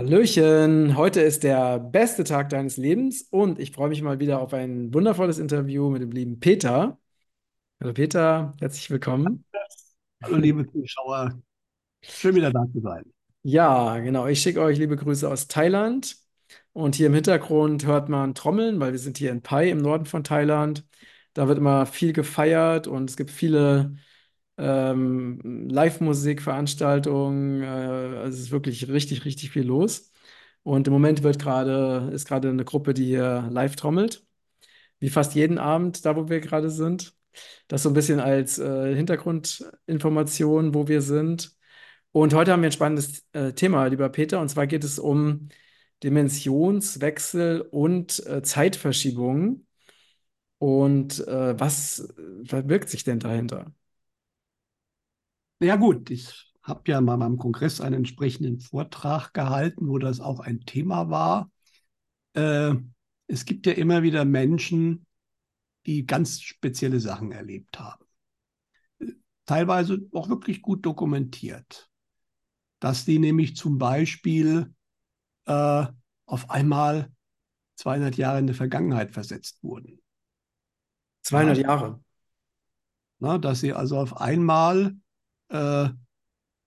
Hallöchen, 0.00 0.96
heute 0.96 1.20
ist 1.20 1.42
der 1.42 1.78
beste 1.78 2.24
Tag 2.24 2.48
deines 2.48 2.78
Lebens 2.78 3.20
und 3.30 3.58
ich 3.58 3.72
freue 3.72 3.90
mich 3.90 4.00
mal 4.00 4.18
wieder 4.18 4.40
auf 4.40 4.54
ein 4.54 4.94
wundervolles 4.94 5.38
Interview 5.38 5.90
mit 5.90 6.00
dem 6.00 6.10
lieben 6.10 6.40
Peter. 6.40 6.98
Hallo 7.82 7.92
Peter, 7.92 8.54
herzlich 8.60 8.88
willkommen. 8.88 9.44
Hallo 10.22 10.36
liebe 10.36 10.66
Zuschauer, 10.72 11.38
schön 12.02 12.34
wieder 12.34 12.50
da 12.50 12.64
zu 12.72 12.80
sein. 12.80 13.12
Ja, 13.42 13.98
genau, 13.98 14.26
ich 14.26 14.40
schicke 14.40 14.62
euch 14.62 14.78
liebe 14.78 14.96
Grüße 14.96 15.30
aus 15.30 15.48
Thailand 15.48 16.16
und 16.72 16.94
hier 16.94 17.08
im 17.08 17.14
Hintergrund 17.14 17.84
hört 17.84 18.08
man 18.08 18.34
Trommeln, 18.34 18.80
weil 18.80 18.92
wir 18.92 18.98
sind 18.98 19.18
hier 19.18 19.30
in 19.30 19.42
Pai 19.42 19.68
im 19.68 19.82
Norden 19.82 20.06
von 20.06 20.24
Thailand. 20.24 20.86
Da 21.34 21.46
wird 21.46 21.58
immer 21.58 21.84
viel 21.84 22.14
gefeiert 22.14 22.86
und 22.86 23.10
es 23.10 23.18
gibt 23.18 23.30
viele 23.30 23.96
ähm, 24.60 25.68
Live-Musik-Veranstaltungen. 25.68 27.62
Äh, 27.62 27.66
also 27.66 28.36
es 28.36 28.40
ist 28.40 28.50
wirklich 28.52 28.88
richtig, 28.88 29.24
richtig 29.24 29.50
viel 29.50 29.64
los. 29.64 30.12
Und 30.62 30.86
im 30.86 30.92
Moment 30.92 31.22
wird 31.22 31.38
gerade, 31.38 32.10
ist 32.12 32.26
gerade 32.26 32.50
eine 32.50 32.64
Gruppe, 32.64 32.94
die 32.94 33.06
hier 33.06 33.48
live 33.50 33.76
trommelt. 33.76 34.24
Wie 35.00 35.10
fast 35.10 35.34
jeden 35.34 35.58
Abend, 35.58 36.04
da 36.06 36.16
wo 36.16 36.28
wir 36.28 36.40
gerade 36.40 36.70
sind. 36.70 37.14
Das 37.68 37.82
so 37.84 37.90
ein 37.90 37.94
bisschen 37.94 38.20
als 38.20 38.58
äh, 38.58 38.94
Hintergrundinformation, 38.94 40.74
wo 40.74 40.88
wir 40.88 41.02
sind. 41.02 41.56
Und 42.12 42.34
heute 42.34 42.52
haben 42.52 42.62
wir 42.62 42.68
ein 42.70 42.72
spannendes 42.72 43.26
äh, 43.32 43.52
Thema, 43.52 43.86
lieber 43.86 44.08
Peter. 44.10 44.40
Und 44.40 44.48
zwar 44.50 44.66
geht 44.66 44.84
es 44.84 44.98
um 44.98 45.48
Dimensionswechsel 46.02 47.62
und 47.62 48.26
äh, 48.26 48.42
Zeitverschiebungen. 48.42 49.66
Und 50.58 51.26
äh, 51.26 51.58
was 51.58 52.12
verbirgt 52.44 52.90
sich 52.90 53.04
denn 53.04 53.20
dahinter? 53.20 53.72
Ja 55.60 55.76
gut, 55.76 56.10
ich 56.10 56.52
habe 56.62 56.90
ja 56.90 57.00
mal 57.00 57.16
beim 57.16 57.36
Kongress 57.36 57.80
einen 57.80 57.96
entsprechenden 57.96 58.60
Vortrag 58.60 59.34
gehalten, 59.34 59.88
wo 59.88 59.98
das 59.98 60.20
auch 60.20 60.40
ein 60.40 60.60
Thema 60.60 61.10
war. 61.10 61.50
Äh, 62.32 62.74
es 63.26 63.44
gibt 63.44 63.66
ja 63.66 63.72
immer 63.72 64.02
wieder 64.02 64.24
Menschen, 64.24 65.06
die 65.86 66.06
ganz 66.06 66.40
spezielle 66.40 66.98
Sachen 66.98 67.32
erlebt 67.32 67.78
haben. 67.78 68.04
Teilweise 69.44 69.98
auch 70.12 70.28
wirklich 70.28 70.62
gut 70.62 70.84
dokumentiert. 70.86 71.90
Dass 72.78 73.04
die 73.04 73.18
nämlich 73.18 73.56
zum 73.56 73.76
Beispiel 73.76 74.74
äh, 75.44 75.86
auf 76.24 76.48
einmal 76.48 77.12
200 77.76 78.16
Jahre 78.16 78.38
in 78.38 78.46
die 78.46 78.54
Vergangenheit 78.54 79.12
versetzt 79.12 79.62
wurden. 79.62 80.00
200 81.22 81.58
ja? 81.58 81.62
Jahre. 81.64 82.04
Na, 83.18 83.36
dass 83.36 83.60
sie 83.60 83.74
also 83.74 83.98
auf 83.98 84.18
einmal 84.18 84.96
äh, 85.50 85.90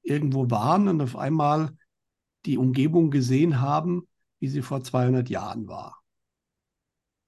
irgendwo 0.03 0.49
waren 0.49 0.87
und 0.87 1.01
auf 1.01 1.15
einmal 1.15 1.75
die 2.45 2.57
Umgebung 2.57 3.09
gesehen 3.09 3.61
haben, 3.61 4.07
wie 4.39 4.49
sie 4.49 4.61
vor 4.61 4.83
200 4.83 5.29
Jahren 5.29 5.67
war. 5.67 6.01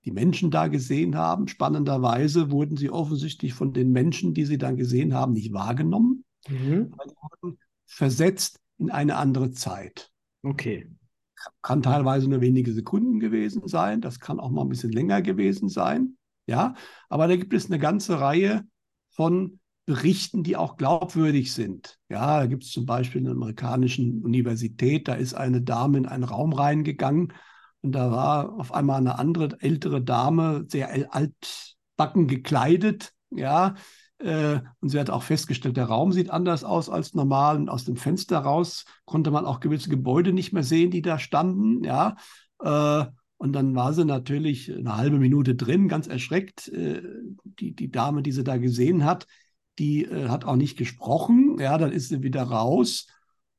Die 0.03 0.11
Menschen 0.11 0.51
da 0.51 0.67
gesehen 0.67 1.15
haben, 1.15 1.47
spannenderweise 1.47 2.51
wurden 2.51 2.77
sie 2.77 2.91
offensichtlich 2.91 3.53
von 3.53 3.73
den 3.73 3.91
Menschen, 3.91 4.33
die 4.33 4.45
sie 4.45 4.57
dann 4.57 4.77
gesehen 4.77 5.15
haben, 5.15 5.33
nicht 5.33 5.51
wahrgenommen, 5.51 6.25
mhm. 6.47 6.91
wurden 7.21 7.57
versetzt 7.85 8.59
in 8.77 8.91
eine 8.91 9.15
andere 9.15 9.51
Zeit. 9.51 10.11
Okay. 10.43 10.91
Kann 11.61 11.81
teilweise 11.81 12.29
nur 12.29 12.41
wenige 12.41 12.73
Sekunden 12.73 13.19
gewesen 13.19 13.67
sein, 13.67 14.01
das 14.01 14.19
kann 14.19 14.39
auch 14.39 14.51
mal 14.51 14.61
ein 14.61 14.69
bisschen 14.69 14.91
länger 14.91 15.21
gewesen 15.21 15.69
sein. 15.69 16.17
Ja, 16.47 16.75
aber 17.09 17.27
da 17.27 17.35
gibt 17.35 17.53
es 17.53 17.67
eine 17.67 17.79
ganze 17.79 18.19
Reihe 18.19 18.67
von 19.09 19.59
berichten, 19.85 20.43
die 20.43 20.57
auch 20.57 20.77
glaubwürdig 20.77 21.53
sind. 21.53 21.97
Ja, 22.09 22.39
da 22.39 22.45
gibt 22.47 22.63
es 22.63 22.71
zum 22.71 22.85
Beispiel 22.85 23.21
in 23.21 23.27
einer 23.27 23.35
amerikanischen 23.35 24.23
Universität, 24.23 25.07
da 25.07 25.13
ist 25.13 25.35
eine 25.35 25.61
Dame 25.61 25.99
in 25.99 26.05
einen 26.07 26.23
Raum 26.23 26.53
reingegangen 26.53 27.33
und 27.81 27.91
da 27.91 28.11
war 28.11 28.59
auf 28.59 28.73
einmal 28.73 28.97
eine 28.97 29.19
andere 29.19 29.57
ältere 29.59 30.01
Dame, 30.01 30.65
sehr 30.67 30.89
altbacken 31.13 32.27
gekleidet, 32.27 33.11
ja, 33.29 33.75
äh, 34.17 34.59
und 34.79 34.89
sie 34.89 34.99
hat 34.99 35.09
auch 35.09 35.23
festgestellt, 35.23 35.77
der 35.77 35.85
Raum 35.85 36.11
sieht 36.11 36.31
anders 36.31 36.63
aus 36.63 36.89
als 36.89 37.13
normal 37.13 37.57
und 37.57 37.69
aus 37.69 37.85
dem 37.85 37.95
Fenster 37.95 38.39
raus 38.39 38.85
konnte 39.03 39.29
man 39.29 39.45
auch 39.45 39.59
gewisse 39.59 39.89
Gebäude 39.89 40.33
nicht 40.33 40.53
mehr 40.53 40.63
sehen, 40.63 40.89
die 40.89 41.01
da 41.01 41.19
standen, 41.19 41.83
ja. 41.83 42.15
Äh, 42.59 43.05
und 43.37 43.51
dann 43.51 43.75
war 43.75 43.93
sie 43.93 44.05
natürlich 44.05 44.73
eine 44.73 44.95
halbe 44.95 45.19
Minute 45.19 45.55
drin, 45.55 45.89
ganz 45.89 46.07
erschreckt, 46.07 46.69
äh, 46.69 47.03
die, 47.43 47.75
die 47.75 47.91
Dame, 47.91 48.23
die 48.23 48.31
sie 48.31 48.45
da 48.45 48.57
gesehen 48.57 49.03
hat 49.03 49.27
die 49.79 50.05
äh, 50.05 50.29
hat 50.29 50.45
auch 50.45 50.55
nicht 50.55 50.77
gesprochen. 50.77 51.57
Ja, 51.59 51.77
dann 51.77 51.91
ist 51.91 52.09
sie 52.09 52.23
wieder 52.23 52.43
raus. 52.43 53.07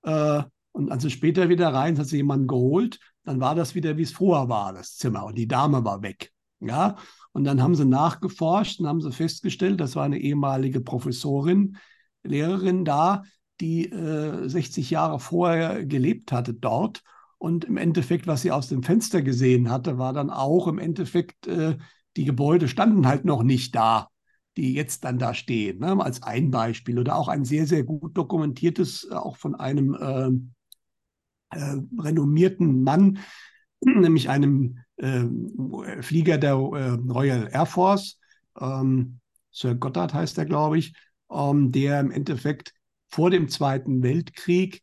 Äh, 0.03 0.43
und 0.73 0.91
als 0.91 1.03
sie 1.03 1.11
später 1.11 1.49
wieder 1.49 1.73
rein, 1.73 1.99
hat 1.99 2.07
sie 2.07 2.19
jemanden 2.19 2.47
geholt. 2.47 2.99
Dann 3.25 3.41
war 3.41 3.55
das 3.55 3.75
wieder, 3.75 3.97
wie 3.97 4.03
es 4.03 4.13
vorher 4.13 4.49
war, 4.49 4.73
das 4.73 4.97
Zimmer. 4.97 5.25
Und 5.25 5.37
die 5.37 5.49
Dame 5.49 5.85
war 5.85 6.03
weg. 6.03 6.33
Ja, 6.61 6.97
und 7.33 7.45
dann 7.45 7.63
haben 7.63 7.75
sie 7.75 7.85
nachgeforscht 7.85 8.81
und 8.81 8.87
haben 8.87 9.03
sie 9.03 9.13
festgestellt, 9.13 9.79
das 9.81 9.95
war 9.95 10.05
eine 10.05 10.19
ehemalige 10.19 10.81
Professorin, 10.81 11.77
Lehrerin 12.23 12.85
da, 12.85 13.25
die 13.61 13.91
äh, 13.91 14.49
60 14.49 14.91
Jahre 14.91 15.21
vorher 15.21 15.85
gelebt 15.85 16.33
hatte 16.33 16.55
dort. 16.55 17.03
Und 17.39 17.65
im 17.65 17.77
Endeffekt, 17.77 18.27
was 18.27 18.41
sie 18.41 18.53
aus 18.53 18.69
dem 18.69 18.83
Fenster 18.83 19.21
gesehen 19.21 19.71
hatte, 19.71 19.99
war 19.99 20.15
dann 20.15 20.31
auch 20.31 20.67
im 20.67 20.79
Endeffekt, 20.79 21.47
äh, 21.47 21.77
die 22.17 22.25
Gebäude 22.25 22.69
standen 22.69 23.07
halt 23.07 23.27
noch 23.27 23.43
nicht 23.43 23.75
da 23.75 24.09
die 24.57 24.75
jetzt 24.75 25.05
dann 25.05 25.19
da 25.19 25.35
stehen, 25.35 25.79
ne, 25.79 26.03
als 26.03 26.23
ein 26.23 26.51
Beispiel. 26.51 26.99
Oder 26.99 27.17
auch 27.17 27.29
ein 27.29 27.45
sehr, 27.45 27.67
sehr 27.67 27.85
gut 27.85 28.17
dokumentiertes, 28.17 29.09
äh, 29.11 29.15
auch 29.15 29.37
von 29.37 29.55
einem 29.55 29.95
äh, 29.95 31.57
äh, 31.57 31.81
renommierten 31.99 32.83
Mann, 32.83 33.19
nämlich 33.81 34.29
einem 34.29 34.79
äh, 34.97 35.25
Flieger 36.03 36.39
der 36.39 36.53
äh, 36.53 36.91
Royal 37.11 37.49
Air 37.53 37.67
Force, 37.67 38.19
ähm, 38.61 39.21
Sir 39.51 39.75
Goddard 39.75 40.13
heißt 40.13 40.37
er, 40.39 40.45
glaube 40.45 40.79
ich, 40.79 40.95
ähm, 41.31 41.73
der 41.73 42.01
im 42.01 42.11
Endeffekt 42.11 42.75
vor 43.09 43.31
dem 43.31 43.49
Zweiten 43.49 44.03
Weltkrieg 44.03 44.83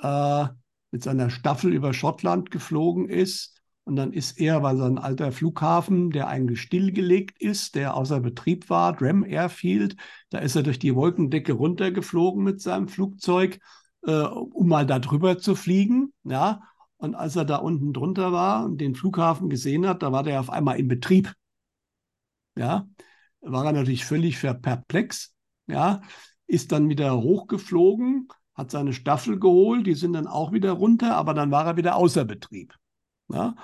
äh, 0.00 0.46
mit 0.90 1.02
seiner 1.02 1.28
Staffel 1.30 1.72
über 1.74 1.92
Schottland 1.92 2.50
geflogen 2.50 3.08
ist 3.08 3.60
und 3.84 3.96
dann 3.96 4.12
ist 4.12 4.40
er, 4.40 4.62
weil 4.62 4.78
so 4.78 4.84
ein 4.84 4.98
alter 4.98 5.30
Flughafen, 5.30 6.10
der 6.10 6.28
eigentlich 6.28 6.62
stillgelegt 6.62 7.40
ist, 7.40 7.74
der 7.74 7.94
außer 7.94 8.20
Betrieb 8.20 8.70
war, 8.70 8.94
Dram 8.94 9.24
Airfield, 9.24 9.96
da 10.30 10.38
ist 10.38 10.56
er 10.56 10.62
durch 10.62 10.78
die 10.78 10.94
Wolkendecke 10.94 11.52
runtergeflogen 11.52 12.42
mit 12.42 12.62
seinem 12.62 12.88
Flugzeug, 12.88 13.58
äh, 14.06 14.22
um 14.22 14.68
mal 14.68 14.86
da 14.86 14.98
drüber 14.98 15.38
zu 15.38 15.54
fliegen. 15.54 16.12
Ja. 16.24 16.62
Und 16.96 17.14
als 17.14 17.36
er 17.36 17.44
da 17.44 17.56
unten 17.56 17.92
drunter 17.92 18.32
war 18.32 18.64
und 18.64 18.80
den 18.80 18.94
Flughafen 18.94 19.50
gesehen 19.50 19.86
hat, 19.86 20.02
da 20.02 20.12
war 20.12 20.22
der 20.22 20.40
auf 20.40 20.48
einmal 20.48 20.78
in 20.78 20.88
Betrieb. 20.88 21.34
Ja, 22.56 22.88
war 23.42 23.66
er 23.66 23.72
natürlich 23.72 24.06
völlig 24.06 24.40
perplex. 24.40 25.34
Ja, 25.66 26.00
ist 26.46 26.72
dann 26.72 26.88
wieder 26.88 27.20
hochgeflogen, 27.20 28.28
hat 28.54 28.70
seine 28.70 28.94
Staffel 28.94 29.38
geholt, 29.38 29.86
die 29.86 29.94
sind 29.94 30.14
dann 30.14 30.26
auch 30.26 30.52
wieder 30.52 30.72
runter, 30.72 31.16
aber 31.16 31.34
dann 31.34 31.50
war 31.50 31.66
er 31.66 31.76
wieder 31.76 31.96
außer 31.96 32.24
Betrieb. 32.24 32.74
Ja? 33.28 33.56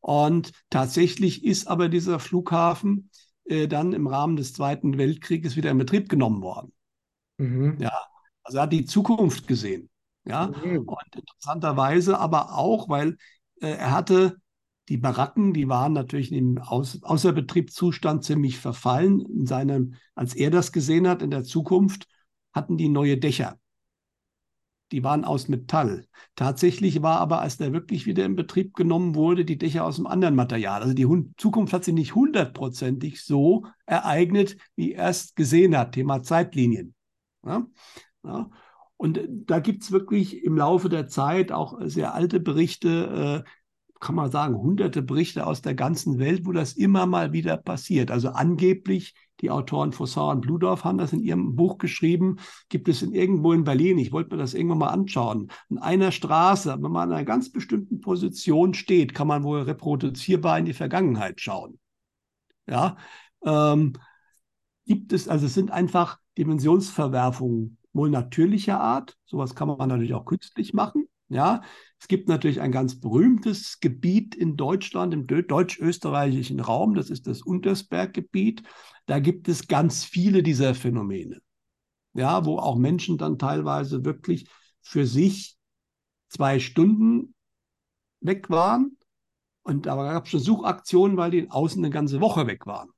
Und 0.00 0.52
tatsächlich 0.70 1.44
ist 1.44 1.68
aber 1.68 1.88
dieser 1.88 2.18
Flughafen 2.18 3.10
äh, 3.44 3.68
dann 3.68 3.92
im 3.92 4.06
Rahmen 4.06 4.36
des 4.36 4.52
Zweiten 4.52 4.98
Weltkrieges 4.98 5.56
wieder 5.56 5.70
in 5.70 5.78
Betrieb 5.78 6.08
genommen 6.08 6.42
worden. 6.42 6.72
Mhm. 7.38 7.76
Ja, 7.78 7.92
also 8.42 8.58
er 8.58 8.62
hat 8.64 8.72
die 8.72 8.84
Zukunft 8.84 9.46
gesehen. 9.46 9.88
Ja, 10.24 10.48
mhm. 10.48 10.88
und 10.88 11.16
interessanterweise 11.16 12.18
aber 12.18 12.56
auch, 12.56 12.88
weil 12.88 13.16
äh, 13.60 13.70
er 13.70 13.90
hatte 13.90 14.36
die 14.88 14.96
Baracken, 14.96 15.52
die 15.52 15.68
waren 15.68 15.92
natürlich 15.92 16.32
im 16.32 16.58
Aus 16.58 17.02
Außerbetriebszustand 17.02 18.24
ziemlich 18.24 18.58
verfallen. 18.58 19.20
In 19.20 19.46
seinem, 19.46 19.94
als 20.14 20.34
er 20.34 20.50
das 20.50 20.72
gesehen 20.72 21.08
hat 21.08 21.22
in 21.22 21.30
der 21.30 21.44
Zukunft, 21.44 22.08
hatten 22.52 22.76
die 22.76 22.88
neue 22.88 23.18
Dächer 23.18 23.58
die 24.92 25.02
waren 25.02 25.24
aus 25.24 25.48
Metall. 25.48 26.06
Tatsächlich 26.36 27.02
war 27.02 27.18
aber, 27.18 27.40
als 27.40 27.56
der 27.56 27.72
wirklich 27.72 28.06
wieder 28.06 28.24
in 28.24 28.36
Betrieb 28.36 28.74
genommen 28.74 29.14
wurde, 29.14 29.44
die 29.44 29.58
Dächer 29.58 29.84
aus 29.84 29.98
einem 29.98 30.06
anderen 30.06 30.34
Material. 30.34 30.82
Also 30.82 30.94
die 30.94 31.08
Zukunft 31.36 31.72
hat 31.72 31.84
sich 31.84 31.94
nicht 31.94 32.14
hundertprozentig 32.14 33.24
so 33.24 33.64
ereignet, 33.86 34.56
wie 34.76 34.92
er 34.92 35.08
es 35.08 35.34
gesehen 35.34 35.76
hat. 35.76 35.92
Thema 35.92 36.22
Zeitlinien. 36.22 36.94
Ja? 37.44 37.66
Ja. 38.22 38.50
Und 38.96 39.20
da 39.28 39.58
gibt 39.58 39.82
es 39.82 39.90
wirklich 39.90 40.44
im 40.44 40.56
Laufe 40.56 40.88
der 40.88 41.08
Zeit 41.08 41.50
auch 41.50 41.80
sehr 41.80 42.14
alte 42.14 42.38
Berichte, 42.38 43.44
äh, 43.44 43.50
kann 44.02 44.16
man 44.16 44.30
sagen, 44.30 44.56
hunderte 44.56 45.00
Berichte 45.00 45.46
aus 45.46 45.62
der 45.62 45.74
ganzen 45.74 46.18
Welt, 46.18 46.44
wo 46.44 46.52
das 46.52 46.72
immer 46.72 47.06
mal 47.06 47.32
wieder 47.32 47.56
passiert. 47.56 48.10
Also 48.10 48.30
angeblich 48.30 49.14
die 49.40 49.50
Autoren 49.50 49.92
Fossard 49.92 50.34
und 50.34 50.40
Bludorf 50.42 50.84
haben 50.84 50.98
das 50.98 51.12
in 51.12 51.20
ihrem 51.20 51.54
Buch 51.54 51.78
geschrieben. 51.78 52.36
Gibt 52.68 52.88
es 52.88 53.02
in 53.02 53.14
irgendwo 53.14 53.52
in 53.52 53.64
Berlin, 53.64 53.98
ich 53.98 54.12
wollte 54.12 54.34
mir 54.34 54.42
das 54.42 54.54
irgendwann 54.54 54.78
mal 54.78 54.88
anschauen, 54.88 55.50
in 55.70 55.78
einer 55.78 56.10
Straße, 56.10 56.76
wenn 56.80 56.90
man 56.90 57.10
an 57.10 57.16
einer 57.16 57.24
ganz 57.24 57.50
bestimmten 57.50 58.00
Position 58.00 58.74
steht, 58.74 59.14
kann 59.14 59.28
man 59.28 59.44
wohl 59.44 59.62
reproduzierbar 59.62 60.58
in 60.58 60.64
die 60.64 60.74
Vergangenheit 60.74 61.40
schauen. 61.40 61.78
Ja, 62.66 62.96
ähm, 63.44 63.92
gibt 64.84 65.12
es, 65.12 65.28
also 65.28 65.46
es 65.46 65.54
sind 65.54 65.70
einfach 65.70 66.18
Dimensionsverwerfungen 66.38 67.78
wohl 67.92 68.10
natürlicher 68.10 68.80
Art. 68.80 69.16
Sowas 69.26 69.54
kann 69.54 69.68
man 69.68 69.88
natürlich 69.88 70.14
auch 70.14 70.24
künstlich 70.24 70.74
machen. 70.74 71.06
Ja, 71.32 71.62
es 71.98 72.08
gibt 72.08 72.28
natürlich 72.28 72.60
ein 72.60 72.72
ganz 72.72 73.00
berühmtes 73.00 73.80
Gebiet 73.80 74.34
in 74.34 74.56
Deutschland, 74.56 75.14
im 75.14 75.26
deutsch-österreichischen 75.26 76.60
Raum, 76.60 76.94
das 76.94 77.08
ist 77.08 77.26
das 77.26 77.40
Untersberggebiet. 77.40 78.62
Da 79.06 79.18
gibt 79.18 79.48
es 79.48 79.66
ganz 79.66 80.04
viele 80.04 80.42
dieser 80.42 80.74
Phänomene. 80.74 81.40
Ja, 82.12 82.44
wo 82.44 82.58
auch 82.58 82.76
Menschen 82.76 83.16
dann 83.16 83.38
teilweise 83.38 84.04
wirklich 84.04 84.46
für 84.82 85.06
sich 85.06 85.56
zwei 86.28 86.58
Stunden 86.58 87.34
weg 88.20 88.50
waren. 88.50 88.98
Und 89.62 89.86
da 89.86 89.94
gab 89.94 90.26
es 90.26 90.32
schon 90.32 90.40
Suchaktionen, 90.40 91.16
weil 91.16 91.30
die 91.30 91.38
in 91.38 91.50
außen 91.50 91.82
eine 91.82 91.90
ganze 91.90 92.20
Woche 92.20 92.46
weg 92.46 92.66
waren. 92.66 92.90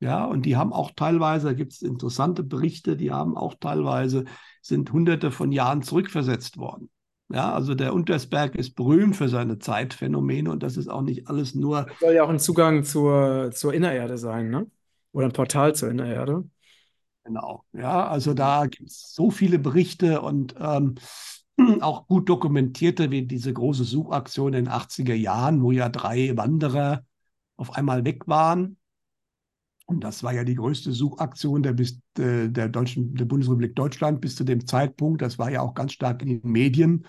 Ja, 0.00 0.24
und 0.24 0.46
die 0.46 0.56
haben 0.56 0.72
auch 0.72 0.92
teilweise, 0.92 1.48
da 1.48 1.52
gibt 1.52 1.72
es 1.72 1.82
interessante 1.82 2.42
Berichte, 2.42 2.96
die 2.96 3.12
haben 3.12 3.36
auch 3.36 3.56
teilweise, 3.60 4.24
sind 4.62 4.90
hunderte 4.90 5.30
von 5.30 5.52
Jahren 5.52 5.82
zurückversetzt 5.82 6.56
worden. 6.56 6.88
Ja, 7.28 7.52
also 7.52 7.74
der 7.74 7.92
Untersberg 7.92 8.54
ist 8.54 8.76
berühmt 8.76 9.16
für 9.16 9.28
seine 9.28 9.58
Zeitphänomene 9.58 10.50
und 10.50 10.62
das 10.62 10.76
ist 10.76 10.88
auch 10.88 11.02
nicht 11.02 11.28
alles 11.28 11.54
nur. 11.54 11.84
Das 11.84 11.98
soll 11.98 12.14
ja 12.14 12.24
auch 12.24 12.28
ein 12.28 12.38
Zugang 12.38 12.84
zur, 12.84 13.50
zur 13.52 13.74
Innererde 13.74 14.16
sein, 14.16 14.50
ne? 14.50 14.66
Oder 15.12 15.26
ein 15.26 15.32
Portal 15.32 15.74
zur 15.74 15.90
Innererde. 15.90 16.44
Genau, 17.24 17.64
ja, 17.72 18.06
also 18.06 18.34
da 18.34 18.66
gibt 18.66 18.88
es 18.88 19.12
so 19.12 19.32
viele 19.32 19.58
Berichte 19.58 20.20
und 20.20 20.54
ähm, 20.60 20.94
auch 21.80 22.06
gut 22.06 22.28
dokumentierte, 22.28 23.10
wie 23.10 23.22
diese 23.22 23.52
große 23.52 23.82
Suchaktion 23.82 24.54
in 24.54 24.66
den 24.66 24.68
80er 24.68 25.14
Jahren, 25.14 25.62
wo 25.62 25.72
ja 25.72 25.88
drei 25.88 26.36
Wanderer 26.36 27.04
auf 27.56 27.74
einmal 27.74 28.04
weg 28.04 28.28
waren. 28.28 28.76
Und 29.86 30.02
das 30.02 30.24
war 30.24 30.34
ja 30.34 30.42
die 30.42 30.56
größte 30.56 30.92
Suchaktion 30.92 31.62
der, 31.62 31.72
bis, 31.72 32.00
äh, 32.18 32.48
der, 32.48 32.68
Deutschen, 32.68 33.14
der 33.14 33.24
Bundesrepublik 33.24 33.76
Deutschland 33.76 34.20
bis 34.20 34.34
zu 34.34 34.42
dem 34.42 34.66
Zeitpunkt. 34.66 35.22
Das 35.22 35.38
war 35.38 35.50
ja 35.50 35.62
auch 35.62 35.74
ganz 35.74 35.92
stark 35.92 36.22
in 36.22 36.28
den 36.28 36.50
Medien 36.50 37.06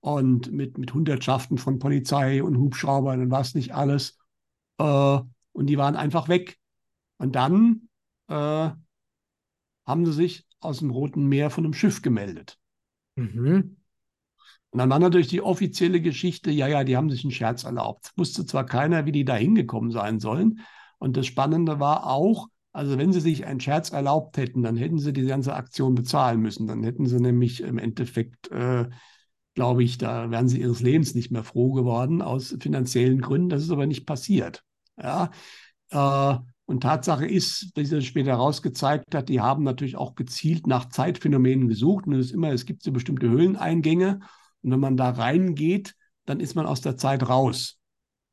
und 0.00 0.50
mit, 0.50 0.78
mit 0.78 0.92
Hundertschaften 0.92 1.58
von 1.58 1.78
Polizei 1.78 2.42
und 2.42 2.58
Hubschraubern 2.58 3.22
und 3.22 3.30
was 3.30 3.54
nicht 3.54 3.72
alles. 3.72 4.18
Äh, 4.78 5.18
und 5.52 5.66
die 5.66 5.78
waren 5.78 5.94
einfach 5.94 6.28
weg. 6.28 6.58
Und 7.18 7.36
dann 7.36 7.88
äh, 8.28 8.34
haben 9.86 10.06
sie 10.06 10.12
sich 10.12 10.46
aus 10.60 10.80
dem 10.80 10.90
Roten 10.90 11.26
Meer 11.26 11.50
von 11.50 11.64
einem 11.64 11.72
Schiff 11.72 12.02
gemeldet. 12.02 12.58
Mhm. 13.14 13.76
Und 14.70 14.78
dann 14.78 14.90
war 14.90 14.98
natürlich 14.98 15.28
die 15.28 15.40
offizielle 15.40 16.00
Geschichte, 16.00 16.50
ja, 16.50 16.66
ja, 16.66 16.84
die 16.84 16.96
haben 16.96 17.10
sich 17.10 17.24
einen 17.24 17.30
Scherz 17.30 17.64
erlaubt. 17.64 18.12
Wusste 18.16 18.44
zwar 18.44 18.66
keiner, 18.66 19.06
wie 19.06 19.12
die 19.12 19.24
da 19.24 19.34
hingekommen 19.34 19.90
sein 19.90 20.20
sollen. 20.20 20.60
Und 20.98 21.16
das 21.16 21.26
Spannende 21.26 21.80
war 21.80 22.06
auch, 22.06 22.48
also 22.72 22.98
wenn 22.98 23.12
sie 23.12 23.20
sich 23.20 23.46
einen 23.46 23.60
Scherz 23.60 23.90
erlaubt 23.90 24.36
hätten, 24.36 24.62
dann 24.62 24.76
hätten 24.76 24.98
sie 24.98 25.12
die 25.12 25.26
ganze 25.26 25.54
Aktion 25.54 25.94
bezahlen 25.94 26.40
müssen. 26.40 26.66
Dann 26.66 26.82
hätten 26.82 27.06
sie 27.06 27.20
nämlich 27.20 27.62
im 27.62 27.78
Endeffekt, 27.78 28.50
äh, 28.50 28.88
glaube 29.54 29.82
ich, 29.82 29.98
da 29.98 30.30
wären 30.30 30.48
sie 30.48 30.60
ihres 30.60 30.80
Lebens 30.80 31.14
nicht 31.14 31.30
mehr 31.30 31.44
froh 31.44 31.72
geworden 31.72 32.22
aus 32.22 32.56
finanziellen 32.60 33.20
Gründen. 33.20 33.48
Das 33.48 33.62
ist 33.62 33.70
aber 33.70 33.86
nicht 33.86 34.06
passiert. 34.06 34.62
Ja. 34.96 35.30
Äh, 35.90 36.38
und 36.66 36.82
Tatsache 36.82 37.26
ist, 37.26 37.70
wie 37.76 37.86
sich 37.86 38.06
später 38.06 38.32
herausgezeigt 38.32 39.14
hat, 39.14 39.30
die 39.30 39.40
haben 39.40 39.64
natürlich 39.64 39.96
auch 39.96 40.14
gezielt 40.14 40.66
nach 40.66 40.90
Zeitphänomenen 40.90 41.66
gesucht. 41.66 42.06
Und 42.06 42.12
es 42.12 42.26
ist 42.26 42.32
immer, 42.32 42.52
es 42.52 42.66
gibt 42.66 42.82
so 42.82 42.92
bestimmte 42.92 43.30
Höhleneingänge. 43.30 44.20
Und 44.60 44.72
wenn 44.72 44.80
man 44.80 44.98
da 44.98 45.08
reingeht, 45.08 45.94
dann 46.26 46.40
ist 46.40 46.54
man 46.56 46.66
aus 46.66 46.82
der 46.82 46.98
Zeit 46.98 47.26
raus. 47.26 47.78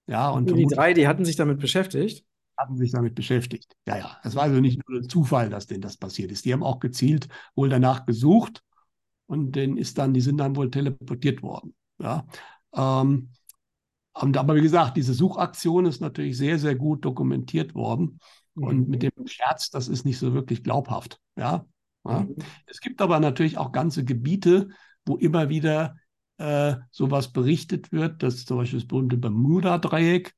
Ja, 0.07 0.29
und 0.31 0.51
die 0.51 0.65
drei, 0.65 0.93
die 0.93 1.07
hatten 1.07 1.23
sich 1.23 1.37
damit 1.37 1.59
beschäftigt? 1.59 2.24
Hatten 2.57 2.77
sich 2.77 2.91
damit 2.91 3.15
beschäftigt. 3.15 3.75
Ja, 3.87 3.97
ja. 3.97 4.17
Es 4.23 4.35
war 4.35 4.43
also 4.43 4.61
nicht 4.61 4.81
nur 4.87 4.99
ein 4.99 5.09
Zufall, 5.09 5.49
dass 5.49 5.67
denen 5.67 5.81
das 5.81 5.97
passiert 5.97 6.31
ist. 6.31 6.45
Die 6.45 6.53
haben 6.53 6.63
auch 6.63 6.79
gezielt 6.79 7.27
wohl 7.55 7.69
danach 7.69 8.05
gesucht 8.05 8.63
und 9.27 9.55
denen 9.55 9.77
ist 9.77 9.97
dann, 9.97 10.13
die 10.13 10.21
sind 10.21 10.37
dann 10.37 10.55
wohl 10.55 10.71
teleportiert 10.71 11.41
worden. 11.41 11.75
Ja. 11.99 12.25
Ähm, 12.73 13.29
aber 14.13 14.55
wie 14.55 14.61
gesagt, 14.61 14.95
diese 14.95 15.13
Suchaktion 15.13 15.85
ist 15.85 15.99
natürlich 15.99 16.37
sehr, 16.37 16.57
sehr 16.57 16.75
gut 16.75 17.03
dokumentiert 17.03 17.75
worden. 17.75 18.19
Und 18.53 18.87
mit 18.87 19.03
mhm. 19.03 19.09
dem 19.09 19.27
Scherz, 19.27 19.69
das 19.69 19.89
ist 19.89 20.05
nicht 20.05 20.17
so 20.17 20.33
wirklich 20.33 20.63
glaubhaft. 20.63 21.19
Ja? 21.35 21.65
ja. 22.07 22.19
Mhm. 22.21 22.35
Es 22.65 22.79
gibt 22.79 23.01
aber 23.01 23.19
natürlich 23.19 23.57
auch 23.57 23.73
ganze 23.73 24.05
Gebiete, 24.05 24.69
wo 25.05 25.17
immer 25.17 25.49
wieder 25.49 25.95
äh, 26.37 26.75
sowas 26.91 27.31
berichtet 27.31 27.91
wird, 27.91 28.23
dass 28.23 28.45
zum 28.45 28.57
Beispiel 28.57 28.79
das 28.79 28.87
berühmte 28.87 29.17
Bermuda-Dreieck, 29.17 30.33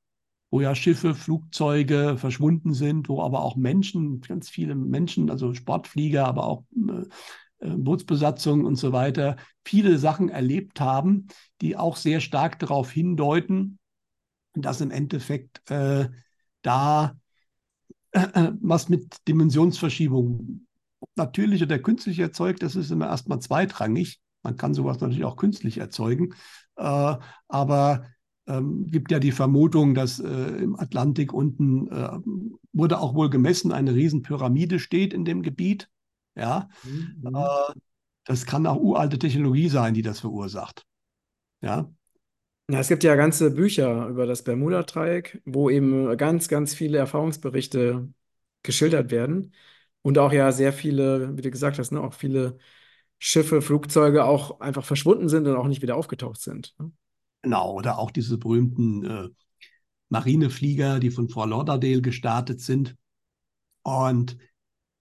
wo 0.49 0.61
ja 0.61 0.75
Schiffe, 0.75 1.13
Flugzeuge 1.13 2.15
verschwunden 2.17 2.73
sind, 2.73 3.09
wo 3.09 3.21
aber 3.21 3.44
auch 3.44 3.55
Menschen, 3.55 4.21
ganz 4.21 4.49
viele 4.49 4.75
Menschen, 4.75 5.29
also 5.29 5.53
Sportflieger, 5.53 6.25
aber 6.25 6.45
auch 6.45 6.63
äh, 6.75 7.67
äh 7.67 7.75
Bootsbesatzungen 7.75 8.65
und 8.65 8.75
so 8.75 8.91
weiter, 8.94 9.35
viele 9.65 9.97
Sachen 9.97 10.29
erlebt 10.29 10.79
haben, 10.79 11.27
die 11.61 11.75
auch 11.75 11.97
sehr 11.97 12.21
stark 12.21 12.59
darauf 12.59 12.91
hindeuten, 12.91 13.79
dass 14.53 14.81
im 14.81 14.91
Endeffekt 14.91 15.69
äh, 15.69 16.09
da 16.61 17.15
äh, 18.11 18.51
was 18.61 18.89
mit 18.89 19.27
Dimensionsverschiebung 19.27 20.67
natürlich 21.15 21.61
oder 21.61 21.79
künstlich 21.79 22.19
erzeugt, 22.19 22.63
das 22.63 22.75
ist 22.75 22.91
immer 22.91 23.07
erstmal 23.07 23.39
zweitrangig. 23.39 24.19
Man 24.44 24.55
kann 24.55 24.73
sowas 24.73 24.99
natürlich 24.99 25.25
auch 25.25 25.35
künstlich 25.35 25.77
erzeugen. 25.77 26.33
Äh, 26.77 27.17
aber 27.47 28.07
ähm, 28.47 28.88
gibt 28.88 29.11
ja 29.11 29.19
die 29.19 29.31
Vermutung, 29.31 29.94
dass 29.94 30.19
äh, 30.19 30.27
im 30.27 30.79
Atlantik 30.79 31.33
unten 31.33 31.88
äh, 31.88 32.17
wurde 32.73 32.99
auch 32.99 33.13
wohl 33.13 33.29
gemessen, 33.29 33.71
eine 33.71 33.94
Riesenpyramide 33.94 34.79
steht 34.79 35.13
in 35.13 35.25
dem 35.25 35.41
Gebiet. 35.41 35.89
Ja, 36.35 36.69
mhm. 36.83 37.35
äh, 37.35 37.73
das 38.25 38.45
kann 38.45 38.67
auch 38.67 38.79
uralte 38.79 39.19
Technologie 39.19 39.69
sein, 39.69 39.94
die 39.94 40.01
das 40.01 40.19
verursacht. 40.19 40.85
Ja. 41.61 41.91
Ja, 42.69 42.79
es 42.79 42.89
gibt 42.89 43.05
ja 43.05 43.15
ganze 43.15 43.51
Bücher 43.51 44.07
über 44.07 44.25
das 44.25 44.44
Bermuda-Dreieck, 44.44 45.41
wo 45.45 45.69
eben 45.69 46.17
ganz, 46.17 46.49
ganz 46.49 46.73
viele 46.73 46.97
Erfahrungsberichte 46.97 48.11
geschildert 48.61 49.09
werden 49.09 49.53
und 50.01 50.17
auch 50.17 50.33
ja 50.33 50.51
sehr 50.51 50.73
viele, 50.73 51.38
wie 51.38 51.41
du 51.41 51.49
gesagt 51.49 51.79
hast, 51.79 51.91
ne, 51.91 52.01
auch 52.01 52.13
viele 52.13 52.57
Schiffe, 53.19 53.61
Flugzeuge 53.61 54.25
auch 54.25 54.59
einfach 54.59 54.83
verschwunden 54.83 55.29
sind 55.29 55.47
und 55.47 55.55
auch 55.55 55.67
nicht 55.67 55.81
wieder 55.81 55.95
aufgetaucht 55.95 56.41
sind. 56.41 56.75
Ne? 56.77 56.91
Genau, 57.42 57.74
oder 57.74 57.98
auch 58.00 58.12
diese 58.12 58.38
berühmten 58.38 59.06
äh, 59.06 59.30
Marineflieger, 60.10 61.00
die 61.00 61.12
von 61.12 61.30
Fort 61.30 61.50
Lauderdale 61.50 62.01
gestartet 62.01 62.62
sind 62.62 62.95
und 63.84 64.38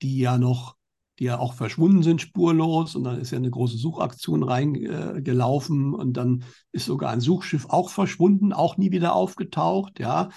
die 0.03 0.19
ja 0.19 0.39
noch, 0.39 0.77
die 1.19 1.25
ja 1.25 1.39
auch 1.39 1.55
verschwunden 1.55 2.03
sind 2.03 2.21
spurlos 2.23 2.97
und 2.97 3.05
dann 3.05 3.21
ist 3.21 3.31
ja 3.33 3.39
eine 3.39 3.51
große 3.51 3.79
Suchaktion 3.79 4.43
reingelaufen 4.43 5.93
äh, 5.93 5.97
und 5.97 6.15
dann 6.15 6.45
ist 6.73 6.87
sogar 6.87 7.11
ein 7.11 7.21
Suchschiff 7.21 7.67
auch 7.69 7.91
verschwunden, 7.91 8.53
auch 8.53 8.77
nie 8.77 8.93
wieder 8.93 9.15
aufgetaucht, 9.15 9.99
ja, 10.01 10.31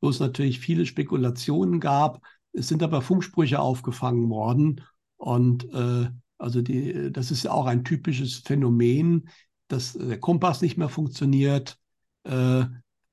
wo 0.00 0.08
es 0.08 0.20
natürlich 0.20 0.60
viele 0.60 0.86
Spekulationen 0.86 1.80
gab. 1.80 2.20
Es 2.52 2.68
sind 2.68 2.82
aber 2.82 3.02
Funksprüche 3.02 3.60
aufgefangen 3.60 4.28
worden 4.30 4.82
und 5.16 5.72
äh, 5.72 6.10
also 6.38 6.62
die, 6.62 7.12
das 7.12 7.30
ist 7.30 7.44
ja 7.44 7.52
auch 7.52 7.66
ein 7.66 7.84
typisches 7.84 8.38
Phänomen, 8.38 9.28
dass 9.68 9.94
der 9.94 10.18
Kompass 10.18 10.60
nicht 10.62 10.76
mehr 10.76 10.88
funktioniert. 10.88 11.78
Äh, 12.24 12.64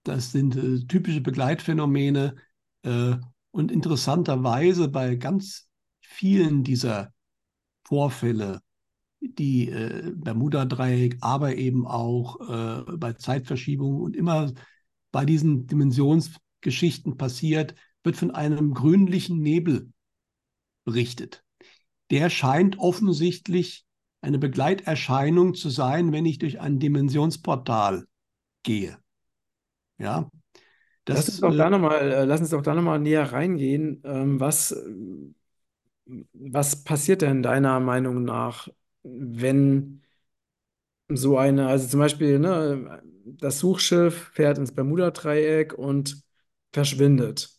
das 0.04 0.32
sind 0.32 0.56
äh, 0.56 0.86
typische 0.86 1.22
Begleitphänomene. 1.22 2.36
Äh, 2.84 3.16
und 3.52 3.72
interessanterweise 3.72 4.88
bei 4.88 5.16
ganz 5.16 5.70
vielen 6.00 6.64
dieser 6.64 7.14
Vorfälle, 7.84 8.62
die 9.20 9.70
äh, 9.70 10.12
Bermuda-Dreieck, 10.16 11.18
aber 11.22 11.56
eben 11.56 11.86
auch 11.86 12.40
äh, 12.50 12.98
bei 12.98 13.14
Zeitverschiebungen 13.14 14.02
und 14.02 14.16
immer 14.16 14.52
bei 15.12 15.26
diesen 15.26 15.68
Dimensionsgeschichten 15.68 17.18
passiert, 17.18 17.76
wird 18.04 18.16
von 18.16 18.32
einem 18.32 18.74
grünlichen 18.74 19.40
Nebel 19.40 19.92
berichtet 20.86 21.44
der 22.12 22.30
scheint 22.30 22.78
offensichtlich 22.78 23.86
eine 24.22 24.40
Begleiterscheinung 24.40 25.56
zu 25.56 25.70
sein, 25.70 26.12
wenn 26.12 26.26
ich 26.26 26.38
durch 26.40 26.60
ein 26.60 26.80
Dimensionsportal 26.80 28.06
gehe. 28.64 28.98
Ja. 29.98 30.30
Das, 31.06 31.18
lass 31.18 31.30
uns 31.30 31.40
doch 31.42 31.54
äh, 31.54 31.58
da 31.58 31.70
nochmal, 31.70 32.12
äh, 32.12 32.26
lass 32.26 32.42
uns 32.42 32.50
doch 32.52 32.62
da 32.62 32.74
nochmal 32.76 33.00
näher 33.00 33.32
reingehen. 33.32 34.02
Ähm, 34.06 34.40
was, 34.40 34.76
was 36.34 36.84
passiert 36.84 37.22
denn 37.22 37.44
deiner 37.44 37.80
Meinung 37.80 38.24
nach, 38.24 38.68
wenn 39.04 40.02
so 41.10 41.38
eine, 41.38 41.68
also 41.68 41.88
zum 41.88 42.00
Beispiel, 42.00 42.40
ne, 42.40 43.02
das 43.26 43.60
Suchschiff 43.60 44.32
fährt 44.34 44.58
ins 44.58 44.74
Bermuda-Dreieck 44.74 45.74
und 45.74 46.24
verschwindet. 46.74 47.50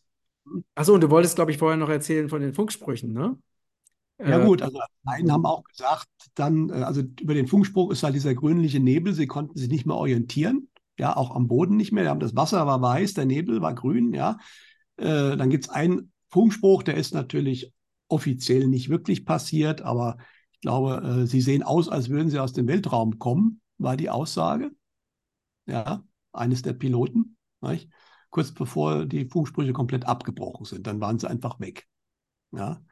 Mhm. 0.44 0.64
Achso, 0.74 0.94
und 0.94 1.02
du 1.02 1.10
wolltest, 1.10 1.36
glaube 1.36 1.50
ich, 1.50 1.58
vorher 1.58 1.76
noch 1.76 1.88
erzählen 1.90 2.28
von 2.28 2.40
den 2.40 2.54
Funksprüchen, 2.54 3.12
ne? 3.12 3.38
Ja 4.24 4.40
äh, 4.40 4.46
gut, 4.46 4.62
also 4.62 4.78
einen 5.04 5.32
haben 5.32 5.46
auch 5.46 5.64
gesagt, 5.64 6.08
dann, 6.34 6.70
äh, 6.70 6.74
also 6.74 7.02
über 7.20 7.34
den 7.34 7.46
Funkspruch 7.46 7.90
ist 7.90 8.02
halt 8.02 8.14
dieser 8.14 8.34
grünliche 8.34 8.80
Nebel, 8.80 9.12
sie 9.12 9.26
konnten 9.26 9.58
sich 9.58 9.68
nicht 9.68 9.86
mehr 9.86 9.96
orientieren, 9.96 10.68
ja, 10.98 11.16
auch 11.16 11.34
am 11.34 11.48
Boden 11.48 11.76
nicht 11.76 11.92
mehr. 11.92 12.14
Das 12.14 12.36
Wasser 12.36 12.66
war 12.66 12.80
weiß, 12.80 13.14
der 13.14 13.26
Nebel 13.26 13.60
war 13.60 13.74
grün, 13.74 14.12
ja. 14.14 14.38
Äh, 14.96 15.36
dann 15.36 15.50
gibt 15.50 15.64
es 15.64 15.70
einen 15.70 16.12
Funkspruch, 16.30 16.82
der 16.82 16.96
ist 16.96 17.14
natürlich 17.14 17.72
offiziell 18.08 18.68
nicht 18.68 18.88
wirklich 18.88 19.24
passiert, 19.24 19.82
aber 19.82 20.18
ich 20.52 20.60
glaube, 20.60 21.26
sie 21.26 21.40
sehen 21.40 21.62
aus, 21.62 21.88
als 21.88 22.08
würden 22.08 22.30
sie 22.30 22.38
aus 22.38 22.52
dem 22.52 22.68
Weltraum 22.68 23.18
kommen, 23.18 23.60
war 23.78 23.96
die 23.96 24.10
Aussage, 24.10 24.70
ja, 25.66 26.04
eines 26.32 26.62
der 26.62 26.74
Piloten, 26.74 27.36
nicht? 27.60 27.88
kurz 28.30 28.52
bevor 28.52 29.04
die 29.04 29.26
Funksprüche 29.26 29.72
komplett 29.72 30.06
abgebrochen 30.06 30.64
sind. 30.64 30.86
Dann 30.86 31.00
waren 31.00 31.18
sie 31.18 31.28
einfach 31.28 31.60
weg. 31.60 31.86
Ja. 32.50 32.82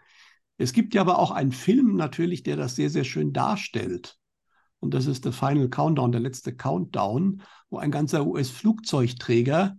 Es 0.61 0.75
gibt 0.75 0.95
ja 0.95 1.00
aber 1.00 1.19
auch 1.19 1.31
einen 1.31 1.52
Film 1.52 1.97
natürlich, 1.97 2.43
der 2.43 2.57
das 2.57 2.76
sehr, 2.76 2.90
sehr 2.90 3.05
schön 3.05 3.33
darstellt. 3.33 4.19
Und 4.79 4.93
das 4.93 5.07
ist 5.07 5.25
der 5.25 5.33
Final 5.33 5.71
Countdown, 5.71 6.12
der 6.12 6.21
letzte 6.21 6.55
Countdown, 6.55 7.43
wo 7.71 7.79
ein 7.79 7.90
ganzer 7.90 8.26
US-Flugzeugträger 8.26 9.79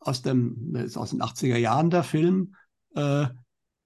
aus, 0.00 0.22
dem, 0.22 0.74
aus 0.96 1.10
den 1.10 1.22
80er 1.22 1.56
Jahren 1.56 1.90
der 1.90 2.02
Film, 2.02 2.56
äh, 2.96 3.26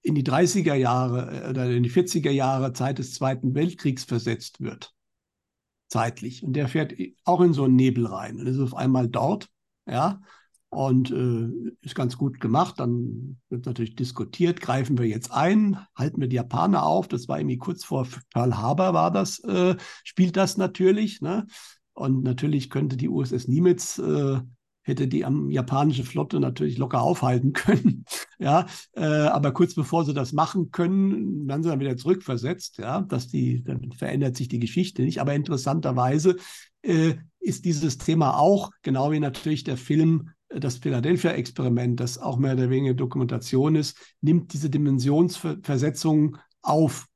in 0.00 0.14
die 0.14 0.24
30er 0.24 0.74
Jahre 0.74 1.44
äh, 1.44 1.50
oder 1.50 1.70
in 1.70 1.82
die 1.82 1.90
40er 1.90 2.30
Jahre 2.30 2.72
Zeit 2.72 2.98
des 2.98 3.12
Zweiten 3.12 3.54
Weltkriegs 3.54 4.04
versetzt 4.04 4.62
wird. 4.62 4.94
Zeitlich. 5.88 6.42
Und 6.42 6.54
der 6.54 6.68
fährt 6.68 6.94
auch 7.24 7.42
in 7.42 7.52
so 7.52 7.64
einen 7.64 7.76
Nebel 7.76 8.06
rein 8.06 8.38
und 8.38 8.46
ist 8.46 8.60
auf 8.60 8.74
einmal 8.74 9.08
dort, 9.08 9.50
ja, 9.86 10.22
und 10.70 11.10
äh, 11.10 11.74
ist 11.82 11.94
ganz 11.94 12.16
gut 12.16 12.40
gemacht. 12.40 12.76
Dann 12.78 13.40
wird 13.48 13.66
natürlich 13.66 13.96
diskutiert, 13.96 14.60
greifen 14.60 14.98
wir 14.98 15.06
jetzt 15.06 15.32
ein, 15.32 15.78
halten 15.96 16.20
wir 16.20 16.28
die 16.28 16.36
Japaner 16.36 16.84
auf. 16.84 17.08
Das 17.08 17.28
war 17.28 17.38
irgendwie 17.38 17.58
kurz 17.58 17.84
vor 17.84 18.06
Pearl 18.32 18.56
Harbor 18.56 18.94
war 18.94 19.10
das, 19.10 19.40
äh, 19.40 19.76
spielt 20.04 20.36
das 20.36 20.56
natürlich. 20.56 21.20
Ne? 21.20 21.46
Und 21.92 22.22
natürlich 22.22 22.70
könnte 22.70 22.96
die 22.96 23.08
USS 23.08 23.48
Nimitz 23.48 23.98
äh, 23.98 24.40
hätte 24.82 25.08
die 25.08 25.24
am, 25.24 25.50
japanische 25.50 26.04
Flotte 26.04 26.40
natürlich 26.40 26.78
locker 26.78 27.02
aufhalten 27.02 27.52
können. 27.54 28.04
ja, 28.38 28.66
äh, 28.92 29.04
aber 29.04 29.52
kurz 29.52 29.74
bevor 29.74 30.04
sie 30.04 30.14
das 30.14 30.32
machen 30.32 30.70
können, 30.70 31.48
werden 31.48 31.62
sie 31.64 31.68
dann 31.68 31.80
wieder 31.80 31.96
zurückversetzt. 31.96 32.78
Ja, 32.78 33.00
dass 33.00 33.26
die, 33.26 33.64
dann 33.64 33.90
verändert 33.92 34.36
sich 34.36 34.46
die 34.46 34.60
Geschichte 34.60 35.02
nicht. 35.02 35.20
Aber 35.20 35.34
interessanterweise 35.34 36.36
äh, 36.82 37.14
ist 37.40 37.64
dieses 37.64 37.98
Thema 37.98 38.38
auch, 38.38 38.70
genau 38.82 39.10
wie 39.10 39.20
natürlich 39.20 39.64
der 39.64 39.76
Film 39.76 40.30
das 40.50 40.78
Philadelphia-Experiment, 40.78 42.00
das 42.00 42.18
auch 42.18 42.36
mehr 42.36 42.54
oder 42.54 42.70
weniger 42.70 42.94
Dokumentation 42.94 43.76
ist, 43.76 43.96
nimmt 44.20 44.52
diese 44.52 44.68
Dimensionsversetzung 44.68 46.38
auf 46.62 47.06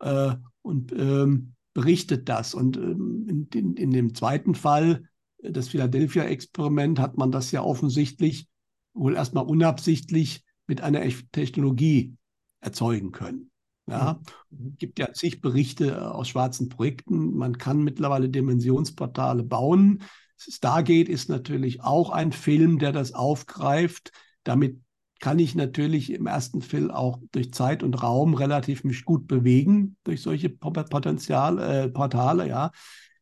äh, 0.00 0.34
und 0.62 0.92
ähm, 0.92 1.54
berichtet 1.72 2.28
das. 2.28 2.54
Und 2.54 2.76
ähm, 2.76 3.48
in, 3.52 3.74
in, 3.74 3.90
dem 3.90 4.14
zweiten 4.14 4.54
Fall 4.54 5.08
das 5.42 5.68
Philadelphia-Experiment 5.68 6.98
hat 6.98 7.16
man 7.16 7.30
das 7.30 7.52
ja 7.52 7.62
offensichtlich 7.62 8.48
wohl 8.92 9.14
erstmal 9.14 9.44
unabsichtlich 9.44 10.44
mit 10.66 10.80
einer 10.82 11.02
Technologie 11.32 12.16
erzeugen 12.60 13.12
können. 13.12 13.50
Ja, 13.86 14.20
mhm. 14.50 14.76
gibt 14.76 14.98
ja 14.98 15.12
zig 15.14 15.40
Berichte 15.40 16.14
aus 16.14 16.28
schwarzen 16.28 16.68
Projekten. 16.68 17.34
Man 17.36 17.56
kann 17.56 17.82
mittlerweile 17.82 18.28
Dimensionsportale 18.28 19.44
bauen. 19.44 20.02
Stargate 20.38 21.08
ist 21.08 21.28
natürlich 21.28 21.82
auch 21.82 22.10
ein 22.10 22.32
Film, 22.32 22.78
der 22.78 22.92
das 22.92 23.12
aufgreift. 23.12 24.12
Damit 24.44 24.80
kann 25.20 25.38
ich 25.38 25.54
natürlich 25.54 26.12
im 26.12 26.26
ersten 26.26 26.62
Film 26.62 26.90
auch 26.90 27.18
durch 27.32 27.52
Zeit 27.52 27.82
und 27.82 28.02
Raum 28.02 28.34
relativ 28.34 28.84
mich 28.84 29.04
gut 29.04 29.26
bewegen 29.26 29.96
durch 30.04 30.22
solche 30.22 30.48
Potenzial, 30.48 31.58
äh, 31.58 31.88
Portale. 31.88 32.48
Ja, 32.48 32.70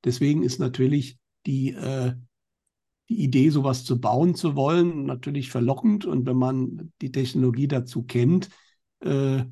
deswegen 0.04 0.42
ist 0.42 0.60
natürlich 0.60 1.18
die, 1.46 1.70
äh, 1.70 2.12
die 3.08 3.22
Idee, 3.22 3.50
sowas 3.50 3.84
zu 3.84 4.00
bauen 4.00 4.34
zu 4.34 4.56
wollen, 4.56 5.06
natürlich 5.06 5.50
verlockend. 5.50 6.04
Und 6.04 6.26
wenn 6.26 6.36
man 6.36 6.92
die 7.00 7.12
Technologie 7.12 7.68
dazu 7.68 8.02
kennt, 8.02 8.50
äh, 9.00 9.44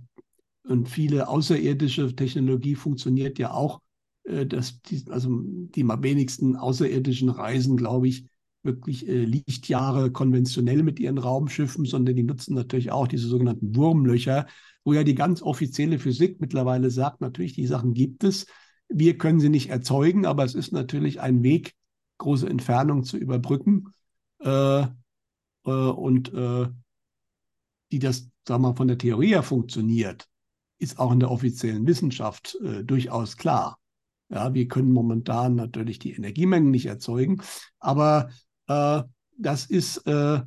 und 0.67 0.89
viele 0.89 1.29
außerirdische 1.29 2.15
Technologie 2.17 2.75
funktioniert 2.75 3.39
ja 3.39 3.53
auch, 3.53 3.81
dass 4.25 4.81
die, 4.83 5.05
also 5.11 5.43
die 5.45 5.87
wenigsten 5.87 6.57
außerirdischen 6.57 7.29
Reisen, 7.29 7.77
glaube 7.77 8.09
ich, 8.09 8.27
wirklich 8.65 9.07
äh, 9.07 9.25
Lichtjahre 9.25 10.11
konventionell 10.11 10.83
mit 10.83 10.99
ihren 10.99 11.19
Raumschiffen, 11.19 11.85
sondern 11.85 12.17
die 12.17 12.23
nutzen 12.23 12.55
natürlich 12.55 12.91
auch 12.91 13.07
diese 13.07 13.29
sogenannten 13.29 13.77
Wurmlöcher, 13.77 14.47
wo 14.85 14.93
ja 14.93 15.05
die 15.05 15.15
ganz 15.15 15.43
offizielle 15.43 15.99
Physik 15.99 16.41
mittlerweile 16.41 16.91
sagt, 16.91 17.21
natürlich, 17.21 17.53
die 17.53 17.67
Sachen 17.67 17.95
gibt 17.95 18.25
es. 18.25 18.47
Wir 18.89 19.17
können 19.17 19.41
sie 19.41 19.49
nicht 19.49 19.71
erzeugen, 19.71 20.27
aber 20.27 20.45
es 20.45 20.55
ist 20.55 20.73
natürlich 20.73 21.21
ein 21.21 21.43
Weg, 21.43 21.75
große 22.19 22.49
Entfernung 22.49 23.05
zu 23.05 23.17
überbrücken 23.17 23.93
äh, 24.41 24.83
äh, 24.83 24.87
und 25.71 26.33
äh, 26.33 26.69
die 27.93 27.99
das, 27.99 28.29
sagen 28.47 28.63
wir 28.63 28.71
mal, 28.71 28.77
von 28.77 28.89
der 28.89 28.99
Theorie 28.99 29.29
her 29.29 29.43
funktioniert, 29.43 30.29
ist 30.79 30.99
auch 30.99 31.13
in 31.13 31.21
der 31.21 31.31
offiziellen 31.31 31.87
Wissenschaft 31.87 32.59
äh, 32.63 32.83
durchaus 32.85 33.37
klar. 33.37 33.79
Ja, 34.35 34.53
wir 34.53 34.69
können 34.69 34.93
momentan 34.93 35.55
natürlich 35.55 35.99
die 35.99 36.13
Energiemengen 36.13 36.71
nicht 36.71 36.87
erzeugen, 36.87 37.41
aber 37.79 38.31
äh, 38.67 39.03
das 39.39 39.67
ist 39.67 40.07
äh, 40.07 40.41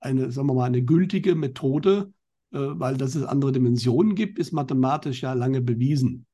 eine, 0.00 0.30
sagen 0.30 0.48
wir 0.48 0.54
mal, 0.54 0.64
eine 0.64 0.82
gültige 0.82 1.34
Methode, 1.34 2.12
weil 2.50 2.96
dass 2.96 3.14
es 3.14 3.24
andere 3.24 3.52
Dimensionen 3.52 4.14
gibt, 4.14 4.38
ist 4.38 4.52
mathematisch 4.52 5.20
ja 5.20 5.34
lange 5.34 5.60
bewiesen. 5.60 6.26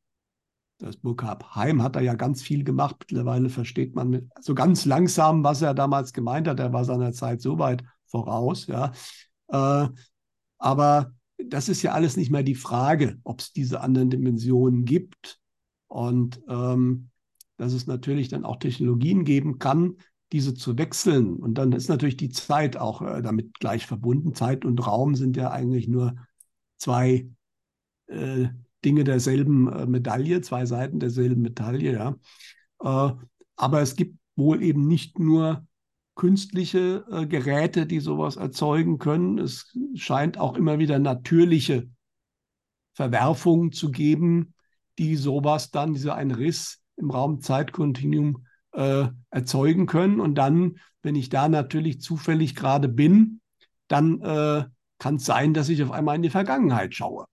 Das 0.79 0.97
Burkhard 0.97 1.55
Heim 1.55 1.83
hat 1.83 1.97
da 1.97 2.01
ja 2.01 2.15
ganz 2.15 2.43
viel 2.43 2.65
gemacht. 2.65 2.97
Mittlerweile 3.01 3.49
versteht 3.49 3.95
man 3.95 4.31
so 4.41 4.55
ganz 4.55 4.85
langsam, 4.85 5.45
was 5.45 5.63
er 5.63 5.75
damals 5.75 6.13
gemeint 6.13 6.47
hat. 6.49 6.61
Er 6.61 6.73
war 6.73 6.85
seiner 6.85 7.13
Zeit 7.13 7.41
so 7.41 7.59
weit 7.59 7.85
voraus. 8.07 8.67
Ja. 8.67 8.93
Äh, 9.49 9.89
aber 10.59 11.13
das 11.39 11.69
ist 11.69 11.83
ja 11.83 11.93
alles 11.93 12.17
nicht 12.17 12.31
mehr 12.31 12.43
die 12.43 12.55
Frage, 12.55 13.19
ob 13.25 13.41
es 13.41 13.53
diese 13.53 13.81
anderen 13.81 14.11
Dimensionen 14.11 14.85
gibt. 14.85 15.41
Und 15.95 16.41
ähm, 16.49 17.11
dass 17.57 17.73
es 17.73 17.87
natürlich 17.87 18.29
dann 18.29 18.45
auch 18.45 18.57
Technologien 18.57 19.25
geben 19.25 19.61
kann, 19.61 19.99
diese 20.33 20.55
zu 20.55 20.77
wechseln. 20.77 21.37
Und 21.37 21.55
dann 21.55 21.71
ist 21.71 21.89
natürlich 21.89 22.17
die 22.17 22.31
Zeit 22.31 22.77
auch 22.77 23.01
äh, 23.01 23.23
damit 23.23 23.61
gleich 23.61 23.87
verbunden. 23.87 24.35
Zeit 24.35 24.65
und 24.65 24.85
Raum 24.85 25.15
sind 25.15 25.37
ja 25.37 25.53
eigentlich 25.53 25.87
nur 25.87 26.17
zwei 26.79 27.29
äh, 28.09 28.49
Dinge 28.85 29.05
derselben 29.05 29.73
äh, 29.73 29.87
Medaille, 29.87 30.41
zwei 30.41 30.67
Seiten 30.67 30.99
derselben 30.99 31.43
Medaille, 31.43 31.93
ja. 31.93 32.17
Äh, 32.81 33.15
aber 33.55 33.81
es 33.81 33.95
gibt 33.95 34.19
wohl 34.35 34.65
eben 34.65 34.89
nicht 34.89 35.21
nur 35.21 35.65
künstliche 36.17 37.05
äh, 37.09 37.27
Geräte, 37.29 37.87
die 37.87 38.01
sowas 38.01 38.35
erzeugen 38.35 38.99
können. 38.99 39.39
Es 39.39 39.79
scheint 39.95 40.39
auch 40.39 40.57
immer 40.57 40.81
wieder 40.81 40.99
natürliche 40.99 41.89
Verwerfungen 42.95 43.71
zu 43.71 43.93
geben, 43.93 44.54
die 44.99 45.17
sowas 45.17 45.71
dann, 45.71 45.95
dieser 45.95 46.15
ein 46.15 46.31
Riss 46.31 46.81
im 46.97 47.11
Raum-Zeit-Kontinuum 47.11 48.47
äh, 48.73 49.07
erzeugen 49.31 49.87
können. 49.87 50.21
Und 50.21 50.37
dann, 50.37 50.79
wenn 51.03 51.17
ich 51.17 51.29
da 51.29 51.49
natürlich 51.49 52.01
zufällig 52.01 52.55
gerade 52.55 52.89
bin, 52.89 53.41
dann 53.89 54.21
äh, 54.21 54.65
kann 54.99 55.17
es 55.17 55.25
sein, 55.25 55.55
dass 55.55 55.69
ich 55.69 55.83
auf 55.83 55.91
einmal 55.91 56.17
in 56.17 56.23
die 56.23 56.31
Vergangenheit 56.31 56.95
schaue 56.95 57.27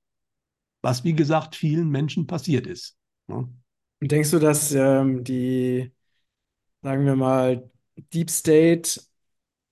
was 0.82 1.04
wie 1.04 1.14
gesagt 1.14 1.56
vielen 1.56 1.90
Menschen 1.90 2.28
passiert 2.28 2.68
ist. 2.68 2.98
Ne? 3.28 3.48
Denkst 4.02 4.32
du, 4.32 4.40
dass 4.40 4.72
ähm, 4.74 5.24
die, 5.24 5.92
sagen 6.82 7.06
wir 7.06 7.16
mal, 7.16 7.70
Deep 8.14 8.32
State, 8.32 9.02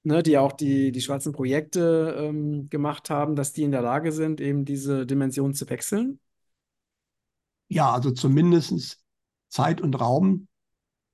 ne, 0.03 0.21
die 0.21 0.37
auch 0.37 0.51
die, 0.51 0.91
die 0.91 1.01
schwarzen 1.01 1.33
Projekte 1.33 2.15
ähm, 2.17 2.69
gemacht 2.69 3.09
haben, 3.09 3.35
dass 3.35 3.53
die 3.53 3.63
in 3.63 3.71
der 3.71 3.81
Lage 3.81 4.11
sind, 4.11 4.39
eben 4.39 4.65
diese 4.65 5.05
Dimension 5.07 5.53
zu 5.53 5.67
wechseln? 5.69 6.19
Ja, 7.69 7.93
also 7.93 8.11
zumindest 8.11 8.99
Zeit 9.47 9.79
und 9.79 9.95
Raum. 9.95 10.47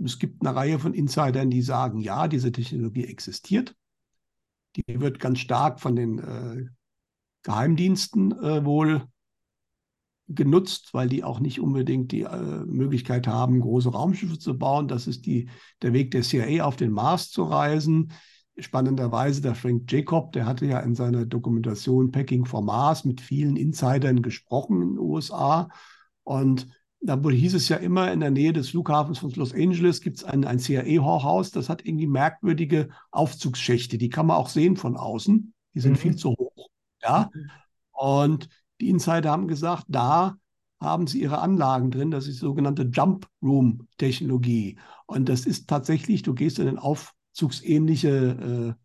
Es 0.04 0.20
gibt 0.20 0.46
eine 0.46 0.56
Reihe 0.56 0.80
von 0.80 0.94
Insidern, 0.94 1.50
die 1.50 1.62
sagen, 1.62 2.00
ja, 2.00 2.28
diese 2.28 2.52
Technologie 2.52 3.06
existiert. 3.06 3.76
Die 4.76 4.84
wird 4.88 5.20
ganz 5.20 5.40
stark 5.40 5.80
von 5.80 5.96
den 5.96 6.20
äh, 6.20 6.66
Geheimdiensten 7.44 8.32
äh, 8.32 8.66
wohl 8.66 9.08
genutzt, 10.28 10.94
weil 10.94 11.08
die 11.08 11.24
auch 11.24 11.40
nicht 11.40 11.60
unbedingt 11.60 12.12
die 12.12 12.22
äh, 12.22 12.66
Möglichkeit 12.66 13.28
haben, 13.28 13.60
große 13.60 13.90
Raumschiffe 13.90 14.40
zu 14.40 14.58
bauen. 14.58 14.88
Das 14.88 15.08
ist 15.08 15.26
die, 15.26 15.50
der 15.82 15.94
Weg 15.94 16.12
der 16.12 16.24
CIA, 16.24 16.66
auf 16.66 16.76
den 16.76 16.92
Mars 16.92 17.30
zu 17.30 17.44
reisen. 17.44 18.12
Spannenderweise, 18.58 19.42
der 19.42 19.54
Frank 19.54 19.92
Jacob, 19.92 20.32
der 20.32 20.46
hatte 20.46 20.66
ja 20.66 20.80
in 20.80 20.96
seiner 20.96 21.26
Dokumentation 21.26 22.12
Packing 22.12 22.46
for 22.46 22.64
Mars 22.64 23.06
mit 23.06 23.22
vielen 23.22 23.58
Insidern 23.58 24.22
gesprochen 24.22 24.82
in 24.82 24.90
den 24.94 25.00
USA. 25.00 25.70
Und 26.26 26.68
da 27.06 27.18
hieß 27.18 27.54
es 27.54 27.70
ja 27.70 27.78
immer, 27.78 28.12
in 28.12 28.20
der 28.20 28.32
Nähe 28.32 28.52
des 28.52 28.70
Flughafens 28.70 29.20
von 29.20 29.32
Los 29.32 29.54
Angeles 29.54 30.02
gibt 30.02 30.18
es 30.18 30.24
ein, 30.24 30.44
ein 30.44 30.60
CIA-Hochhaus, 30.60 31.52
das 31.52 31.70
hat 31.70 31.86
irgendwie 31.86 32.08
merkwürdige 32.08 32.90
Aufzugsschächte. 33.12 33.98
Die 33.98 34.10
kann 34.10 34.26
man 34.26 34.38
auch 34.38 34.50
sehen 34.50 34.76
von 34.76 34.98
außen. 34.98 35.54
Die 35.74 35.80
sind 35.80 35.94
mhm. 35.94 35.98
viel 35.98 36.16
zu 36.16 36.32
hoch. 36.32 36.68
Ja. 37.02 37.30
Mhm. 37.34 37.52
Und 37.92 38.50
die 38.82 38.90
Insider 38.90 39.30
haben 39.32 39.48
gesagt, 39.48 39.86
da 39.88 40.38
haben 40.80 41.08
sie 41.08 41.22
ihre 41.22 41.40
Anlagen 41.40 41.92
drin. 41.92 42.12
Das 42.12 42.28
ist 42.28 42.38
die 42.38 42.46
sogenannte 42.46 42.84
Jump 42.84 43.28
Room 43.42 43.88
Technologie. 43.98 44.78
Und 45.06 45.30
das 45.30 45.46
ist 45.46 45.70
tatsächlich, 45.70 46.24
du 46.24 46.34
gehst 46.34 46.60
in 46.60 46.68
ein 46.68 46.80
aufzugsähnliche 46.80 48.76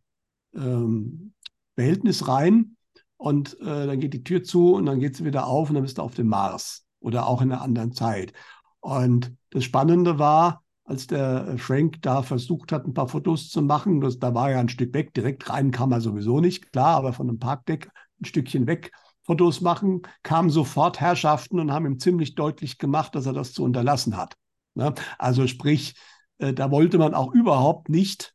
äh, 0.55 0.59
ähm, 0.59 1.33
Behältnis 1.75 2.29
rein 2.29 2.77
und 3.17 3.59
äh, 3.61 3.87
dann 3.87 3.99
geht 3.99 4.13
die 4.13 4.25
Tür 4.25 4.43
zu 4.43 4.75
und 4.75 4.87
dann 4.87 5.01
geht 5.01 5.17
sie 5.17 5.25
wieder 5.25 5.47
auf 5.47 5.71
und 5.71 5.75
dann 5.75 5.85
bist 5.85 5.99
du 5.99 6.03
auf 6.03 6.15
dem 6.15 6.29
Mars 6.29 6.87
oder 7.01 7.27
auch 7.27 7.43
in 7.43 7.53
einer 7.53 7.63
anderen 7.63 7.93
Zeit. 7.93 8.33
Und 8.81 9.35
das 9.51 9.65
Spannende 9.65 10.19
war, 10.19 10.63
als 10.85 11.07
der 11.07 11.57
Frank 11.59 12.03
da 12.03 12.23
versucht 12.23 12.73
hat, 12.73 12.87
ein 12.87 12.95
paar 12.95 13.09
Fotos 13.09 13.49
zu 13.49 13.63
machen. 13.63 14.01
Das, 14.01 14.19
da 14.19 14.35
war 14.35 14.51
er 14.51 14.61
ein 14.61 14.69
Stück 14.69 14.93
weg, 14.95 15.15
direkt 15.15 15.49
rein 15.49 15.71
kam 15.71 15.93
er 15.93 16.01
sowieso 16.01 16.41
nicht, 16.41 16.73
klar, 16.73 16.97
aber 16.97 17.13
von 17.13 17.29
einem 17.29 17.39
Parkdeck 17.39 17.91
ein 18.21 18.25
Stückchen 18.25 18.67
weg 18.67 18.91
Fotos 19.23 19.61
machen, 19.61 20.03
kamen 20.25 20.51
sofort 20.51 21.01
Herrschaften 21.01 21.61
und 21.61 21.73
haben 21.73 21.87
ihm 21.87 22.01
ziemlich 22.01 22.35
deutlich 22.35 22.79
gemacht, 22.79 23.15
dass 23.15 23.27
er 23.27 23.33
das 23.33 23.53
zu 23.53 23.63
unterlassen 23.63 24.17
hat. 24.17 24.37
Ne? 24.75 24.95
Also 25.19 25.47
sprich, 25.47 25.95
äh, 26.39 26.53
da 26.53 26.71
wollte 26.73 26.99
man 26.99 27.15
auch 27.15 27.33
überhaupt 27.33 27.89
nicht, 27.89 28.35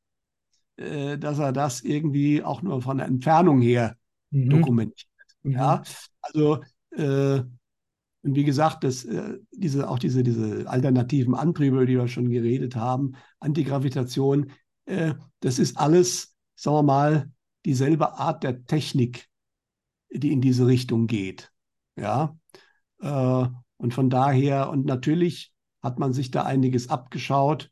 äh, 0.78 1.18
dass 1.18 1.40
er 1.40 1.52
das 1.52 1.82
irgendwie 1.82 2.44
auch 2.44 2.62
nur 2.62 2.82
von 2.82 2.98
der 2.98 3.08
Entfernung 3.08 3.60
her 3.62 3.98
mhm. 4.30 4.50
dokumentiert. 4.50 5.10
Mhm. 5.44 5.52
Ja, 5.52 5.84
also 6.22 6.62
äh, 6.92 7.44
und 8.26 8.34
wie 8.34 8.44
gesagt, 8.44 8.84
das, 8.84 9.06
äh, 9.06 9.38
diese, 9.52 9.88
auch 9.88 10.00
diese, 10.00 10.24
diese 10.24 10.68
alternativen 10.68 11.36
Antriebe, 11.36 11.76
über 11.76 11.86
die 11.86 11.96
wir 11.96 12.08
schon 12.08 12.32
geredet 12.32 12.76
haben, 12.76 13.14
Antigravitation, 13.40 14.52
äh, 14.86 15.14
das 15.42 15.60
ist 15.60 15.78
alles, 15.78 16.36
sagen 16.56 16.78
wir 16.78 16.84
mal, 16.84 17.32
dieselbe 17.66 18.18
Art 18.18 18.44
der 18.44 18.66
Technik, 18.66 19.28
die 20.12 20.32
in 20.32 20.42
diese 20.42 20.66
Richtung 20.66 21.06
geht. 21.06 21.52
Ja. 21.96 22.36
Äh, 23.00 23.48
und 23.78 23.94
von 23.94 24.10
daher, 24.10 24.72
und 24.72 24.88
natürlich 24.88 25.54
hat 25.84 26.00
man 26.00 26.12
sich 26.12 26.32
da 26.32 26.44
einiges 26.46 26.90
abgeschaut 26.90 27.70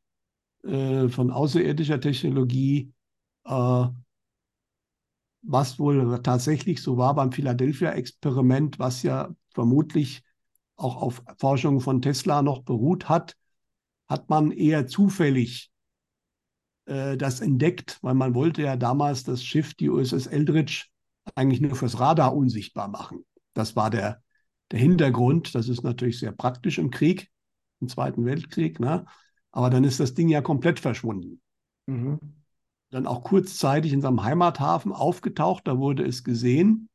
äh, 0.64 1.10
von 1.10 1.32
außerirdischer 1.32 2.00
Technologie, 2.00 2.94
äh, 3.46 3.86
was 5.42 5.80
wohl 5.80 6.22
tatsächlich 6.22 6.84
so 6.84 6.98
war 6.98 7.16
beim 7.16 7.32
Philadelphia-Experiment, 7.32 8.78
was 8.78 9.02
ja 9.02 9.34
vermutlich 9.50 10.24
auch 10.76 11.02
auf 11.02 11.24
Forschung 11.38 11.80
von 11.80 12.02
Tesla 12.02 12.42
noch 12.42 12.64
beruht 12.64 13.10
hat, 13.10 13.36
hat 14.08 14.30
man 14.30 14.52
eher 14.52 14.88
zufällig 14.88 15.72
äh, 16.86 17.18
das 17.18 17.42
entdeckt, 17.42 18.00
weil 18.02 18.14
man 18.14 18.36
wollte 18.36 18.62
ja 18.62 18.76
damals 18.76 19.24
das 19.24 19.44
Schiff, 19.44 19.74
die 19.74 19.90
USS 19.90 20.28
Eldridge, 20.28 20.86
eigentlich 21.36 21.62
nur 21.62 21.76
fürs 21.76 22.00
Radar 22.00 22.36
unsichtbar 22.36 22.88
machen. 22.88 23.26
Das 23.54 23.76
war 23.76 23.90
der, 23.90 24.22
der 24.72 24.80
Hintergrund. 24.80 25.56
Das 25.56 25.70
ist 25.70 25.84
natürlich 25.84 26.20
sehr 26.20 26.32
praktisch 26.32 26.78
im 26.78 26.90
Krieg, 26.90 27.30
im 27.80 27.88
Zweiten 27.88 28.26
Weltkrieg. 28.26 28.80
Ne? 28.80 29.06
Aber 29.52 29.70
dann 29.70 29.84
ist 29.84 30.00
das 30.00 30.14
Ding 30.14 30.28
ja 30.28 30.42
komplett 30.42 30.80
verschwunden. 30.80 31.42
Mhm. 31.86 32.20
Dann 32.90 33.08
auch 33.08 33.24
kurzzeitig 33.24 33.94
in 33.94 34.02
seinem 34.02 34.24
Heimathafen 34.24 34.92
aufgetaucht, 34.92 35.68
da 35.68 35.78
wurde 35.78 36.06
es 36.06 36.24
gesehen. 36.24 36.90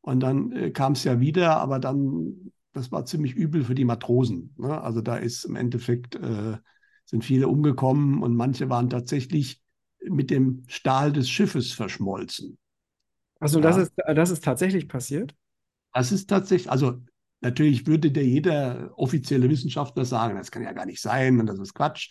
Und 0.00 0.20
dann 0.20 0.52
äh, 0.52 0.70
kam 0.70 0.92
es 0.92 1.04
ja 1.04 1.20
wieder, 1.20 1.58
aber 1.58 1.78
dann 1.78 2.52
das 2.76 2.92
war 2.92 3.06
ziemlich 3.06 3.34
übel 3.34 3.64
für 3.64 3.74
die 3.74 3.86
Matrosen. 3.86 4.54
Ne? 4.58 4.80
Also 4.80 5.00
da 5.00 5.16
ist 5.16 5.44
im 5.44 5.56
Endeffekt, 5.56 6.14
äh, 6.16 6.58
sind 7.06 7.24
viele 7.24 7.48
umgekommen 7.48 8.22
und 8.22 8.36
manche 8.36 8.68
waren 8.68 8.90
tatsächlich 8.90 9.62
mit 10.02 10.30
dem 10.30 10.64
Stahl 10.66 11.10
des 11.10 11.30
Schiffes 11.30 11.72
verschmolzen. 11.72 12.58
Also 13.40 13.60
das, 13.60 13.76
ja. 13.76 13.82
ist, 13.82 13.92
das 14.14 14.30
ist 14.30 14.44
tatsächlich 14.44 14.88
passiert? 14.88 15.34
Das 15.94 16.12
ist 16.12 16.28
tatsächlich, 16.28 16.70
also 16.70 17.00
natürlich 17.40 17.86
würde 17.86 18.12
der 18.12 18.26
jeder 18.26 18.92
offizielle 18.98 19.48
Wissenschaftler 19.48 20.04
sagen, 20.04 20.36
das 20.36 20.50
kann 20.50 20.62
ja 20.62 20.72
gar 20.72 20.84
nicht 20.84 21.00
sein 21.00 21.40
und 21.40 21.46
das 21.46 21.58
ist 21.58 21.72
Quatsch. 21.72 22.10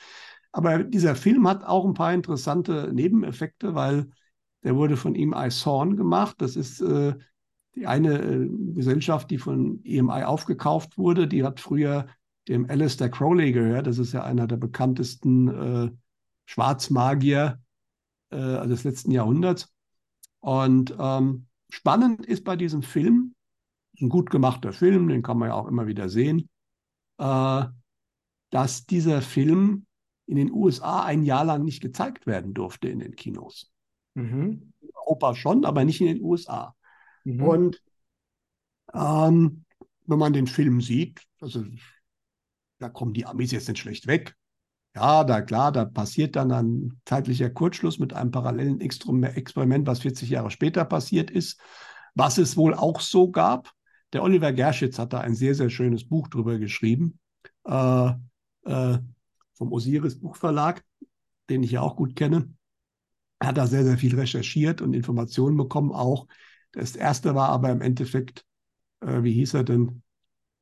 Aber 0.52 0.84
dieser 0.84 1.16
Film 1.16 1.48
hat 1.48 1.64
auch 1.64 1.86
ein 1.86 1.94
paar 1.94 2.14
interessante 2.14 2.92
Nebeneffekte, 2.92 3.76
weil 3.76 4.10
der 4.64 4.76
wurde 4.76 4.98
von 4.98 5.14
ihm 5.14 5.36
I 5.38 5.50
Thorn 5.50 5.96
gemacht. 5.96 6.38
Das 6.40 6.56
ist 6.56 6.82
äh, 6.82 7.14
die 7.76 7.88
eine 7.88 8.20
äh, 8.20 8.50
Gesellschaft, 8.74 9.30
die 9.32 9.38
von 9.38 9.82
EMI 9.84 10.24
aufgekauft 10.24 10.98
wurde, 10.98 11.28
die 11.28 11.44
hat 11.44 11.60
früher 11.60 12.08
dem 12.48 12.70
Alistair 12.70 13.10
Crowley 13.10 13.52
gehört. 13.52 13.88
Das 13.88 13.98
ist 13.98 14.14
ja 14.14 14.24
einer 14.24 14.48
der 14.48 14.58
bekanntesten 14.58 15.48
äh, 15.48 15.92
Schwarzmagier 16.46 17.60
äh, 18.30 18.68
des 18.68 18.84
letzten 18.84 19.12
Jahrhunderts. 19.12 19.74
Und 20.40 20.96
ähm, 21.00 21.48
spannend 21.70 22.26
ist 22.26 22.44
bei 22.44 22.56
diesem 22.56 22.84
Film, 22.84 23.34
ein 24.00 24.10
gut 24.10 24.30
gemachter 24.30 24.74
Film, 24.74 25.08
den 25.08 25.24
kann 25.24 25.38
man 25.38 25.50
ja 25.50 25.56
auch 25.56 25.68
immer 25.68 25.88
wieder 25.88 26.10
sehen, 26.10 26.50
äh, 27.18 27.66
dass 28.52 28.86
dieser 28.86 29.22
Film 29.22 29.86
in 30.28 30.38
den 30.38 30.52
USA 30.52 31.04
ein 31.04 31.24
Jahr 31.24 31.46
lang 31.46 31.64
nicht 31.64 31.82
gezeigt 31.82 32.28
werden 32.28 32.54
durfte 32.54 32.90
in 32.90 33.00
den 33.00 33.16
Kinos. 33.16 33.72
Mhm. 34.16 34.74
In 34.82 34.90
Europa 34.94 35.36
schon, 35.36 35.66
aber 35.66 35.84
nicht 35.84 36.02
in 36.02 36.08
den 36.08 36.22
USA. 36.22 36.76
Mhm. 37.26 37.44
Und 37.44 37.82
ähm, 38.94 39.66
wenn 40.06 40.20
man 40.20 40.34
den 40.34 40.48
Film 40.48 40.80
sieht, 40.82 41.22
also 41.42 41.66
da 42.80 42.90
kommen 42.90 43.14
die 43.14 43.26
Amis 43.26 43.52
jetzt 43.52 43.68
nicht 43.68 43.80
schlecht 43.80 44.08
weg. 44.08 44.36
Ja, 44.96 45.26
da 45.26 45.42
klar, 45.42 45.74
da 45.74 45.84
passiert 45.84 46.38
dann 46.38 46.52
ein 46.52 47.02
zeitlicher 47.04 47.50
Kurzschluss 47.50 48.00
mit 48.00 48.14
einem 48.14 48.32
parallelen 48.32 48.80
Experiment, 48.80 49.86
was 49.88 50.00
40 50.00 50.30
Jahre 50.30 50.52
später 50.52 50.86
passiert 50.86 51.30
ist, 51.30 51.60
was 52.14 52.38
es 52.38 52.56
wohl 52.56 52.74
auch 52.74 53.02
so 53.02 53.30
gab. 53.30 53.74
Der 54.14 54.24
Oliver 54.24 54.54
Gerschitz 54.54 54.98
hat 54.98 55.12
da 55.12 55.20
ein 55.20 55.36
sehr, 55.36 55.54
sehr 55.54 55.70
schönes 55.70 56.08
Buch 56.08 56.30
drüber 56.30 56.58
geschrieben, 56.60 57.20
äh, 57.66 58.12
äh, 58.64 59.00
vom 59.56 59.74
Osiris 59.74 60.20
Buchverlag, 60.20 60.82
den 61.50 61.64
ich 61.64 61.72
ja 61.72 61.82
auch 61.82 61.98
gut 61.98 62.16
kenne. 62.16 62.54
Er 63.40 63.50
hat 63.50 63.58
da 63.58 63.68
sehr, 63.68 63.84
sehr 63.84 63.98
viel 63.98 64.18
recherchiert 64.18 64.82
und 64.82 64.94
Informationen 64.94 65.58
bekommen, 65.58 65.92
auch 65.92 66.28
das 66.76 66.96
erste 66.96 67.36
war 67.36 67.50
aber 67.50 67.72
im 67.72 67.82
Endeffekt, 67.82 68.46
äh, 69.02 69.24
wie 69.24 69.34
hieß 69.34 69.56
er 69.56 69.64
denn? 69.64 70.02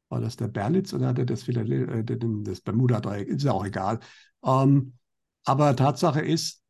War 0.10 0.21
das 0.21 0.38
der 0.38 0.47
Berlitz 0.47 0.93
oder 0.93 1.08
hat 1.08 1.17
er 1.17 1.26
das, 1.26 1.47
äh, 1.47 2.04
das 2.04 2.62
Bermuda-Dreieck? 2.62 3.28
Ist 3.28 3.43
ja 3.43 3.52
auch 3.52 3.65
egal. 3.65 3.99
Ähm, 4.45 4.93
aber 5.43 5.76
Tatsache 5.76 6.21
ist, 6.21 6.62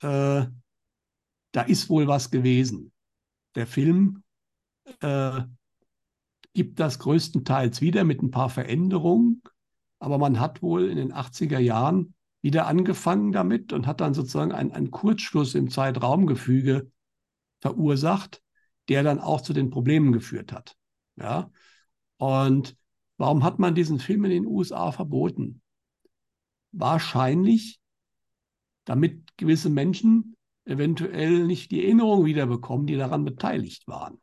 äh, 0.00 0.46
da 1.52 1.62
ist 1.62 1.88
wohl 1.88 2.06
was 2.06 2.30
gewesen. 2.30 2.92
Der 3.54 3.66
Film 3.66 4.22
äh, 5.00 5.42
gibt 6.54 6.80
das 6.80 6.98
größtenteils 6.98 7.80
wieder 7.80 8.04
mit 8.04 8.22
ein 8.22 8.30
paar 8.30 8.48
Veränderungen, 8.48 9.42
aber 9.98 10.18
man 10.18 10.40
hat 10.40 10.62
wohl 10.62 10.88
in 10.88 10.96
den 10.96 11.12
80er 11.12 11.58
Jahren 11.58 12.14
wieder 12.42 12.66
angefangen 12.66 13.32
damit 13.32 13.72
und 13.72 13.86
hat 13.86 14.00
dann 14.00 14.14
sozusagen 14.14 14.52
einen, 14.52 14.72
einen 14.72 14.90
Kurzschluss 14.90 15.54
im 15.54 15.70
Zeitraumgefüge 15.70 16.90
verursacht, 17.60 18.42
der 18.88 19.02
dann 19.02 19.18
auch 19.18 19.40
zu 19.40 19.52
den 19.52 19.70
Problemen 19.70 20.12
geführt 20.12 20.52
hat. 20.52 20.76
Ja? 21.16 21.50
Und 22.18 22.76
warum 23.16 23.44
hat 23.44 23.58
man 23.58 23.74
diesen 23.74 23.98
Film 23.98 24.24
in 24.24 24.30
den 24.30 24.46
USA 24.46 24.92
verboten? 24.92 25.60
Wahrscheinlich, 26.72 27.80
damit 28.84 29.36
gewisse 29.36 29.70
Menschen 29.70 30.36
eventuell 30.64 31.44
nicht 31.46 31.70
die 31.70 31.84
Erinnerung 31.84 32.24
wiederbekommen, 32.24 32.86
die 32.86 32.96
daran 32.96 33.24
beteiligt 33.24 33.86
waren. 33.86 34.18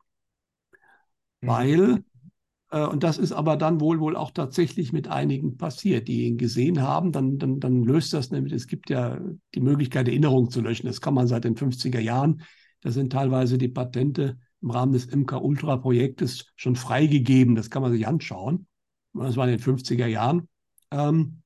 Mhm. 1.42 1.48
Weil, 1.48 2.04
äh, 2.70 2.86
und 2.86 3.04
das 3.04 3.18
ist 3.18 3.32
aber 3.32 3.56
dann 3.56 3.80
wohl 3.80 4.00
wohl 4.00 4.16
auch 4.16 4.32
tatsächlich 4.32 4.94
mit 4.94 5.08
einigen 5.08 5.58
passiert, 5.58 6.08
die 6.08 6.26
ihn 6.26 6.38
gesehen 6.38 6.82
haben, 6.82 7.12
dann, 7.12 7.38
dann, 7.38 7.60
dann 7.60 7.84
löst 7.84 8.14
das 8.14 8.32
nämlich, 8.32 8.54
es 8.54 8.68
gibt 8.68 8.90
ja 8.90 9.20
die 9.56 9.62
Möglichkeit, 9.62 10.08
Erinnerungen 10.08 10.50
zu 10.50 10.62
löschen. 10.62 10.88
Das 10.88 11.02
kann 11.02 11.14
man 11.14 11.28
seit 11.28 11.46
den 11.46 11.56
50er 11.56 12.00
Jahren. 12.00 12.42
Da 12.82 12.92
sind 12.92 13.14
teilweise 13.14 13.58
die 13.58 13.70
Patente 13.70 14.38
im 14.64 14.72
Rahmen 14.72 14.94
des 14.94 15.14
MK-Ultra-Projektes 15.14 16.46
schon 16.56 16.76
freigegeben. 16.76 17.56
Das 17.56 17.70
kann 17.70 17.82
man 17.82 17.92
sich 17.92 18.08
anschauen. 18.08 18.66
Das 19.14 19.36
war 19.36 19.48
in 19.48 19.58
den 19.58 19.60
50er 19.60 20.08
Jahren. 20.08 20.48
Ähm, 20.90 21.44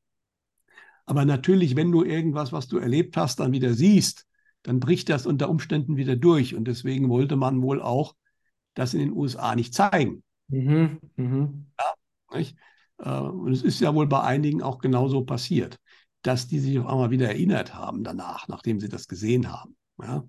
aber 1.05 1.25
natürlich, 1.25 1.75
wenn 1.75 1.91
du 1.91 2.03
irgendwas, 2.03 2.51
was 2.53 2.67
du 2.67 2.77
erlebt 2.77 3.17
hast, 3.17 3.39
dann 3.39 3.51
wieder 3.51 3.73
siehst, 3.73 4.25
dann 4.61 4.79
bricht 4.79 5.09
das 5.09 5.25
unter 5.25 5.49
Umständen 5.49 5.97
wieder 5.97 6.15
durch. 6.15 6.53
Und 6.53 6.65
deswegen 6.65 7.09
wollte 7.09 7.35
man 7.35 7.61
wohl 7.61 7.81
auch 7.81 8.15
das 8.75 8.93
in 8.93 8.99
den 8.99 9.13
USA 9.13 9.55
nicht 9.55 9.73
zeigen. 9.73 10.23
Mhm, 10.49 10.99
mh. 11.15 11.49
ja, 11.79 12.37
nicht? 12.37 12.57
Äh, 12.99 13.19
und 13.19 13.51
es 13.51 13.63
ist 13.63 13.79
ja 13.79 13.95
wohl 13.95 14.07
bei 14.07 14.21
einigen 14.21 14.61
auch 14.61 14.77
genauso 14.77 15.23
passiert, 15.23 15.79
dass 16.21 16.47
die 16.47 16.59
sich 16.59 16.77
auf 16.77 16.85
einmal 16.85 17.09
wieder 17.09 17.27
erinnert 17.27 17.73
haben 17.73 18.03
danach, 18.03 18.47
nachdem 18.47 18.79
sie 18.79 18.89
das 18.89 19.07
gesehen 19.07 19.51
haben. 19.51 19.75
Ja? 19.99 20.23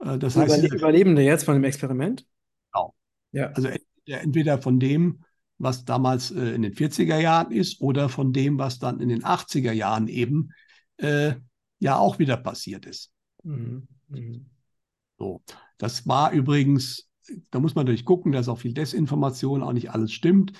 Äh, 0.00 0.18
das 0.18 0.36
heißt, 0.36 0.58
Überle 0.58 0.74
Überlebende 0.74 1.22
jetzt 1.22 1.44
von 1.44 1.54
dem 1.54 1.64
Experiment? 1.64 2.26
Genau. 2.72 2.94
Ja. 3.32 3.46
Also 3.52 3.68
entweder 4.06 4.60
von 4.60 4.80
dem, 4.80 5.22
was 5.58 5.84
damals 5.84 6.30
äh, 6.30 6.54
in 6.54 6.62
den 6.62 6.74
40er 6.74 7.18
Jahren 7.18 7.52
ist, 7.52 7.80
oder 7.80 8.08
von 8.08 8.32
dem, 8.32 8.58
was 8.58 8.78
dann 8.78 9.00
in 9.00 9.08
den 9.08 9.24
80er 9.24 9.72
Jahren 9.72 10.08
eben 10.08 10.50
äh, 10.96 11.34
ja 11.78 11.96
auch 11.96 12.18
wieder 12.18 12.36
passiert 12.36 12.86
ist. 12.86 13.10
Mhm. 13.42 13.86
Mhm. 14.08 14.46
So. 15.18 15.42
Das 15.78 16.06
war 16.06 16.32
übrigens, 16.32 17.08
da 17.50 17.60
muss 17.60 17.74
man 17.74 17.84
natürlich 17.84 18.04
gucken, 18.04 18.32
dass 18.32 18.48
auch 18.48 18.58
viel 18.58 18.74
Desinformation, 18.74 19.62
auch 19.62 19.72
nicht 19.72 19.90
alles 19.90 20.12
stimmt. 20.12 20.52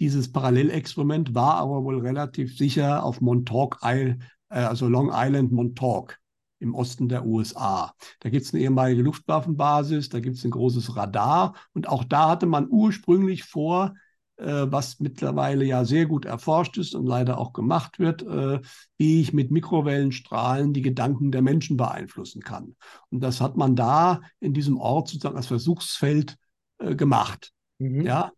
Dieses 0.00 0.30
Parallelexperiment 0.30 1.34
war 1.34 1.56
aber 1.56 1.82
wohl 1.84 2.00
relativ 2.00 2.56
sicher 2.56 3.02
auf 3.04 3.20
Montauk 3.20 3.78
Island, 3.82 4.22
äh, 4.50 4.60
also 4.60 4.88
Long 4.88 5.10
Island 5.12 5.52
Montauk 5.52 6.18
im 6.58 6.74
Osten 6.74 7.08
der 7.08 7.26
USA. 7.26 7.92
Da 8.20 8.30
gibt 8.30 8.46
es 8.46 8.54
eine 8.54 8.62
ehemalige 8.62 9.02
Luftwaffenbasis, 9.02 10.08
da 10.08 10.20
gibt 10.20 10.36
es 10.36 10.44
ein 10.44 10.50
großes 10.50 10.96
Radar 10.96 11.54
und 11.72 11.88
auch 11.88 12.04
da 12.04 12.30
hatte 12.30 12.46
man 12.46 12.68
ursprünglich 12.68 13.44
vor, 13.44 13.94
äh, 14.36 14.66
was 14.68 15.00
mittlerweile 15.00 15.64
ja 15.64 15.84
sehr 15.84 16.06
gut 16.06 16.24
erforscht 16.24 16.76
ist 16.78 16.94
und 16.94 17.06
leider 17.06 17.38
auch 17.38 17.52
gemacht 17.52 17.98
wird, 17.98 18.22
äh, 18.22 18.60
wie 18.98 19.20
ich 19.20 19.32
mit 19.32 19.50
Mikrowellenstrahlen 19.50 20.72
die 20.72 20.82
Gedanken 20.82 21.32
der 21.32 21.42
Menschen 21.42 21.76
beeinflussen 21.76 22.42
kann. 22.42 22.76
Und 23.10 23.20
das 23.20 23.40
hat 23.40 23.56
man 23.56 23.76
da 23.76 24.20
in 24.40 24.52
diesem 24.52 24.78
Ort 24.78 25.08
sozusagen 25.08 25.36
als 25.36 25.46
Versuchsfeld 25.46 26.36
äh, 26.78 26.94
gemacht. 26.94 27.52
Mhm. 27.78 28.02
Ja, 28.02 28.32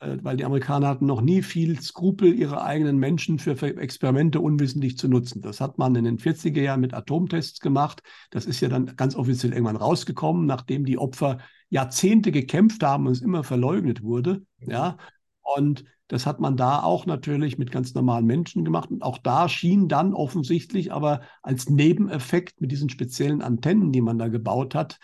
weil 0.00 0.36
die 0.36 0.44
Amerikaner 0.44 0.88
hatten 0.88 1.06
noch 1.06 1.20
nie 1.20 1.42
viel 1.42 1.80
Skrupel, 1.80 2.34
ihre 2.34 2.62
eigenen 2.62 2.98
Menschen 2.98 3.38
für 3.38 3.60
Experimente 3.78 4.40
unwissentlich 4.40 4.98
zu 4.98 5.08
nutzen. 5.08 5.40
Das 5.40 5.60
hat 5.60 5.78
man 5.78 5.94
in 5.94 6.04
den 6.04 6.18
40er 6.18 6.60
Jahren 6.60 6.80
mit 6.80 6.94
Atomtests 6.94 7.60
gemacht. 7.60 8.02
Das 8.30 8.46
ist 8.46 8.60
ja 8.60 8.68
dann 8.68 8.96
ganz 8.96 9.16
offiziell 9.16 9.52
irgendwann 9.52 9.76
rausgekommen, 9.76 10.46
nachdem 10.46 10.84
die 10.84 10.98
Opfer 10.98 11.38
Jahrzehnte 11.70 12.32
gekämpft 12.32 12.82
haben 12.82 13.06
und 13.06 13.12
es 13.12 13.22
immer 13.22 13.44
verleugnet 13.44 14.02
wurde. 14.02 14.42
Mhm. 14.58 14.70
Ja, 14.70 14.96
und 15.42 15.84
das 16.08 16.26
hat 16.26 16.38
man 16.38 16.56
da 16.56 16.82
auch 16.82 17.06
natürlich 17.06 17.56
mit 17.56 17.70
ganz 17.70 17.94
normalen 17.94 18.26
Menschen 18.26 18.64
gemacht. 18.64 18.90
Und 18.90 19.02
auch 19.02 19.18
da 19.18 19.48
schien 19.48 19.88
dann 19.88 20.12
offensichtlich 20.12 20.92
aber 20.92 21.22
als 21.42 21.70
Nebeneffekt 21.70 22.60
mit 22.60 22.70
diesen 22.70 22.90
speziellen 22.90 23.42
Antennen, 23.42 23.90
die 23.90 24.02
man 24.02 24.18
da 24.18 24.28
gebaut 24.28 24.74
hat, 24.74 24.98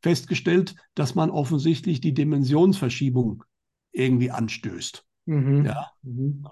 festgestellt, 0.00 0.76
dass 0.94 1.14
man 1.14 1.30
offensichtlich 1.30 2.00
die 2.00 2.14
Dimensionsverschiebung 2.14 3.42
irgendwie 3.94 4.30
anstößt. 4.30 5.04
Mhm. 5.26 5.64
Ja. 5.66 5.90
Mhm. 6.02 6.44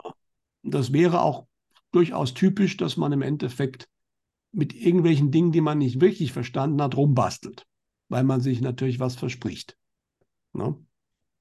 Das 0.62 0.92
wäre 0.92 1.22
auch 1.22 1.46
durchaus 1.92 2.34
typisch, 2.34 2.76
dass 2.76 2.96
man 2.96 3.12
im 3.12 3.22
Endeffekt 3.22 3.88
mit 4.52 4.74
irgendwelchen 4.74 5.30
Dingen, 5.30 5.52
die 5.52 5.60
man 5.60 5.78
nicht 5.78 6.00
wirklich 6.00 6.32
verstanden 6.32 6.80
hat, 6.82 6.96
rumbastelt, 6.96 7.66
weil 8.08 8.24
man 8.24 8.40
sich 8.40 8.60
natürlich 8.60 9.00
was 9.00 9.16
verspricht. 9.16 9.76
Ne? 10.52 10.76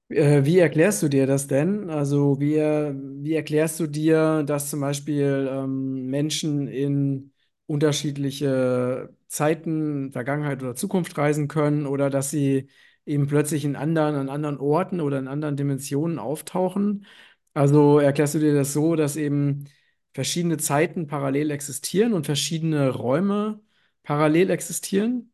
Äh, 0.08 0.44
wie 0.44 0.58
erklärst 0.58 1.02
du 1.02 1.08
dir 1.08 1.26
das 1.26 1.46
denn? 1.46 1.88
Also 1.90 2.38
wie, 2.40 2.56
wie 2.56 3.34
erklärst 3.34 3.80
du 3.80 3.86
dir, 3.86 4.42
dass 4.42 4.70
zum 4.70 4.80
Beispiel 4.80 5.48
ähm, 5.50 6.06
Menschen 6.06 6.68
in 6.68 7.32
unterschiedliche 7.66 9.14
Zeiten, 9.28 10.12
Vergangenheit 10.12 10.62
oder 10.62 10.74
Zukunft 10.74 11.16
reisen 11.16 11.48
können 11.48 11.86
oder 11.86 12.10
dass 12.10 12.30
sie 12.30 12.68
eben 13.06 13.26
plötzlich 13.26 13.64
in 13.64 13.76
anderen, 13.76 14.14
an 14.16 14.28
anderen 14.28 14.58
Orten 14.58 15.00
oder 15.00 15.18
in 15.18 15.28
anderen 15.28 15.56
Dimensionen 15.56 16.18
auftauchen? 16.18 17.06
Also 17.54 17.98
erklärst 17.98 18.34
du 18.34 18.38
dir 18.38 18.54
das 18.54 18.72
so, 18.72 18.96
dass 18.96 19.16
eben 19.16 19.66
verschiedene 20.14 20.58
Zeiten 20.58 21.06
parallel 21.06 21.50
existieren 21.50 22.12
und 22.12 22.26
verschiedene 22.26 22.90
Räume 22.90 23.60
parallel 24.02 24.50
existieren? 24.50 25.32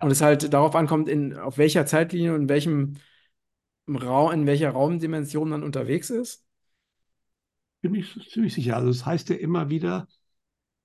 Und 0.00 0.10
es 0.12 0.20
halt 0.20 0.52
darauf 0.52 0.76
ankommt, 0.76 1.08
in, 1.08 1.36
auf 1.36 1.58
welcher 1.58 1.84
Zeitlinie 1.84 2.34
und 2.34 2.42
in 2.42 2.48
welchem 2.48 2.94
Raum, 3.88 4.32
in 4.32 4.46
welcher 4.46 4.70
Raumdimension 4.70 5.48
man 5.48 5.62
unterwegs 5.62 6.10
ist? 6.10 6.44
Bin 7.80 7.94
ich 7.94 8.16
ziemlich 8.30 8.54
sicher. 8.54 8.76
Also 8.76 8.90
es 8.90 8.98
das 8.98 9.06
heißt 9.06 9.28
ja 9.30 9.36
immer 9.36 9.70
wieder, 9.70 10.08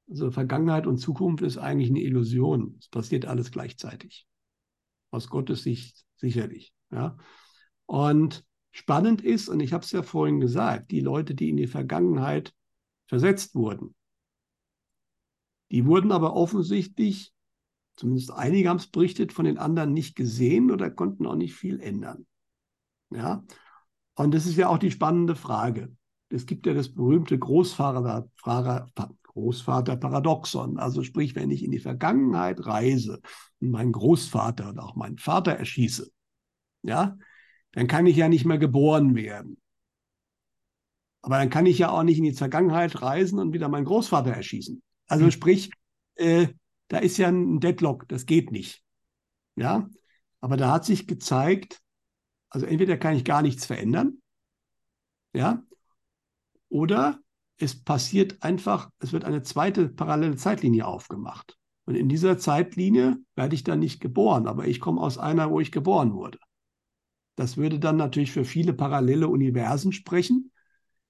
also 0.10 0.32
Vergangenheit 0.32 0.88
und 0.88 0.97
Zukunft 0.97 1.43
ist 1.43 1.58
eigentlich 1.58 1.89
eine 1.89 2.02
Illusion. 2.02 2.78
Es 2.80 2.88
passiert 2.88 3.26
alles 3.26 3.52
gleichzeitig. 3.52 4.28
Aus 5.12 5.28
Gottes 5.28 5.63
Sicht 5.63 6.03
sicherlich. 6.24 6.74
Ja. 6.90 7.18
Und 7.86 8.46
spannend 8.72 9.22
ist, 9.22 9.50
und 9.50 9.60
ich 9.60 9.74
habe 9.74 9.84
es 9.84 9.92
ja 9.92 10.04
vorhin 10.04 10.40
gesagt, 10.40 10.90
die 10.90 11.02
Leute, 11.02 11.36
die 11.36 11.50
in 11.50 11.58
die 11.58 11.68
Vergangenheit 11.68 12.54
versetzt 13.08 13.56
wurden, 13.56 13.94
die 15.70 15.86
wurden 15.86 16.14
aber 16.14 16.34
offensichtlich, 16.34 17.34
zumindest 17.96 18.32
einige 18.32 18.70
haben 18.70 18.78
es 18.78 18.88
berichtet, 18.88 19.34
von 19.34 19.44
den 19.44 19.58
anderen 19.58 19.92
nicht 19.92 20.16
gesehen 20.16 20.72
oder 20.72 20.90
konnten 20.90 21.28
auch 21.28 21.36
nicht 21.36 21.56
viel 21.56 21.82
ändern. 21.82 22.26
Ja? 23.10 23.44
Und 24.16 24.34
das 24.34 24.46
ist 24.46 24.56
ja 24.56 24.70
auch 24.70 24.78
die 24.78 24.92
spannende 24.92 25.36
Frage. 25.36 25.94
Es 26.30 26.46
gibt 26.46 26.66
ja 26.66 26.74
das 26.74 26.94
berühmte 26.94 27.38
Großvater, 27.38 28.30
Großvaterparadoxon. 29.34 30.78
Also 30.78 31.04
sprich, 31.04 31.36
wenn 31.36 31.52
ich 31.52 31.63
in 31.63 31.72
die 31.72 31.80
Vergangenheit 31.80 32.65
reise 32.65 33.19
und 33.60 33.72
meinen 33.72 33.91
Großvater 33.91 34.69
oder 34.69 34.84
auch 34.84 34.96
meinen 34.96 35.17
Vater 35.17 35.54
erschieße, 35.54 36.12
ja, 36.84 37.17
dann 37.72 37.88
kann 37.88 38.06
ich 38.06 38.15
ja 38.15 38.30
nicht 38.30 38.46
mehr 38.46 38.58
geboren 38.58 39.15
werden. 39.15 39.58
Aber 41.22 41.38
dann 41.38 41.50
kann 41.50 41.65
ich 41.65 41.80
ja 41.80 41.89
auch 41.89 42.04
nicht 42.04 42.17
in 42.17 42.26
die 42.26 42.34
Vergangenheit 42.34 43.02
reisen 43.02 43.39
und 43.39 43.54
wieder 43.54 43.69
meinen 43.69 43.86
Großvater 43.86 44.32
erschießen. 44.32 44.84
Also 45.08 45.26
hm. 45.26 45.32
sprich, 45.32 45.72
äh, 46.15 46.48
da 46.89 46.98
ist 46.98 47.17
ja 47.17 47.30
ein 47.30 47.60
Deadlock, 47.60 48.08
das 48.10 48.26
geht 48.26 48.52
nicht. 48.52 48.84
Ja, 49.56 49.89
aber 50.41 50.58
da 50.58 50.72
hat 50.72 50.86
sich 50.86 51.08
gezeigt, 51.08 51.82
also 52.50 52.65
entweder 52.65 52.98
kann 52.98 53.15
ich 53.15 53.24
gar 53.24 53.41
nichts 53.41 53.65
verändern, 53.65 54.22
ja, 55.34 55.63
oder 56.69 57.23
es 57.58 57.82
passiert 57.82 58.42
einfach, 58.44 58.89
es 59.00 59.13
wird 59.13 59.26
eine 59.26 59.44
zweite 59.44 59.89
parallele 59.89 60.36
Zeitlinie 60.36 60.86
aufgemacht. 60.86 61.58
Und 61.86 61.96
in 61.96 62.10
dieser 62.10 62.38
Zeitlinie 62.38 63.18
werde 63.36 63.56
ich 63.56 63.63
dann 63.63 63.80
nicht 63.80 64.00
geboren, 64.00 64.48
aber 64.48 64.68
ich 64.68 64.80
komme 64.80 65.02
aus 65.02 65.18
einer, 65.18 65.52
wo 65.52 65.60
ich 65.60 65.72
geboren 65.72 66.13
wurde. 66.13 66.39
Das 67.36 67.58
würde 67.58 67.80
dann 67.80 67.98
natürlich 67.98 68.32
für 68.32 68.46
viele 68.46 68.74
parallele 68.74 69.28
Universen 69.28 69.92
sprechen, 69.92 70.52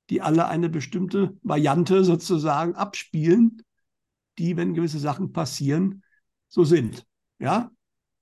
die 0.09 0.21
alle 0.21 0.47
eine 0.47 0.69
bestimmte 0.69 1.37
Variante 1.43 2.03
sozusagen 2.03 2.75
abspielen, 2.75 3.61
die, 4.37 4.57
wenn 4.57 4.73
gewisse 4.73 4.99
Sachen 4.99 5.31
passieren, 5.31 6.03
so 6.47 6.63
sind. 6.63 7.05
Ja, 7.39 7.71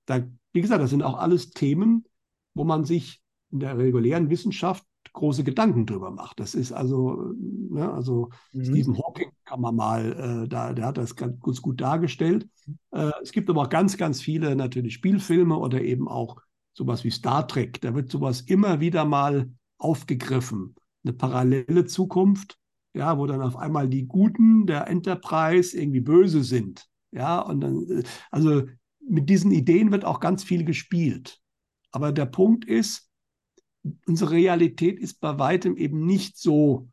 da, 0.06 0.26
wie 0.52 0.60
gesagt, 0.60 0.82
das 0.82 0.90
sind 0.90 1.02
auch 1.02 1.18
alles 1.18 1.50
Themen, 1.50 2.04
wo 2.54 2.64
man 2.64 2.84
sich 2.84 3.22
in 3.50 3.60
der 3.60 3.78
regulären 3.78 4.30
Wissenschaft 4.30 4.84
große 5.12 5.44
Gedanken 5.44 5.86
drüber 5.86 6.10
macht. 6.10 6.40
Das 6.40 6.54
ist 6.54 6.72
also, 6.72 7.32
ne, 7.36 7.92
also 7.92 8.30
mhm. 8.52 8.64
Stephen 8.64 8.98
Hawking 8.98 9.30
kann 9.44 9.60
man 9.60 9.76
mal, 9.76 10.44
äh, 10.44 10.48
da, 10.48 10.72
der 10.72 10.86
hat 10.86 10.98
das 10.98 11.16
ganz, 11.16 11.40
ganz 11.40 11.60
gut 11.60 11.80
dargestellt. 11.80 12.48
Äh, 12.92 13.10
es 13.22 13.32
gibt 13.32 13.50
aber 13.50 13.62
auch 13.62 13.68
ganz, 13.68 13.96
ganz 13.96 14.20
viele 14.20 14.56
natürlich 14.56 14.94
Spielfilme 14.94 15.56
oder 15.56 15.82
eben 15.82 16.08
auch 16.08 16.40
sowas 16.74 17.04
wie 17.04 17.10
Star 17.10 17.46
Trek. 17.46 17.80
Da 17.80 17.94
wird 17.94 18.10
sowas 18.10 18.42
immer 18.42 18.80
wieder 18.80 19.04
mal 19.04 19.50
aufgegriffen. 19.78 20.74
Eine 21.04 21.12
parallele 21.12 21.84
Zukunft, 21.84 22.58
ja, 22.94 23.18
wo 23.18 23.26
dann 23.26 23.42
auf 23.42 23.56
einmal 23.56 23.88
die 23.88 24.06
Guten 24.06 24.66
der 24.66 24.88
Enterprise 24.88 25.78
irgendwie 25.78 26.00
böse 26.00 26.42
sind. 26.42 26.88
Ja, 27.10 27.40
und 27.40 27.60
dann, 27.60 27.86
äh, 27.90 28.02
also 28.30 28.62
mit 29.06 29.28
diesen 29.28 29.50
Ideen 29.50 29.90
wird 29.92 30.04
auch 30.04 30.20
ganz 30.20 30.44
viel 30.44 30.64
gespielt. 30.64 31.40
Aber 31.90 32.12
der 32.12 32.26
Punkt 32.26 32.64
ist, 32.64 33.10
unsere 34.06 34.32
Realität 34.32 34.98
ist 34.98 35.20
bei 35.20 35.38
weitem 35.38 35.76
eben 35.76 36.06
nicht 36.06 36.38
so, 36.38 36.88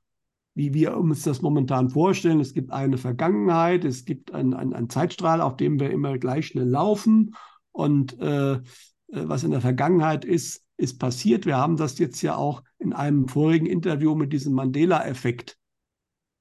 wie 0.56 0.74
wir 0.74 0.98
uns 0.98 1.24
das 1.24 1.42
momentan 1.42 1.90
vorstellen. 1.90 2.40
Es 2.40 2.54
gibt 2.54 2.72
eine 2.72 2.98
Vergangenheit, 2.98 3.86
es 3.86 4.06
gibt 4.06 4.34
einen, 4.34 4.54
einen, 4.54 4.90
Zeitstrahl, 4.90 5.42
auf 5.42 5.58
dem 5.58 5.80
wir 5.80 5.92
immer 5.92 6.18
gleich 6.18 6.48
schnell 6.48 6.68
laufen. 6.68 7.36
Und 7.72 8.20
äh, 8.20 8.54
äh, 8.54 8.60
was 9.08 9.44
in 9.44 9.52
der 9.52 9.62
Vergangenheit 9.62 10.26
ist, 10.26 10.66
ist 10.78 11.00
passiert. 11.00 11.46
Wir 11.46 11.58
haben 11.58 11.78
das 11.78 12.00
jetzt 12.00 12.22
ja 12.22 12.36
auch 12.36 12.64
in 12.78 12.94
einem 12.94 13.28
vorigen 13.28 13.66
Interview 13.66 14.16
mit 14.16 14.34
diesem 14.34 14.54
Mandela-Effekt 14.54 15.58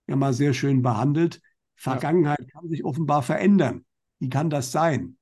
ja 0.07 0.17
mal 0.17 0.33
sehr 0.33 0.55
schön 0.55 0.83
behandelt. 0.83 1.41
Vergangenheit 1.77 2.41
ja. 2.41 2.47
kann 2.47 2.69
sich 2.69 2.85
offenbar 2.85 3.23
verändern. 3.23 3.85
Wie 4.19 4.29
kann 4.29 4.51
das 4.51 4.73
sein? 4.73 5.17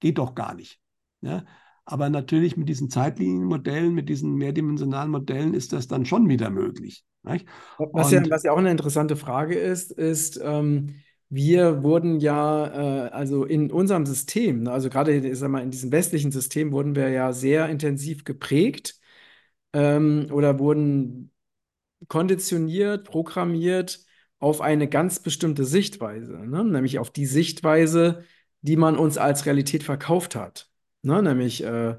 Geht 0.00 0.18
doch 0.18 0.34
gar 0.34 0.54
nicht. 0.54 0.80
Ja? 1.22 1.44
Aber 1.84 2.08
natürlich 2.10 2.56
mit 2.56 2.68
diesen 2.68 2.90
Zeitlinienmodellen, 2.90 3.92
mit 3.92 4.08
diesen 4.08 4.34
mehrdimensionalen 4.34 5.10
Modellen 5.10 5.54
ist 5.54 5.72
das 5.72 5.88
dann 5.88 6.04
schon 6.04 6.28
wieder 6.28 6.50
möglich. 6.50 7.04
Was 7.92 8.10
ja, 8.10 8.22
was 8.28 8.42
ja, 8.42 8.52
auch 8.52 8.58
eine 8.58 8.70
interessante 8.70 9.16
Frage 9.16 9.54
ist, 9.54 9.92
ist, 9.92 10.40
ähm, 10.42 10.94
wir 11.28 11.82
wurden 11.82 12.20
ja, 12.20 13.06
äh, 13.06 13.10
also 13.10 13.44
in 13.44 13.70
unserem 13.70 14.06
System, 14.06 14.64
ne, 14.64 14.72
also 14.72 14.90
gerade 14.90 15.14
in 15.14 15.70
diesem 15.70 15.92
westlichen 15.92 16.30
System, 16.30 16.72
wurden 16.72 16.94
wir 16.94 17.08
ja 17.08 17.32
sehr 17.32 17.68
intensiv 17.68 18.24
geprägt 18.24 19.00
ähm, 19.72 20.28
oder 20.30 20.58
wurden 20.58 21.30
konditioniert, 22.08 23.04
programmiert 23.04 24.00
auf 24.38 24.60
eine 24.60 24.88
ganz 24.88 25.20
bestimmte 25.20 25.64
Sichtweise, 25.64 26.36
ne? 26.36 26.64
nämlich 26.64 26.98
auf 26.98 27.10
die 27.10 27.26
Sichtweise, 27.26 28.24
die 28.60 28.76
man 28.76 28.96
uns 28.96 29.18
als 29.18 29.46
Realität 29.46 29.84
verkauft 29.84 30.34
hat. 30.34 30.68
Ne? 31.02 31.22
Nämlich 31.22 31.62
äh, 31.64 31.96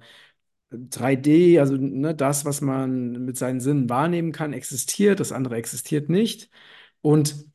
3D, 0.71 1.59
also 1.59 1.75
ne, 1.77 2.15
das, 2.15 2.45
was 2.45 2.61
man 2.61 3.25
mit 3.25 3.37
seinen 3.37 3.59
Sinnen 3.61 3.89
wahrnehmen 3.89 4.31
kann, 4.31 4.53
existiert, 4.53 5.19
das 5.19 5.31
andere 5.31 5.55
existiert 5.57 6.09
nicht. 6.09 6.49
Und 7.01 7.45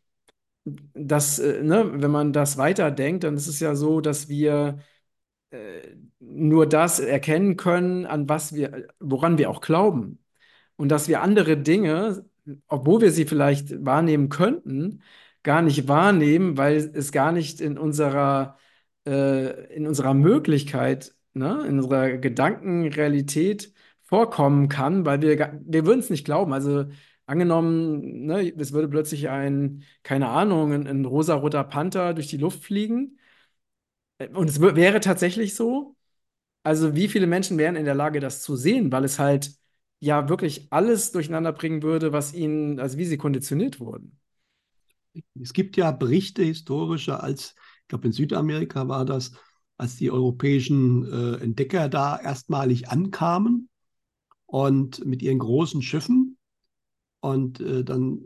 das, 0.94 1.38
äh, 1.38 1.62
ne, 1.62 1.90
wenn 2.02 2.11
man 2.11 2.32
das 2.32 2.56
weiterdenkt, 2.58 3.24
dann 3.24 3.37
ist 3.37 3.46
es 3.48 3.61
ja 3.61 3.74
so, 3.74 4.00
dass 4.00 4.28
wir 4.28 4.78
äh, 5.50 5.96
nur 6.20 6.66
das 6.68 7.00
erkennen 7.00 7.56
können, 7.56 8.06
an 8.06 8.28
was 8.28 8.54
wir, 8.54 8.88
woran 9.00 9.38
wir 9.38 9.50
auch 9.50 9.61
glauben. 9.61 10.20
Und 10.76 10.90
dass 10.90 11.08
wir 11.08 11.22
andere 11.22 11.56
Dinge, 11.58 12.26
obwohl 12.68 13.00
wir 13.02 13.12
sie 13.12 13.26
vielleicht 13.26 13.84
wahrnehmen 13.84 14.28
könnten, 14.30 15.02
gar 15.42 15.62
nicht 15.62 15.88
wahrnehmen, 15.88 16.56
weil 16.58 16.76
es 16.94 17.12
gar 17.12 17.32
nicht 17.32 17.61
in 17.61 17.78
unserer, 17.78 18.58
äh, 19.06 19.74
in 19.74 19.87
unserer 19.87 20.14
Möglichkeit 20.14 21.14
ne, 21.38 21.64
in 21.66 21.79
unserer 21.81 22.18
Gedankenrealität 22.18 23.72
vorkommen 24.03 24.68
kann, 24.68 25.05
weil 25.07 25.20
wir, 25.22 25.61
wir 25.64 25.87
würden 25.87 26.01
es 26.01 26.11
nicht 26.11 26.24
glauben. 26.24 26.53
Also 26.53 26.87
angenommen, 27.27 28.27
ne, 28.27 28.53
es 28.59 28.72
würde 28.72 28.88
plötzlich 28.88 29.29
ein, 29.29 29.85
keine 30.03 30.29
Ahnung, 30.29 30.72
ein, 30.72 30.87
ein 30.87 31.05
rosaroter 31.05 31.64
Panther 31.64 32.14
durch 32.14 32.29
die 32.29 32.37
Luft 32.38 32.64
fliegen. 32.64 33.18
Und 34.35 34.48
es 34.51 34.61
wär- 34.61 34.77
wäre 34.77 35.01
tatsächlich 35.01 35.55
so. 35.55 35.96
Also 36.64 36.96
wie 36.96 37.09
viele 37.09 37.27
Menschen 37.27 37.59
wären 37.59 37.77
in 37.77 37.85
der 37.87 37.94
Lage, 37.96 38.20
das 38.20 38.42
zu 38.42 38.57
sehen, 38.57 38.92
weil 38.92 39.05
es 39.05 39.18
halt 39.18 39.53
ja 40.01 40.29
wirklich 40.29 40.68
alles 40.72 41.12
durcheinander 41.12 41.53
bringen 41.53 41.83
würde, 41.83 42.12
was 42.12 42.35
ihnen, 42.35 42.81
also 42.81 42.98
wie 42.98 43.05
sie 43.07 43.18
konditioniert 43.18 43.81
wurden. 43.81 44.18
Es 45.40 45.53
gibt 45.53 45.77
ja 45.77 45.90
Berichte 45.90 46.42
historische, 46.42 47.20
als, 47.20 47.55
ich 47.83 47.88
glaube 47.88 48.07
in 48.09 48.12
Südamerika 48.12 48.88
war 48.88 49.05
das, 49.05 49.33
als 49.78 49.96
die 49.96 50.10
europäischen 50.10 51.04
äh, 51.06 51.36
Entdecker 51.42 51.88
da 51.88 52.18
erstmalig 52.18 52.88
ankamen 52.90 53.70
und 54.46 55.04
mit 55.06 55.22
ihren 55.22 55.38
großen 55.38 55.82
Schiffen 55.82 56.36
und 57.20 57.60
äh, 57.60 57.84
dann 57.84 58.20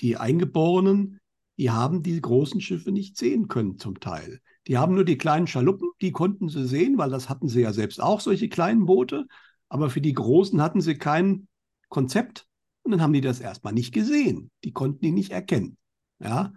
die 0.00 0.16
Eingeborenen, 0.16 1.20
die 1.56 1.70
haben 1.70 2.02
die 2.02 2.20
großen 2.20 2.60
Schiffe 2.60 2.92
nicht 2.92 3.16
sehen 3.16 3.48
können 3.48 3.78
zum 3.78 3.98
Teil. 3.98 4.40
Die 4.66 4.76
haben 4.76 4.94
nur 4.94 5.04
die 5.04 5.18
kleinen 5.18 5.46
Schaluppen, 5.46 5.90
die 6.02 6.12
konnten 6.12 6.48
sie 6.48 6.68
sehen, 6.68 6.98
weil 6.98 7.10
das 7.10 7.28
hatten 7.28 7.48
sie 7.48 7.62
ja 7.62 7.72
selbst 7.72 8.00
auch, 8.00 8.20
solche 8.20 8.48
kleinen 8.48 8.84
Boote. 8.84 9.26
Aber 9.70 9.90
für 9.90 10.02
die 10.02 10.12
großen 10.12 10.60
hatten 10.62 10.82
sie 10.82 10.96
kein 10.96 11.48
Konzept 11.88 12.46
und 12.82 12.92
dann 12.92 13.00
haben 13.00 13.14
die 13.14 13.22
das 13.22 13.40
erstmal 13.40 13.72
nicht 13.72 13.92
gesehen. 13.92 14.50
Die 14.64 14.72
konnten 14.72 15.00
die 15.00 15.12
nicht 15.12 15.32
erkennen. 15.32 15.78
Ja. 16.20 16.52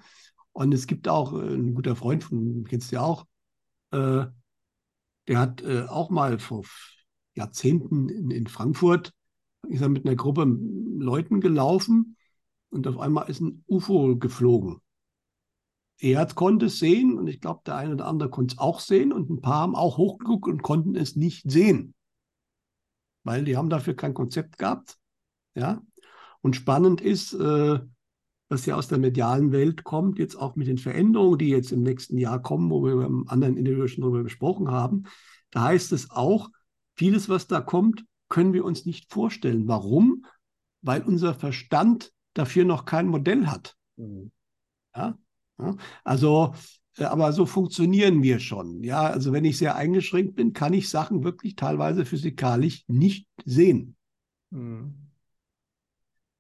Und 0.53 0.73
es 0.73 0.87
gibt 0.87 1.07
auch 1.07 1.33
äh, 1.33 1.53
ein 1.53 1.73
guter 1.73 1.95
Freund 1.95 2.23
von, 2.23 2.65
kennst 2.67 2.91
du 2.91 2.95
ja 2.97 3.01
auch, 3.01 3.25
äh, 3.91 4.25
der 5.27 5.39
hat 5.39 5.61
äh, 5.61 5.83
auch 5.83 6.09
mal 6.09 6.39
vor 6.39 6.65
Jahrzehnten 7.35 8.09
in, 8.09 8.31
in 8.31 8.47
Frankfurt, 8.47 9.13
ist 9.69 9.81
er 9.81 9.89
mit 9.89 10.05
einer 10.05 10.15
Gruppe 10.15 10.43
Leuten 10.43 11.39
gelaufen 11.39 12.17
und 12.69 12.87
auf 12.87 12.99
einmal 12.99 13.29
ist 13.29 13.41
ein 13.41 13.63
UFO 13.67 14.17
geflogen. 14.17 14.81
Er 15.99 16.25
konnte 16.25 16.65
es 16.65 16.79
sehen 16.79 17.17
und 17.17 17.27
ich 17.27 17.39
glaube, 17.41 17.61
der 17.65 17.75
eine 17.75 17.93
oder 17.93 18.07
andere 18.07 18.29
konnte 18.29 18.55
es 18.55 18.59
auch 18.59 18.79
sehen 18.79 19.13
und 19.13 19.29
ein 19.29 19.41
paar 19.41 19.61
haben 19.61 19.75
auch 19.75 19.97
hochgeguckt 19.97 20.47
und 20.47 20.63
konnten 20.63 20.95
es 20.95 21.15
nicht 21.15 21.49
sehen, 21.49 21.93
weil 23.23 23.45
die 23.45 23.55
haben 23.55 23.69
dafür 23.69 23.95
kein 23.95 24.15
Konzept 24.15 24.57
gehabt. 24.57 24.97
Ja. 25.53 25.81
Und 26.41 26.55
spannend 26.55 27.01
ist, 27.01 27.33
äh, 27.33 27.79
was 28.51 28.65
ja 28.65 28.75
aus 28.75 28.89
der 28.89 28.97
medialen 28.97 29.53
Welt 29.53 29.85
kommt, 29.85 30.19
jetzt 30.19 30.35
auch 30.35 30.57
mit 30.57 30.67
den 30.67 30.77
Veränderungen, 30.77 31.39
die 31.39 31.47
jetzt 31.47 31.71
im 31.71 31.83
nächsten 31.83 32.17
Jahr 32.17 32.41
kommen, 32.41 32.69
wo 32.69 32.83
wir 32.83 33.05
im 33.05 33.27
anderen 33.29 33.55
Interview 33.55 33.87
schon 33.87 34.01
darüber 34.01 34.23
gesprochen 34.23 34.69
haben. 34.69 35.03
Da 35.51 35.63
heißt 35.63 35.93
es 35.93 36.11
auch, 36.11 36.49
vieles, 36.95 37.29
was 37.29 37.47
da 37.47 37.61
kommt, 37.61 38.03
können 38.27 38.51
wir 38.51 38.65
uns 38.65 38.85
nicht 38.85 39.09
vorstellen. 39.09 39.69
Warum? 39.69 40.25
Weil 40.81 41.01
unser 41.01 41.33
Verstand 41.33 42.11
dafür 42.33 42.65
noch 42.65 42.83
kein 42.83 43.07
Modell 43.07 43.47
hat. 43.47 43.77
Mhm. 43.95 44.31
Ja? 44.93 45.17
Ja? 45.57 45.75
Also, 46.03 46.53
äh, 46.97 47.05
aber 47.05 47.31
so 47.31 47.45
funktionieren 47.45 48.21
wir 48.21 48.39
schon. 48.39 48.83
Ja, 48.83 49.03
also 49.03 49.31
wenn 49.31 49.45
ich 49.45 49.57
sehr 49.57 49.77
eingeschränkt 49.77 50.35
bin, 50.35 50.51
kann 50.51 50.73
ich 50.73 50.89
Sachen 50.89 51.23
wirklich 51.23 51.55
teilweise 51.55 52.03
physikalisch 52.03 52.83
nicht 52.87 53.27
sehen. 53.45 53.95
Mhm. 54.49 55.11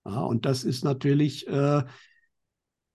Ja, 0.05 0.21
und 0.21 0.45
das 0.45 0.63
ist 0.63 0.83
natürlich, 0.83 1.47
äh, 1.47 1.83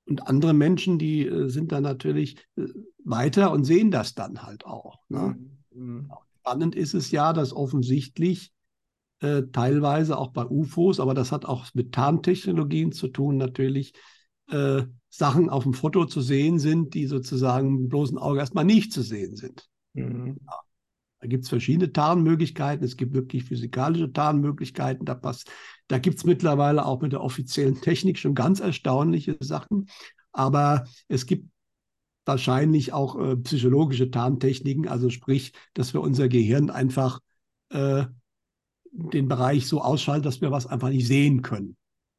und 0.06 0.28
andere 0.28 0.54
Menschen, 0.54 0.98
die 0.98 1.26
äh, 1.26 1.48
sind 1.48 1.72
dann 1.72 1.82
natürlich 1.82 2.38
äh, 2.56 2.66
weiter 3.04 3.52
und 3.52 3.64
sehen 3.64 3.90
das 3.90 4.14
dann 4.14 4.42
halt 4.42 4.64
auch. 4.64 5.00
Ne? 5.08 5.38
Mhm. 5.72 6.10
Spannend 6.40 6.74
ist 6.74 6.94
es 6.94 7.10
ja, 7.10 7.32
dass 7.32 7.52
offensichtlich 7.52 8.52
äh, 9.20 9.42
teilweise 9.52 10.18
auch 10.18 10.32
bei 10.32 10.44
UFOs, 10.44 11.00
aber 11.00 11.14
das 11.14 11.32
hat 11.32 11.44
auch 11.44 11.66
mit 11.74 11.92
Tarntechnologien 11.92 12.92
zu 12.92 13.08
tun, 13.08 13.36
natürlich 13.36 13.94
äh, 14.48 14.82
Sachen 15.08 15.48
auf 15.48 15.64
dem 15.64 15.72
Foto 15.72 16.04
zu 16.04 16.20
sehen 16.20 16.58
sind, 16.58 16.94
die 16.94 17.06
sozusagen 17.06 17.72
mit 17.72 17.80
dem 17.80 17.88
bloßen 17.88 18.18
Auge 18.18 18.40
erstmal 18.40 18.64
nicht 18.64 18.92
zu 18.92 19.02
sehen 19.02 19.34
sind. 19.34 19.66
Mhm. 19.94 20.38
Da 21.20 21.26
gibt 21.26 21.44
es 21.44 21.48
verschiedene 21.48 21.92
Tarnmöglichkeiten. 21.92 22.84
Es 22.84 22.96
gibt 22.96 23.14
wirklich 23.14 23.44
physikalische 23.44 24.12
Tarnmöglichkeiten. 24.12 25.06
Da, 25.06 25.14
passt, 25.14 25.50
da 25.88 25.98
gibt 25.98 26.18
es 26.18 26.24
mittlerweile 26.24 26.84
auch 26.84 27.00
mit 27.00 27.12
der 27.12 27.22
offiziellen 27.22 27.80
Technik 27.80 28.18
schon 28.18 28.34
ganz 28.34 28.60
erstaunliche 28.60 29.36
Sachen. 29.40 29.88
Aber 30.32 30.84
es 31.08 31.26
gibt 31.26 31.48
wahrscheinlich 32.26 32.92
auch 32.92 33.18
äh, 33.18 33.36
psychologische 33.36 34.10
Tarntechniken, 34.10 34.88
also 34.88 35.10
sprich, 35.10 35.52
dass 35.74 35.94
wir 35.94 36.00
unser 36.00 36.28
Gehirn 36.28 36.70
einfach 36.70 37.20
äh, 37.70 38.04
den 38.90 39.28
Bereich 39.28 39.66
so 39.66 39.80
ausschalten, 39.80 40.24
dass 40.24 40.40
wir 40.40 40.50
was 40.50 40.66
einfach 40.66 40.88
nicht 40.88 41.06
sehen 41.06 41.42
können. 41.42 41.76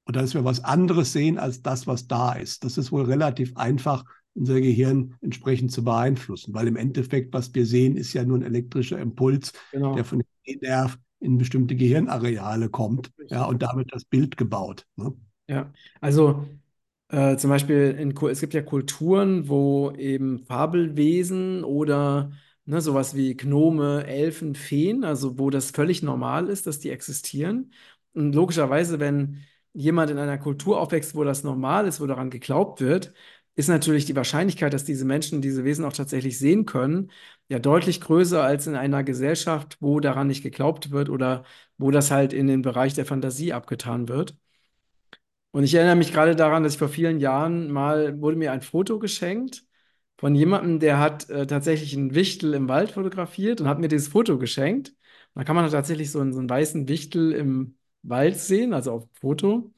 Oder 0.08 0.22
dass 0.22 0.34
wir 0.34 0.46
was 0.46 0.64
anderes 0.64 1.12
sehen 1.12 1.38
als 1.38 1.62
das, 1.62 1.86
was 1.86 2.08
da 2.08 2.34
ist. 2.34 2.64
Das 2.64 2.78
ist 2.78 2.92
wohl 2.92 3.04
relativ 3.04 3.58
einfach, 3.58 4.06
unser 4.38 4.62
Gehirn 4.62 5.16
entsprechend 5.22 5.72
zu 5.72 5.84
beeinflussen, 5.84 6.54
weil 6.54 6.68
im 6.68 6.76
Endeffekt, 6.76 7.34
was 7.34 7.54
wir 7.54 7.66
sehen, 7.66 7.98
ist 7.98 8.14
ja 8.14 8.24
nur 8.24 8.38
ein 8.38 8.44
elektrischer 8.44 9.00
Impuls, 9.00 9.52
Genau. 9.72 9.96
der 9.96 10.06
von 10.06 10.20
dem 10.20 10.60
Nerv 10.62 10.98
in 11.20 11.38
bestimmte 11.38 11.76
Gehirnareale 11.76 12.70
kommt. 12.70 13.12
Ja, 13.30 13.46
und 13.46 13.62
damit 13.64 13.92
das 13.92 14.06
Bild 14.06 14.38
gebaut. 14.38 14.86
Ne? 14.96 15.14
Ja, 15.50 15.72
also 16.02 16.46
äh, 17.10 17.38
zum 17.38 17.50
Beispiel 17.50 17.96
in, 18.00 18.16
es 18.28 18.42
gibt 18.42 18.54
ja 18.54 18.62
Kulturen, 18.62 19.48
wo 19.48 19.92
eben 19.92 20.40
Fabelwesen 20.46 21.64
oder 21.64 22.32
ne, 22.66 22.82
sowas 22.82 23.16
wie 23.16 23.36
Gnome, 23.36 24.06
Elfen, 24.06 24.56
Feen, 24.56 25.04
also 25.04 25.40
wo 25.40 25.50
das 25.50 25.72
völlig 25.72 26.04
normal 26.04 26.50
ist, 26.50 26.68
dass 26.68 26.80
die 26.80 26.90
existieren. 26.90 27.72
Und 28.14 28.34
logischerweise, 28.34 29.00
wenn 29.00 29.44
jemand 29.74 30.12
in 30.12 30.18
einer 30.18 30.38
Kultur 30.38 30.80
aufwächst, 30.82 31.16
wo 31.16 31.24
das 31.24 31.44
normal 31.44 31.88
ist, 31.88 32.02
wo 32.02 32.08
daran 32.08 32.30
geglaubt 32.30 32.82
wird, 32.82 33.14
ist 33.58 33.70
natürlich 33.70 34.06
die 34.06 34.16
Wahrscheinlichkeit, 34.16 34.74
dass 34.74 34.86
diese 34.86 35.06
Menschen 35.06 35.42
diese 35.42 35.66
Wesen 35.66 35.86
auch 35.86 35.94
tatsächlich 35.94 36.40
sehen 36.40 36.66
können, 36.66 37.12
ja 37.50 37.60
deutlich 37.60 38.02
größer 38.02 38.44
als 38.44 38.68
in 38.68 38.76
einer 38.76 39.04
Gesellschaft, 39.04 39.78
wo 39.82 40.00
daran 40.02 40.28
nicht 40.28 40.44
geglaubt 40.44 40.92
wird 40.92 41.10
oder 41.10 41.44
wo 41.78 41.92
das 41.92 42.12
halt 42.12 42.34
in 42.34 42.48
den 42.48 42.64
Bereich 42.64 42.96
der 42.96 43.06
Fantasie 43.08 43.54
abgetan 43.54 44.08
wird. 44.10 44.38
Und 45.52 45.64
ich 45.64 45.74
erinnere 45.74 45.96
mich 45.96 46.14
gerade 46.14 46.36
daran, 46.36 46.64
dass 46.64 46.74
ich 46.74 46.80
vor 46.80 46.90
vielen 46.90 47.20
Jahren 47.20 47.72
mal, 47.72 48.22
wurde 48.22 48.38
mir 48.38 48.52
ein 48.52 48.62
Foto 48.62 49.00
geschenkt 49.00 49.64
von 50.18 50.36
jemandem, 50.36 50.80
der 50.80 51.00
hat 51.00 51.30
äh, 51.30 51.48
tatsächlich 51.48 51.96
einen 51.96 52.16
Wichtel 52.16 52.54
im 52.54 52.68
Wald 52.70 52.92
fotografiert 52.92 53.62
und 53.62 53.68
hat 53.68 53.80
mir 53.80 53.88
dieses 53.88 54.08
Foto 54.10 54.38
geschenkt. 54.40 54.94
Da 55.36 55.44
kann 55.44 55.56
man 55.56 55.70
tatsächlich 55.72 56.12
so 56.12 56.20
einen, 56.20 56.34
so 56.34 56.40
einen 56.40 56.50
weißen 56.50 56.88
Wichtel 56.88 57.32
im 57.34 57.78
Wald 58.04 58.38
sehen, 58.40 58.74
also 58.74 58.92
auf 58.94 59.04
dem 59.06 59.14
Foto. 59.16 59.72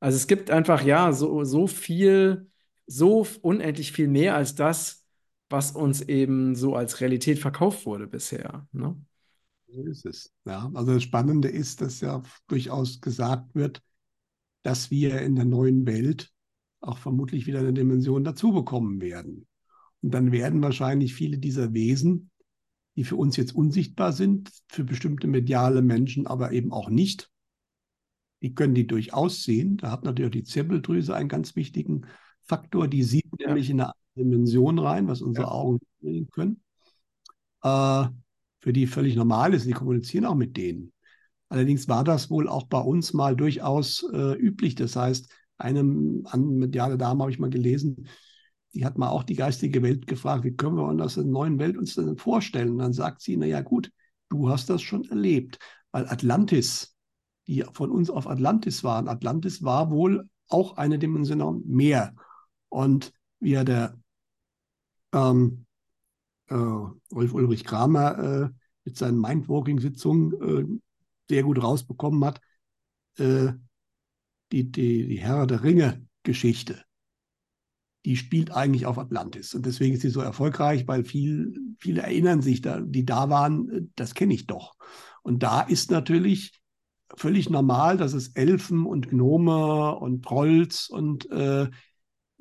Also 0.00 0.16
es 0.16 0.26
gibt 0.26 0.50
einfach, 0.50 0.82
ja, 0.84 1.12
so, 1.12 1.44
so 1.44 1.66
viel, 1.66 2.50
so 2.86 3.26
unendlich 3.42 3.92
viel 3.92 4.08
mehr 4.08 4.34
als 4.34 4.54
das, 4.54 5.04
was 5.48 5.72
uns 5.72 6.00
eben 6.02 6.54
so 6.54 6.74
als 6.74 7.00
Realität 7.00 7.38
verkauft 7.38 7.86
wurde 7.86 8.06
bisher. 8.06 8.66
Ne? 8.72 8.96
So 9.66 9.84
ist 9.84 10.06
es. 10.06 10.32
Ja, 10.44 10.70
also 10.74 10.94
das 10.94 11.02
Spannende 11.02 11.48
ist, 11.48 11.80
dass 11.80 12.00
ja 12.00 12.22
durchaus 12.46 13.00
gesagt 13.00 13.54
wird, 13.54 13.82
dass 14.62 14.90
wir 14.90 15.20
in 15.20 15.36
der 15.36 15.44
neuen 15.44 15.86
Welt 15.86 16.30
auch 16.80 16.98
vermutlich 16.98 17.46
wieder 17.46 17.60
eine 17.60 17.72
Dimension 17.72 18.24
dazu 18.24 18.52
bekommen 18.52 19.00
werden. 19.00 19.46
Und 20.02 20.12
dann 20.12 20.32
werden 20.32 20.62
wahrscheinlich 20.62 21.14
viele 21.14 21.38
dieser 21.38 21.72
Wesen, 21.72 22.30
die 22.96 23.04
für 23.04 23.16
uns 23.16 23.36
jetzt 23.36 23.54
unsichtbar 23.54 24.12
sind, 24.12 24.50
für 24.68 24.84
bestimmte 24.84 25.26
mediale 25.26 25.82
Menschen 25.82 26.26
aber 26.26 26.52
eben 26.52 26.72
auch 26.72 26.88
nicht, 26.88 27.30
die 28.42 28.54
können 28.54 28.74
die 28.74 28.86
durchaus 28.86 29.42
sehen. 29.42 29.78
Da 29.78 29.90
hat 29.90 30.04
natürlich 30.04 30.28
auch 30.28 30.32
die 30.32 30.44
Zirbeldrüse 30.44 31.14
einen 31.14 31.30
ganz 31.30 31.56
wichtigen 31.56 32.06
Faktor. 32.46 32.88
Die 32.88 33.02
sieht 33.02 33.26
Ja. 33.38 33.48
nämlich 33.48 33.70
in 33.70 33.80
eine 33.80 33.88
andere 33.90 33.96
Dimension 34.16 34.78
rein, 34.78 35.08
was 35.08 35.22
unsere 35.22 35.46
Ja. 35.46 35.52
Augen 35.52 35.74
nicht 35.74 36.00
sehen 36.00 36.28
können. 36.30 36.60
Äh, 37.62 38.06
für 38.60 38.72
die 38.72 38.86
völlig 38.86 39.16
normal 39.16 39.54
ist. 39.54 39.66
Die 39.66 39.72
kommunizieren 39.72 40.24
auch 40.24 40.34
mit 40.34 40.56
denen. 40.56 40.92
Allerdings 41.48 41.88
war 41.88 42.04
das 42.04 42.30
wohl 42.30 42.48
auch 42.48 42.64
bei 42.64 42.80
uns 42.80 43.12
mal 43.12 43.36
durchaus 43.36 44.04
äh, 44.12 44.32
üblich. 44.34 44.74
Das 44.74 44.96
heißt, 44.96 45.30
eine 45.58 45.80
an- 45.80 46.56
mediale 46.56 46.96
Dame 46.98 47.22
habe 47.22 47.30
ich 47.30 47.38
mal 47.38 47.50
gelesen, 47.50 48.08
die 48.72 48.84
hat 48.84 48.98
mal 48.98 49.08
auch 49.10 49.22
die 49.22 49.36
geistige 49.36 49.82
Welt 49.82 50.06
gefragt, 50.06 50.44
wie 50.44 50.56
können 50.56 50.76
wir 50.76 50.84
uns 50.84 51.00
das 51.00 51.16
in 51.16 51.24
der 51.24 51.32
neuen 51.32 51.58
Welt 51.58 51.76
uns 51.76 51.94
denn 51.94 52.16
vorstellen? 52.16 52.70
Und 52.70 52.78
dann 52.78 52.92
sagt 52.92 53.20
sie, 53.20 53.36
na 53.36 53.46
ja 53.46 53.60
gut, 53.60 53.90
du 54.30 54.48
hast 54.48 54.68
das 54.68 54.82
schon 54.82 55.04
erlebt, 55.04 55.58
weil 55.92 56.08
Atlantis, 56.08 56.96
die 57.46 57.64
von 57.72 57.90
uns 57.90 58.10
auf 58.10 58.26
Atlantis 58.26 58.82
waren, 58.82 59.06
Atlantis 59.06 59.62
war 59.62 59.90
wohl 59.90 60.28
auch 60.48 60.76
eine 60.76 60.98
Dimension 60.98 61.62
mehr. 61.66 62.14
Und 62.74 63.12
wie 63.38 63.52
ja 63.52 63.62
der 63.62 63.96
ähm, 65.12 65.64
äh, 66.48 66.54
Rolf 66.56 67.32
Ulrich 67.32 67.62
Kramer 67.62 68.18
äh, 68.18 68.48
mit 68.84 68.98
seinen 68.98 69.20
Mindwalking-Sitzungen 69.20 70.32
äh, 70.42 70.80
sehr 71.28 71.44
gut 71.44 71.62
rausbekommen 71.62 72.24
hat, 72.24 72.40
äh, 73.18 73.52
die, 74.50 74.72
die, 74.72 75.06
die 75.06 75.20
Herr 75.20 75.46
der 75.46 75.62
Ringe-Geschichte, 75.62 76.82
die 78.04 78.16
spielt 78.16 78.50
eigentlich 78.50 78.86
auf 78.86 78.98
Atlantis. 78.98 79.54
Und 79.54 79.66
deswegen 79.66 79.94
ist 79.94 80.02
sie 80.02 80.10
so 80.10 80.20
erfolgreich, 80.20 80.88
weil 80.88 81.04
viel, 81.04 81.54
viele 81.78 82.02
erinnern 82.02 82.42
sich, 82.42 82.60
da, 82.60 82.80
die 82.80 83.04
da 83.04 83.30
waren, 83.30 83.68
äh, 83.70 83.82
das 83.94 84.14
kenne 84.14 84.34
ich 84.34 84.48
doch. 84.48 84.74
Und 85.22 85.44
da 85.44 85.60
ist 85.60 85.92
natürlich 85.92 86.60
völlig 87.16 87.50
normal, 87.50 87.98
dass 87.98 88.14
es 88.14 88.30
Elfen 88.30 88.84
und 88.84 89.10
Gnome 89.10 89.94
und 89.94 90.24
Trolls 90.24 90.88
und 90.88 91.30
äh, 91.30 91.70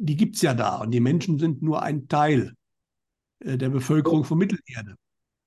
die 0.06 0.18
gibt 0.18 0.36
es 0.36 0.42
ja 0.42 0.54
da. 0.54 0.78
Und 0.78 0.92
die 0.92 1.00
Menschen 1.00 1.40
sind 1.40 1.62
nur 1.62 1.82
ein 1.82 2.08
Teil 2.08 2.54
äh, 3.40 3.58
der 3.58 3.70
Bevölkerung 3.70 4.24
von 4.24 4.38
Mittelerde. 4.38 4.96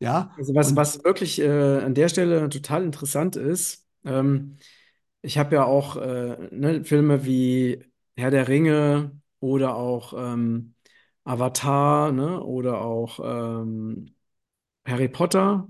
Ja? 0.00 0.32
Also 0.36 0.54
was, 0.54 0.70
Und 0.70 0.76
was 0.76 1.04
wirklich 1.04 1.40
äh, 1.40 1.78
an 1.78 1.94
der 1.94 2.08
Stelle 2.08 2.48
total 2.48 2.84
interessant 2.84 3.36
ist, 3.36 3.86
ähm, 4.04 4.56
ich 5.22 5.38
habe 5.38 5.56
ja 5.56 5.64
auch 5.64 5.96
äh, 5.96 6.48
ne, 6.52 6.84
Filme 6.84 7.24
wie 7.24 7.84
Herr 8.16 8.30
der 8.30 8.48
Ringe 8.48 9.20
oder 9.40 9.74
auch 9.76 10.14
ähm, 10.16 10.74
Avatar, 11.24 12.12
ne, 12.12 12.42
oder 12.42 12.80
auch 12.80 13.20
ähm, 13.22 14.14
Harry 14.86 15.08
Potter 15.08 15.68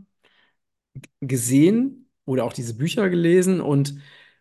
gesehen 1.20 2.08
oder 2.24 2.44
auch 2.44 2.52
diese 2.52 2.74
Bücher 2.76 3.08
gelesen 3.08 3.60
und, 3.60 3.98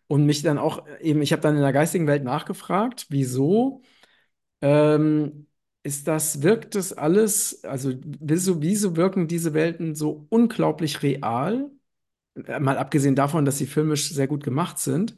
und 0.07 0.25
mich 0.25 0.41
dann 0.41 0.57
auch 0.57 0.85
eben, 1.01 1.21
ich 1.21 1.31
habe 1.31 1.41
dann 1.41 1.55
in 1.55 1.61
der 1.61 1.73
geistigen 1.73 2.07
Welt 2.07 2.23
nachgefragt, 2.23 3.07
wieso 3.09 3.81
ähm, 4.65 5.47
ist 5.83 6.07
das, 6.07 6.41
wirkt 6.41 6.75
das 6.75 6.93
alles, 6.93 7.63
also 7.63 7.93
wieso, 8.03 8.61
wieso 8.61 8.95
wirken 8.95 9.27
diese 9.27 9.53
Welten 9.53 9.95
so 9.95 10.25
unglaublich 10.29 11.03
real? 11.03 11.69
Äh, 12.35 12.59
Mal 12.59 12.77
abgesehen 12.77 13.15
davon, 13.15 13.45
dass 13.45 13.57
sie 13.57 13.67
filmisch 13.67 14.09
sehr 14.11 14.27
gut 14.27 14.43
gemacht 14.43 14.79
sind, 14.79 15.15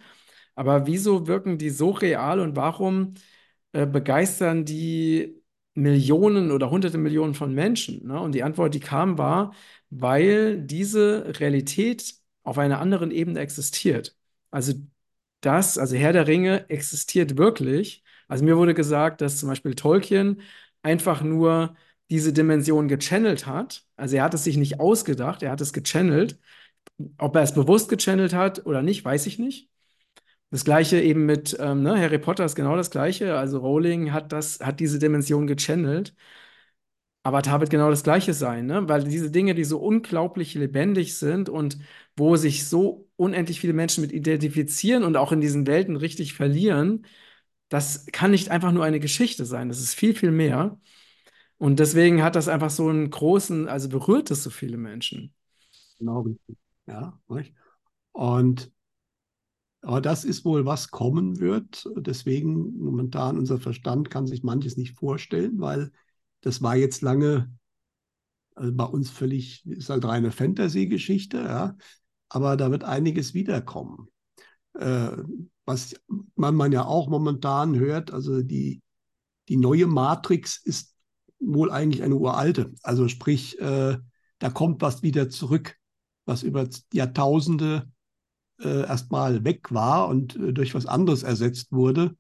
aber 0.56 0.88
wieso 0.88 1.28
wirken 1.28 1.58
die 1.58 1.70
so 1.70 1.92
real 1.92 2.40
und 2.40 2.56
warum 2.56 3.14
äh, 3.74 3.86
begeistern 3.86 4.66
die 4.66 5.42
Millionen 5.76 6.52
oder 6.52 6.72
hunderte 6.72 6.98
Millionen 6.98 7.34
von 7.36 7.54
Menschen? 7.54 8.08
Ne? 8.08 8.20
Und 8.20 8.34
die 8.34 8.44
Antwort, 8.44 8.74
die 8.74 8.80
kam, 8.80 9.18
war, 9.18 9.54
weil 9.90 10.62
diese 10.62 11.40
Realität 11.40 12.16
auf 12.44 12.58
einer 12.58 12.80
anderen 12.80 13.12
Ebene 13.12 13.40
existiert. 13.40 14.16
Also 14.52 14.74
das, 15.42 15.78
also 15.78 15.96
Herr 15.96 16.14
der 16.14 16.28
Ringe 16.28 16.70
existiert 16.70 17.38
wirklich. 17.38 18.04
Also 18.28 18.44
mir 18.44 18.58
wurde 18.58 18.74
gesagt, 18.74 19.22
dass 19.22 19.40
zum 19.40 19.50
Beispiel 19.50 19.76
Tolkien 19.76 20.42
einfach 20.84 21.22
nur 21.22 21.76
diese 22.10 22.34
Dimension 22.34 22.88
gechannelt 22.88 23.46
hat. 23.48 23.86
Also 23.96 24.16
er 24.18 24.24
hat 24.24 24.34
es 24.34 24.44
sich 24.44 24.58
nicht 24.58 24.80
ausgedacht, 24.80 25.44
er 25.44 25.52
hat 25.52 25.62
es 25.62 25.74
gechannelt. 25.74 26.40
Ob 27.18 27.36
er 27.36 27.44
es 27.44 27.54
bewusst 27.54 27.90
gechannelt 27.90 28.34
hat 28.34 28.66
oder 28.66 28.82
nicht, 28.84 29.06
weiß 29.06 29.28
ich 29.28 29.40
nicht. 29.40 29.70
Das 30.52 30.66
gleiche 30.66 31.02
eben 31.02 31.26
mit 31.26 31.58
ähm, 31.60 31.84
ne, 31.84 32.00
Harry 32.00 32.20
Potter 32.20 32.46
ist 32.46 32.56
genau 32.56 32.76
das 32.78 32.92
gleiche. 32.92 33.38
Also 33.38 33.60
Rowling 33.60 34.14
hat 34.14 34.32
das, 34.32 34.60
hat 34.62 34.80
diese 34.80 35.00
Dimension 35.00 35.48
gechannelt. 35.48 36.16
Avatar 37.24 37.60
wird 37.60 37.70
genau 37.70 37.90
das 37.90 38.04
gleiche 38.04 38.34
sein, 38.34 38.66
ne? 38.68 38.88
Weil 38.88 39.04
diese 39.04 39.30
Dinge, 39.32 39.54
die 39.54 39.66
so 39.66 39.80
unglaublich 39.80 40.54
lebendig 40.54 41.18
sind 41.18 41.50
und 41.50 41.78
wo 42.16 42.38
sich 42.38 42.68
so 42.68 43.10
unendlich 43.18 43.60
viele 43.60 43.74
Menschen 43.74 44.02
mit 44.02 44.14
identifizieren 44.14 45.04
und 45.04 45.18
auch 45.18 45.34
in 45.34 45.42
diesen 45.42 45.68
Welten 45.68 45.98
richtig 45.98 46.34
verlieren, 46.34 47.06
das 47.70 48.06
kann 48.12 48.32
nicht 48.32 48.50
einfach 48.50 48.72
nur 48.72 48.86
eine 48.86 49.00
Geschichte 49.00 49.46
sein. 49.46 49.70
Das 49.70 49.80
ist 49.82 49.94
viel, 49.96 50.16
viel 50.16 50.32
mehr. 50.32 50.80
Und 51.58 51.80
deswegen 51.80 52.24
hat 52.24 52.36
das 52.36 52.48
einfach 52.48 52.70
so 52.70 52.90
einen 52.90 53.10
großen, 53.10 53.68
also 53.68 53.90
berührt 53.90 54.32
es 54.32 54.44
so 54.44 54.50
viele 54.50 54.78
Menschen. 54.78 55.34
genau 55.98 56.22
richtig. 56.22 56.58
Ja, 56.88 57.20
nicht? 57.28 57.54
Und 58.14 58.72
aber 59.82 60.02
das 60.02 60.26
ist 60.26 60.44
wohl, 60.44 60.66
was 60.66 60.92
kommen 60.92 61.40
wird. 61.40 61.88
Deswegen 61.96 62.78
momentan 62.78 63.38
unser 63.38 63.60
Verstand 63.60 64.10
kann 64.10 64.28
sich 64.28 64.44
manches 64.44 64.76
nicht 64.76 64.98
vorstellen, 64.98 65.60
weil 65.60 65.92
das 66.42 66.62
war 66.62 66.76
jetzt 66.76 67.02
lange 67.02 67.50
also 68.56 68.74
bei 68.74 68.86
uns 68.86 69.10
völlig, 69.10 69.66
ist 69.68 69.90
halt 69.90 70.04
reine 70.06 70.32
Fantasy-Geschichte, 70.32 71.38
ja. 71.38 71.78
Aber 72.30 72.58
da 72.58 72.72
wird 72.72 72.84
einiges 72.84 73.34
wiederkommen. 73.34 74.10
Äh, 74.74 75.12
was 75.68 75.96
man, 76.38 76.56
man 76.56 76.74
ja 76.74 76.86
auch 76.86 77.10
momentan 77.10 77.78
hört, 77.80 78.14
also 78.14 78.44
die, 78.44 78.82
die 79.50 79.58
neue 79.58 79.88
Matrix 79.88 80.58
ist 80.64 80.96
wohl 81.40 81.72
eigentlich 81.72 82.04
eine 82.04 82.16
uralte. 82.16 82.74
Also 82.84 83.08
sprich, 83.08 83.60
äh, 83.60 83.98
da 84.40 84.50
kommt 84.52 84.82
was 84.82 85.04
wieder 85.04 85.30
zurück, 85.30 85.78
was 86.26 86.44
über 86.44 86.68
Jahrtausende 86.94 87.90
äh, 88.60 88.82
erstmal 88.88 89.44
weg 89.44 89.72
war 89.74 90.08
und 90.08 90.36
äh, 90.36 90.54
durch 90.54 90.74
was 90.76 90.86
anderes 90.86 91.24
ersetzt 91.24 91.72
wurde. 91.72 92.16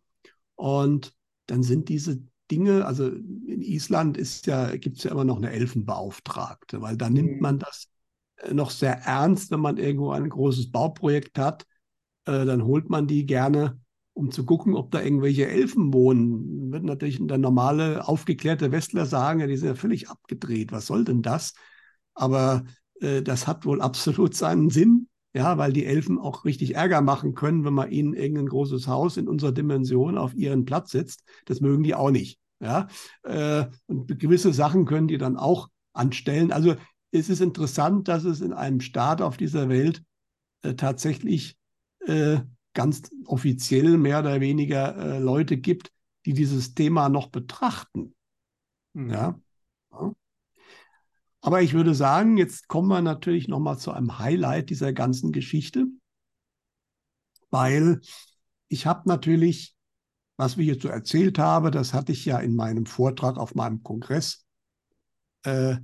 Und 0.55 1.13
dann 1.47 1.63
sind 1.63 1.89
diese 1.89 2.21
Dinge, 2.51 2.85
also 2.85 3.07
in 3.09 3.61
Island 3.61 4.17
ist 4.17 4.47
ja, 4.47 4.75
gibt 4.77 4.97
es 4.97 5.03
ja 5.03 5.11
immer 5.11 5.25
noch 5.25 5.37
eine 5.37 5.51
Elfenbeauftragte, 5.51 6.81
weil 6.81 6.97
da 6.97 7.09
nimmt 7.09 7.41
man 7.41 7.57
Mhm. 7.57 7.59
das 7.59 7.89
äh, 8.37 8.53
noch 8.53 8.71
sehr 8.71 8.99
ernst, 9.03 9.51
wenn 9.51 9.59
man 9.61 9.77
irgendwo 9.77 10.11
ein 10.11 10.29
großes 10.29 10.71
Bauprojekt 10.71 11.39
hat, 11.39 11.65
äh, 12.27 12.45
dann 12.45 12.63
holt 12.65 12.89
man 12.89 13.07
die 13.07 13.25
gerne, 13.25 13.79
um 14.13 14.31
zu 14.31 14.45
gucken, 14.45 14.75
ob 14.75 14.91
da 14.91 15.01
irgendwelche 15.01 15.47
Elfen 15.47 15.93
wohnen. 15.93 16.71
Wird 16.71 16.83
natürlich 16.83 17.19
der 17.21 17.37
normale, 17.37 18.07
aufgeklärte 18.07 18.71
Westler 18.71 19.05
sagen, 19.05 19.39
ja, 19.39 19.47
die 19.47 19.57
sind 19.57 19.69
ja 19.69 19.75
völlig 19.75 20.09
abgedreht, 20.09 20.71
was 20.71 20.87
soll 20.87 21.05
denn 21.05 21.21
das? 21.21 21.53
Aber 22.13 22.65
äh, 22.99 23.21
das 23.21 23.47
hat 23.47 23.65
wohl 23.65 23.81
absolut 23.81 24.35
seinen 24.35 24.69
Sinn, 24.69 25.07
ja, 25.33 25.57
weil 25.57 25.71
die 25.71 25.85
Elfen 25.85 26.19
auch 26.19 26.45
richtig 26.45 26.75
Ärger 26.75 27.01
machen 27.01 27.33
können, 27.33 27.63
wenn 27.63 27.73
man 27.73 27.91
ihnen 27.91 28.13
irgendein 28.13 28.47
großes 28.47 28.87
Haus 28.87 29.17
in 29.17 29.27
unserer 29.27 29.51
Dimension 29.51 30.17
auf 30.17 30.33
ihren 30.33 30.65
Platz 30.65 30.91
setzt. 30.91 31.23
Das 31.45 31.61
mögen 31.61 31.83
die 31.83 31.95
auch 31.95 32.11
nicht, 32.11 32.39
ja. 32.59 32.87
Äh, 33.23 33.67
und 33.85 34.19
gewisse 34.19 34.51
Sachen 34.51 34.85
können 34.85 35.07
die 35.07 35.17
dann 35.17 35.37
auch 35.37 35.69
anstellen. 35.93 36.51
Also 36.51 36.75
es 37.11 37.29
ist 37.29 37.41
interessant, 37.41 38.07
dass 38.07 38.25
es 38.25 38.41
in 38.41 38.51
einem 38.51 38.81
Staat 38.81 39.21
auf 39.21 39.37
dieser 39.37 39.69
Welt 39.69 40.03
äh, 40.63 40.73
tatsächlich 40.73 41.55
äh, 42.07 42.39
ganz 42.73 43.09
offiziell 43.25 43.97
mehr 43.97 44.19
oder 44.19 44.39
weniger 44.39 44.95
äh, 44.95 45.19
Leute 45.19 45.57
gibt, 45.57 45.91
die 46.25 46.33
dieses 46.33 46.73
Thema 46.73 47.09
noch 47.09 47.27
betrachten. 47.27 48.15
Mhm. 48.93 49.09
Ja. 49.09 49.39
ja. 49.91 50.13
Aber 51.41 51.61
ich 51.61 51.73
würde 51.73 51.95
sagen, 51.95 52.37
jetzt 52.37 52.67
kommen 52.67 52.87
wir 52.87 53.01
natürlich 53.01 53.47
noch 53.47 53.59
mal 53.59 53.77
zu 53.77 53.91
einem 53.91 54.19
Highlight 54.19 54.69
dieser 54.69 54.93
ganzen 54.93 55.31
Geschichte, 55.31 55.85
weil 57.49 58.01
ich 58.67 58.85
habe 58.85 59.07
natürlich, 59.07 59.75
was 60.35 60.57
wir 60.57 60.65
jetzt 60.65 60.83
so 60.83 60.89
erzählt 60.89 61.39
habe, 61.39 61.71
das 61.71 61.93
hatte 61.93 62.11
ich 62.11 62.25
ja 62.25 62.39
in 62.39 62.55
meinem 62.55 62.85
Vortrag 62.85 63.37
auf 63.37 63.55
meinem 63.55 63.81
Kongress 63.81 64.45
äh, 65.43 65.77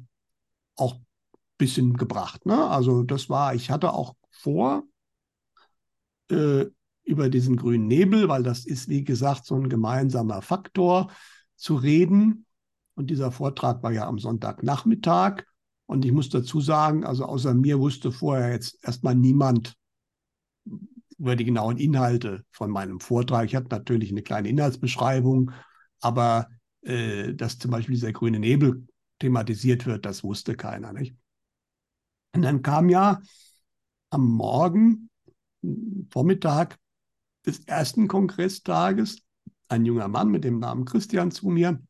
auch 0.75 0.95
ein 0.95 1.05
bisschen 1.57 1.93
gebracht. 1.95 2.45
Ne? 2.45 2.67
Also 2.67 3.03
das 3.03 3.29
war, 3.29 3.55
ich 3.55 3.71
hatte 3.71 3.93
auch 3.93 4.15
vor, 4.29 4.83
äh, 6.29 6.65
über 7.03 7.29
diesen 7.29 7.57
grünen 7.57 7.88
Nebel, 7.88 8.29
weil 8.29 8.43
das 8.43 8.65
ist, 8.65 8.88
wie 8.88 9.03
gesagt, 9.03 9.45
so 9.45 9.55
ein 9.55 9.69
gemeinsamer 9.69 10.41
Faktor 10.41 11.12
zu 11.55 11.75
reden. 11.75 12.45
Und 12.95 13.09
dieser 13.09 13.31
Vortrag 13.31 13.83
war 13.83 13.91
ja 13.91 14.07
am 14.07 14.19
Sonntagnachmittag. 14.19 15.43
Und 15.86 16.05
ich 16.05 16.12
muss 16.12 16.29
dazu 16.29 16.62
sagen, 16.62 17.03
also 17.03 17.25
außer 17.25 17.53
mir 17.53 17.79
wusste 17.79 18.12
vorher 18.12 18.51
jetzt 18.51 18.77
erstmal 18.83 19.15
niemand 19.15 19.73
über 21.17 21.36
die 21.36 21.45
genauen 21.45 21.77
Inhalte 21.77 22.43
von 22.51 22.71
meinem 22.71 22.99
Vortrag. 22.99 23.45
Ich 23.45 23.55
hatte 23.55 23.69
natürlich 23.69 24.12
eine 24.12 24.23
kleine 24.23 24.49
Inhaltsbeschreibung, 24.49 25.51
aber 25.99 26.47
äh, 26.81 27.33
dass 27.33 27.59
zum 27.59 27.71
Beispiel 27.71 27.95
dieser 27.95 28.12
grüne 28.12 28.39
Nebel 28.39 28.88
thematisiert 29.19 29.86
wird, 29.86 30.05
das 30.05 30.23
wusste 30.23 30.55
keiner. 30.55 30.93
Nicht? 30.93 31.15
Und 32.33 32.41
dann 32.41 32.62
kam 32.62 32.89
ja 32.89 33.21
am 34.09 34.25
Morgen, 34.25 35.09
Vormittag 36.10 36.78
des 37.45 37.65
ersten 37.65 38.08
Kongresstages, 38.08 39.21
ein 39.67 39.86
junger 39.86 40.08
Mann 40.08 40.30
mit 40.30 40.43
dem 40.43 40.60
Namen 40.60 40.86
Christian 40.86 41.32
zu 41.32 41.49
mir 41.49 41.82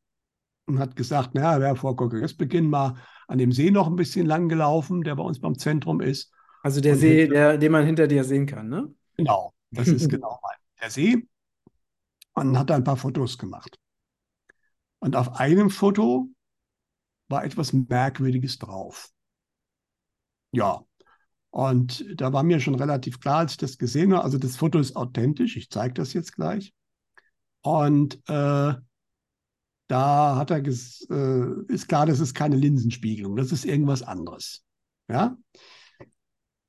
und 0.66 0.80
hat 0.80 0.96
gesagt, 0.96 1.36
naja, 1.36 1.54
er 1.54 1.62
wäre 1.62 1.76
vor 1.76 1.96
Kongressbeginn 1.96 2.70
mal 2.70 2.96
an 3.28 3.38
dem 3.38 3.52
See 3.52 3.72
noch 3.72 3.88
ein 3.88 3.96
bisschen 3.96 4.26
lang 4.26 4.50
gelaufen, 4.50 5.02
der 5.02 5.16
bei 5.16 5.24
uns 5.24 5.40
beim 5.40 5.58
Zentrum 5.58 6.02
ist. 6.02 6.32
Also 6.62 6.82
der 6.82 6.94
Und 6.94 7.00
See, 7.00 7.28
der, 7.28 7.58
den 7.58 7.72
man 7.72 7.86
hinter 7.86 8.08
dir 8.08 8.24
sehen 8.24 8.46
kann, 8.46 8.70
ne? 8.70 8.93
Genau, 9.18 9.54
das 9.72 9.88
ist 9.89 10.10
genau 10.10 10.39
mein, 10.41 10.58
der 10.82 10.89
See. 10.89 11.28
Und 12.34 12.58
hat 12.58 12.72
ein 12.72 12.84
paar 12.84 12.97
Fotos 12.97 13.38
gemacht. 13.38 13.78
Und 15.00 15.16
auf 15.16 15.39
einem 15.39 15.70
Foto 15.70 16.30
war 17.28 17.43
etwas 17.43 17.74
Merkwürdiges 17.74 18.58
drauf. 18.58 19.10
Ja, 20.52 20.86
und 21.54 22.04
da 22.20 22.34
war 22.34 22.41
mir 22.41 22.60
schon 22.60 22.74
relativ 22.74 23.20
klar, 23.20 23.38
als 23.38 23.51
ich 23.51 23.58
das 23.60 23.78
gesehen 23.78 24.12
habe, 24.12 24.24
also 24.24 24.39
das 24.39 24.56
Foto 24.56 24.80
ist 24.80 24.95
authentisch, 24.95 25.56
ich 25.56 25.70
zeige 25.70 25.93
das 25.93 26.12
jetzt 26.14 26.34
gleich. 26.34 26.74
Und 27.62 28.16
äh, 28.28 28.74
da 29.88 30.36
hat 30.36 30.49
er 30.49 30.62
ges 30.62 31.08
äh, 31.12 31.45
ist 31.68 31.88
klar, 31.88 32.08
das 32.08 32.20
ist 32.20 32.34
keine 32.34 32.56
Linsenspiegelung, 32.56 33.36
das 33.36 33.51
ist 33.51 33.66
irgendwas 33.66 34.01
anderes. 34.01 34.66
Ja. 35.08 35.38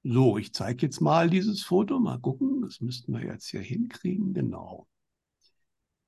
So, 0.03 0.37
ich 0.37 0.53
zeige 0.53 0.85
jetzt 0.85 1.01
mal 1.01 1.30
dieses 1.30 1.62
Foto. 1.62 1.99
Mal 1.99 2.20
gucken, 2.20 2.61
das 2.61 2.82
müssten 2.82 3.14
wir 3.14 3.24
jetzt 3.24 3.47
hier 3.47 3.62
hinkriegen. 3.62 4.35
Genau. 4.35 4.87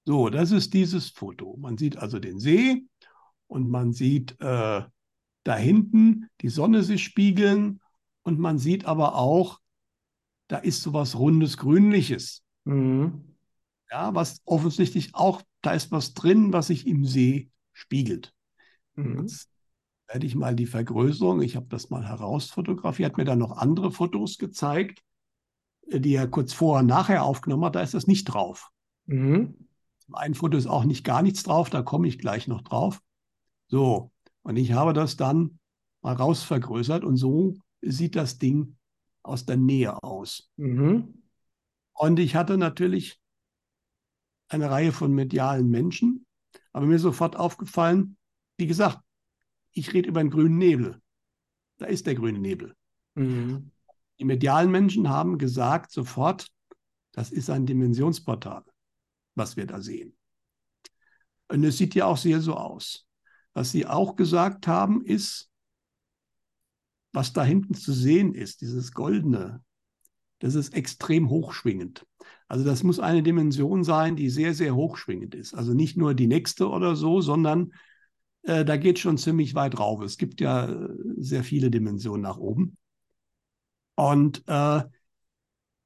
So, 0.05 0.29
das 0.29 0.51
ist 0.51 0.75
dieses 0.75 1.09
Foto. 1.09 1.57
Man 1.57 1.79
sieht 1.79 1.97
also 1.97 2.19
den 2.19 2.39
See 2.39 2.85
und 3.47 3.71
man 3.71 3.95
sieht 3.95 4.33
äh, 4.39 4.83
da 5.45 5.57
hinten 5.57 6.29
die 6.43 6.51
Sonne 6.51 6.83
sich 6.83 7.03
spiegeln 7.05 7.81
und 8.27 8.41
man 8.41 8.59
sieht 8.59 8.87
aber 8.87 9.15
auch, 9.15 9.61
da 10.49 10.59
ist 10.59 10.83
sowas 10.83 11.17
rundes 11.17 11.57
Grünliches. 11.59 12.43
Mhm. 12.65 13.37
Ja, 13.89 14.15
was 14.17 14.43
offensichtlich 14.45 15.15
auch, 15.15 15.43
da 15.63 15.71
ist 15.73 15.93
was 15.93 16.13
drin, 16.13 16.53
was 16.53 16.67
sich 16.67 16.89
im 16.89 17.05
See 17.05 17.51
spiegelt. 17.73 18.35
Mhm. 18.97 19.21
Jetzt 19.21 19.49
werde 20.09 20.27
ich 20.27 20.35
mal 20.35 20.57
die 20.57 20.67
Vergrößerung, 20.67 21.41
ich 21.41 21.55
habe 21.55 21.67
das 21.69 21.89
mal 21.89 22.05
herausfotografiert, 22.05 23.13
hat 23.13 23.17
mir 23.17 23.25
dann 23.25 23.39
noch 23.39 23.57
andere 23.59 23.93
Fotos 23.93 24.39
gezeigt, 24.39 25.05
äh, 25.89 26.01
die 26.01 26.15
er 26.15 26.27
kurz 26.27 26.53
vorher 26.53 26.83
nachher 26.83 27.23
aufgenommen 27.23 27.65
hat, 27.65 27.77
da 27.77 27.81
ist 27.81 27.95
das 27.95 28.09
nicht 28.09 28.25
drauf. 28.25 28.71
Mhm. 29.07 29.69
Ein 30.13 30.35
Foto 30.35 30.57
ist 30.57 30.67
auch 30.67 30.85
nicht 30.85 31.05
gar 31.05 31.23
nichts 31.23 31.45
drauf, 31.45 31.71
da 31.71 31.83
komme 31.83 32.09
ich 32.09 32.19
gleich 32.19 32.49
noch 32.49 32.63
drauf. 32.63 33.01
So, 33.69 34.11
und 34.43 34.57
ich 34.57 34.73
habe 34.73 34.93
das 34.93 35.17
dann 35.17 35.61
mal 36.03 36.15
rausvergrößert 36.15 37.05
und 37.05 37.17
so 37.17 37.55
sieht 37.91 38.17
das 38.17 38.39
Ding 38.39 38.77
aus 39.23 39.45
der 39.45 39.57
Nähe 39.57 40.03
aus. 40.03 40.51
Mhm. 40.57 41.23
Und 41.93 42.19
ich 42.19 42.35
hatte 42.37 42.59
natürlich 42.59 43.21
eine 44.49 44.71
Reihe 44.71 44.93
von 44.93 45.13
medialen 45.13 45.69
Menschen, 45.69 46.27
aber 46.73 46.87
mir 46.87 46.97
ist 46.97 47.03
sofort 47.03 47.37
aufgefallen, 47.37 48.17
wie 48.57 48.67
gesagt, 48.67 49.01
ich 49.73 49.93
rede 49.93 50.09
über 50.09 50.21
einen 50.21 50.31
grünen 50.31 50.59
Nebel. 50.59 51.01
Da 51.79 51.87
ist 51.87 52.07
der 52.07 52.15
grüne 52.15 52.39
Nebel. 52.39 52.75
Mhm. 53.15 53.71
Die 54.19 54.25
medialen 54.25 54.71
Menschen 54.71 55.09
haben 55.09 55.39
gesagt 55.39 55.91
sofort, 55.91 56.47
das 57.13 57.31
ist 57.31 57.51
ein 57.51 57.67
Dimensionsportal, 57.67 58.65
was 59.35 59.57
wir 59.57 59.67
da 59.67 59.81
sehen. 59.81 60.17
Und 61.49 61.65
es 61.65 61.79
sieht 61.79 61.95
ja 61.95 62.07
auch 62.07 62.17
sehr 62.17 62.41
so 62.41 62.55
aus. 62.55 63.07
Was 63.55 63.73
sie 63.73 63.87
auch 63.87 64.17
gesagt 64.17 64.67
haben, 64.67 65.05
ist, 65.05 65.51
was 67.17 67.33
da 67.33 67.43
hinten 67.43 67.73
zu 67.73 67.95
sehen 67.95 68.35
ist, 68.35 68.61
dieses 68.61 68.93
Goldene, 68.93 69.65
das 70.41 70.55
ist 70.55 70.75
extrem 70.75 71.31
hochschwingend. 71.31 72.07
Also 72.47 72.63
das 72.63 72.83
muss 72.83 73.01
eine 73.01 73.23
Dimension 73.23 73.85
sein, 73.85 74.17
die 74.17 74.29
sehr, 74.29 74.53
sehr 74.53 74.77
hochschwingend 74.77 75.35
ist. 75.35 75.55
Also 75.55 75.73
nicht 75.73 75.97
nur 75.97 76.13
die 76.13 76.27
nächste 76.27 76.69
oder 76.69 76.95
so, 76.95 77.23
sondern 77.23 77.73
äh, 78.43 78.67
da 78.67 78.77
geht 78.77 78.99
schon 78.99 79.17
ziemlich 79.17 79.55
weit 79.55 79.79
rauf. 79.79 80.03
Es 80.03 80.19
gibt 80.19 80.43
ja 80.43 80.69
äh, 80.69 80.89
sehr 81.17 81.43
viele 81.43 81.71
Dimensionen 81.71 82.21
nach 82.21 82.37
oben. 82.37 82.77
Und 83.95 84.43
äh, 84.47 84.83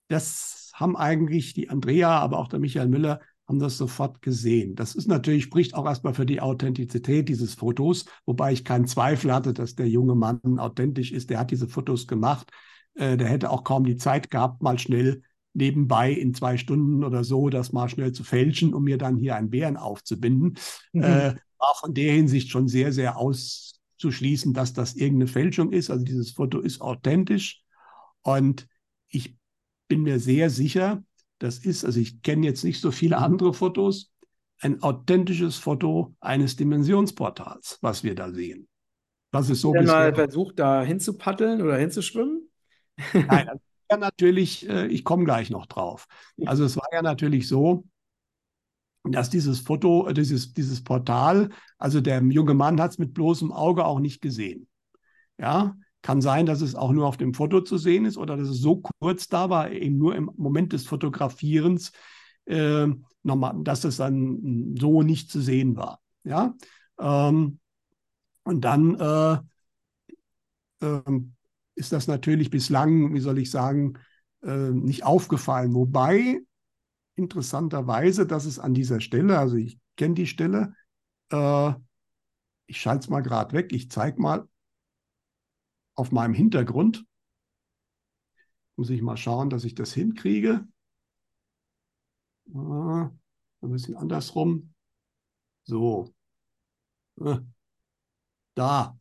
das 0.09 0.73
haben 0.75 0.97
eigentlich 0.97 1.55
die 1.55 1.71
Andrea, 1.71 2.19
aber 2.19 2.39
auch 2.39 2.49
der 2.49 2.59
Michael 2.59 2.89
Müller, 2.89 3.21
haben 3.51 3.59
das 3.59 3.77
sofort 3.77 4.23
gesehen. 4.23 4.77
Das 4.77 4.95
ist 4.95 5.09
natürlich, 5.09 5.43
spricht 5.43 5.75
auch 5.75 5.85
erstmal 5.85 6.15
für 6.15 6.25
die 6.25 6.41
Authentizität 6.41 7.29
dieses 7.29 7.55
Fotos, 7.55 8.05
wobei 8.25 8.53
ich 8.53 8.65
keinen 8.65 8.87
Zweifel 8.87 9.35
hatte, 9.35 9.53
dass 9.53 9.75
der 9.75 9.89
junge 9.89 10.15
Mann 10.15 10.41
authentisch 10.61 11.11
ist. 11.11 11.31
Der 11.31 11.41
hat 11.41 11.51
diese 11.51 11.67
Fotos 11.67 12.07
gemacht. 12.07 12.53
Äh, 12.95 13.17
der 13.17 13.27
hätte 13.29 13.51
auch 13.51 13.65
kaum 13.65 13.83
die 13.83 13.97
Zeit 13.97 14.31
gehabt, 14.31 14.63
mal 14.63 14.79
schnell 14.79 15.23
nebenbei 15.53 16.13
in 16.13 16.33
zwei 16.33 16.57
Stunden 16.59 17.03
oder 17.03 17.25
so 17.25 17.49
das 17.49 17.73
mal 17.73 17.89
schnell 17.89 18.13
zu 18.13 18.23
fälschen, 18.23 18.73
um 18.73 18.85
mir 18.85 18.99
dann 18.99 19.17
hier 19.17 19.35
einen 19.35 19.51
Bären 19.51 19.77
aufzubinden. 19.77 20.57
Mhm. 20.93 21.03
Äh, 21.03 21.35
war 21.59 21.75
von 21.81 21.93
der 21.93 22.13
Hinsicht 22.13 22.51
schon 22.51 22.69
sehr, 22.69 22.93
sehr 22.93 23.17
auszuschließen, 23.17 24.55
dass 24.55 24.75
das 24.75 24.95
irgendeine 24.95 25.27
Fälschung 25.27 25.73
ist. 25.73 25.91
Also 25.91 26.05
dieses 26.05 26.31
Foto 26.31 26.61
ist 26.61 26.81
authentisch. 26.81 27.65
Und 28.23 28.69
ich 29.09 29.37
bin 29.89 30.03
mir 30.03 30.21
sehr 30.21 30.51
sicher, 30.51 31.03
das 31.41 31.59
ist, 31.59 31.85
also 31.85 31.99
ich 31.99 32.23
kenne 32.23 32.47
jetzt 32.47 32.63
nicht 32.65 32.81
so 32.81 32.91
viele 32.91 33.19
andere 33.19 33.53
Fotos, 33.53 34.13
ein 34.61 34.83
authentisches 34.83 35.57
Foto 35.57 36.15
eines 36.21 36.55
Dimensionsportals, 36.57 37.79
was 37.81 38.05
wir 38.05 38.15
da 38.15 38.31
sehen. 38.31 38.69
Was 39.33 39.49
ist 39.49 39.63
so 39.63 39.73
du 39.73 39.83
mal 39.83 40.15
versucht, 40.15 40.59
da 40.59 40.83
hinzupaddeln 40.83 41.63
oder 41.63 41.79
hinzuschwimmen? 41.79 42.49
Nein, 43.15 43.49
also 43.49 43.63
ja 43.91 43.97
natürlich, 43.97 44.69
äh, 44.69 44.87
ich 44.89 45.03
komme 45.03 45.25
gleich 45.25 45.51
noch 45.51 45.67
drauf. 45.67 46.07
Also 46.45 46.65
es 46.65 46.77
war 46.77 46.87
ja 46.93 47.03
natürlich 47.03 47.49
so, 47.49 47.85
dass 49.05 49.31
dieses 49.31 49.61
Foto, 49.61 50.09
äh, 50.09 50.15
dieses, 50.15 50.53
dieses 50.53 50.85
Portal, 50.85 51.49
also 51.79 52.01
der 52.01 52.23
junge 52.23 52.55
Mann 52.55 52.81
hat 52.81 52.93
es 52.93 52.99
mit 52.99 53.15
bloßem 53.15 53.51
Auge 53.51 53.87
auch 53.87 53.99
nicht 53.99 54.21
gesehen. 54.21 54.69
Ja, 55.39 55.75
kann 56.03 56.21
sein, 56.21 56.47
dass 56.47 56.61
es 56.61 56.75
auch 56.75 56.93
nur 56.93 57.07
auf 57.07 57.17
dem 57.17 57.35
Foto 57.35 57.61
zu 57.61 57.77
sehen 57.79 58.05
ist 58.05 58.17
oder 58.17 58.37
dass 58.37 58.49
es 58.49 58.61
so 58.61 58.83
kurz 59.01 59.29
da 59.29 59.51
war, 59.51 59.71
eben 59.71 59.99
nur 59.99 60.15
im 60.17 60.31
Moment 60.37 60.73
des 60.73 60.87
Fotografierens, 60.87 61.93
äh, 62.47 62.87
nochmal, 63.23 63.55
dass 63.63 63.85
es 63.85 63.97
dann 63.99 64.75
so 64.79 65.03
nicht 65.03 65.31
zu 65.31 65.41
sehen 65.41 65.77
war. 65.77 66.01
Ja, 66.25 66.55
ähm, 66.99 67.59
und 68.45 68.65
dann 68.65 68.95
äh, 68.97 69.39
äh, 70.87 71.21
ist 71.75 71.93
das 71.93 72.07
natürlich 72.07 72.51
bislang, 72.51 73.15
wie 73.15 73.21
soll 73.21 73.39
ich 73.39 73.51
sagen, 73.51 73.95
äh, 74.43 74.71
nicht 74.71 75.05
aufgefallen. 75.05 75.75
Wobei 75.75 76.41
interessanterweise, 77.15 78.27
dass 78.27 78.45
es 78.47 78.59
an 78.59 78.75
dieser 78.75 79.01
Stelle, 79.01 79.39
also 79.39 79.57
ich 79.57 79.79
kenne 79.97 80.15
die 80.15 80.27
Stelle, 80.27 80.75
äh, 81.31 81.73
ich 82.67 82.81
schalte 82.81 83.01
es 83.01 83.09
mal 83.09 83.21
gerade 83.21 83.55
weg, 83.55 83.73
ich 83.73 83.91
zeige 83.91 84.21
mal, 84.21 84.47
auf 86.01 86.13
meinem 86.13 86.33
Hintergrund. 86.33 87.05
Muss 88.77 88.89
ich 88.89 89.03
mal 89.03 89.19
schauen, 89.19 89.51
dass 89.51 89.65
ich 89.65 89.75
das 89.75 89.93
hinkriege. 89.93 90.67
Ah, 92.55 93.11
ein 93.61 93.71
bisschen 93.71 93.97
andersrum. 93.97 94.73
So. 95.65 96.15
Ah, 97.21 97.41
da. 98.55 98.99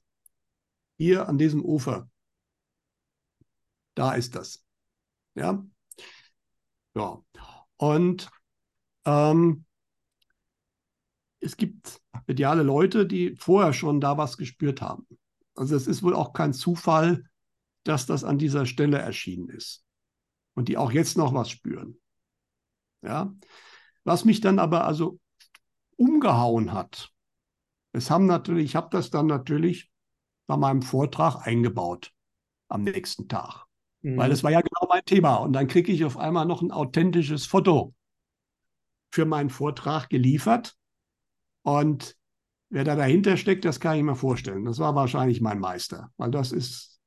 Hier 0.97 1.29
an 1.29 1.37
diesem 1.37 1.63
Ufer. 1.63 2.09
Da 3.95 4.13
ist 4.15 4.35
das. 4.35 4.65
Ja. 5.35 5.65
Ja. 6.95 7.23
Und 7.77 8.29
ähm, 9.05 9.63
es 11.39 11.55
gibt 11.55 12.01
mediale 12.27 12.63
Leute, 12.63 13.07
die 13.07 13.37
vorher 13.37 13.71
schon 13.71 14.01
da 14.01 14.17
was 14.17 14.35
gespürt 14.35 14.81
haben. 14.81 15.07
Also 15.59 15.75
es 15.75 15.87
ist 15.87 16.03
wohl 16.03 16.15
auch 16.15 16.31
kein 16.31 16.53
Zufall, 16.53 17.25
dass 17.83 18.05
das 18.05 18.23
an 18.23 18.37
dieser 18.37 18.65
Stelle 18.65 18.97
erschienen 18.97 19.49
ist 19.49 19.83
und 20.55 20.69
die 20.69 20.77
auch 20.77 20.91
jetzt 20.91 21.17
noch 21.17 21.33
was 21.33 21.49
spüren. 21.49 21.99
Ja, 23.01 23.33
was 24.05 24.23
mich 24.23 24.39
dann 24.39 24.57
aber 24.57 24.85
also 24.85 25.19
umgehauen 25.97 26.71
hat. 26.71 27.11
Es 27.91 28.09
haben 28.09 28.25
natürlich, 28.25 28.65
ich 28.65 28.75
habe 28.77 28.87
das 28.91 29.09
dann 29.09 29.25
natürlich 29.25 29.91
bei 30.47 30.55
meinem 30.55 30.81
Vortrag 30.81 31.45
eingebaut 31.45 32.13
am 32.69 32.83
nächsten 32.83 33.27
Tag, 33.27 33.65
mhm. 34.01 34.15
weil 34.17 34.31
es 34.31 34.43
war 34.43 34.51
ja 34.51 34.61
genau 34.61 34.87
mein 34.87 35.03
Thema 35.03 35.35
und 35.35 35.51
dann 35.53 35.67
kriege 35.67 35.91
ich 35.91 36.05
auf 36.05 36.17
einmal 36.17 36.45
noch 36.45 36.61
ein 36.61 36.71
authentisches 36.71 37.45
Foto 37.45 37.93
für 39.11 39.25
meinen 39.25 39.49
Vortrag 39.49 40.07
geliefert 40.09 40.77
und 41.63 42.17
Wer 42.69 42.83
da 42.83 42.95
dahinter 42.95 43.35
steckt, 43.35 43.65
das 43.65 43.79
kann 43.79 43.97
ich 43.97 44.03
mir 44.03 44.15
vorstellen. 44.15 44.65
Das 44.65 44.77
war 44.77 44.93
wahrscheinlich 44.93 45.41
mein 45.41 45.59
Meister, 45.59 46.11
weil 46.17 46.29
das 46.29 46.51
ist 46.51 46.99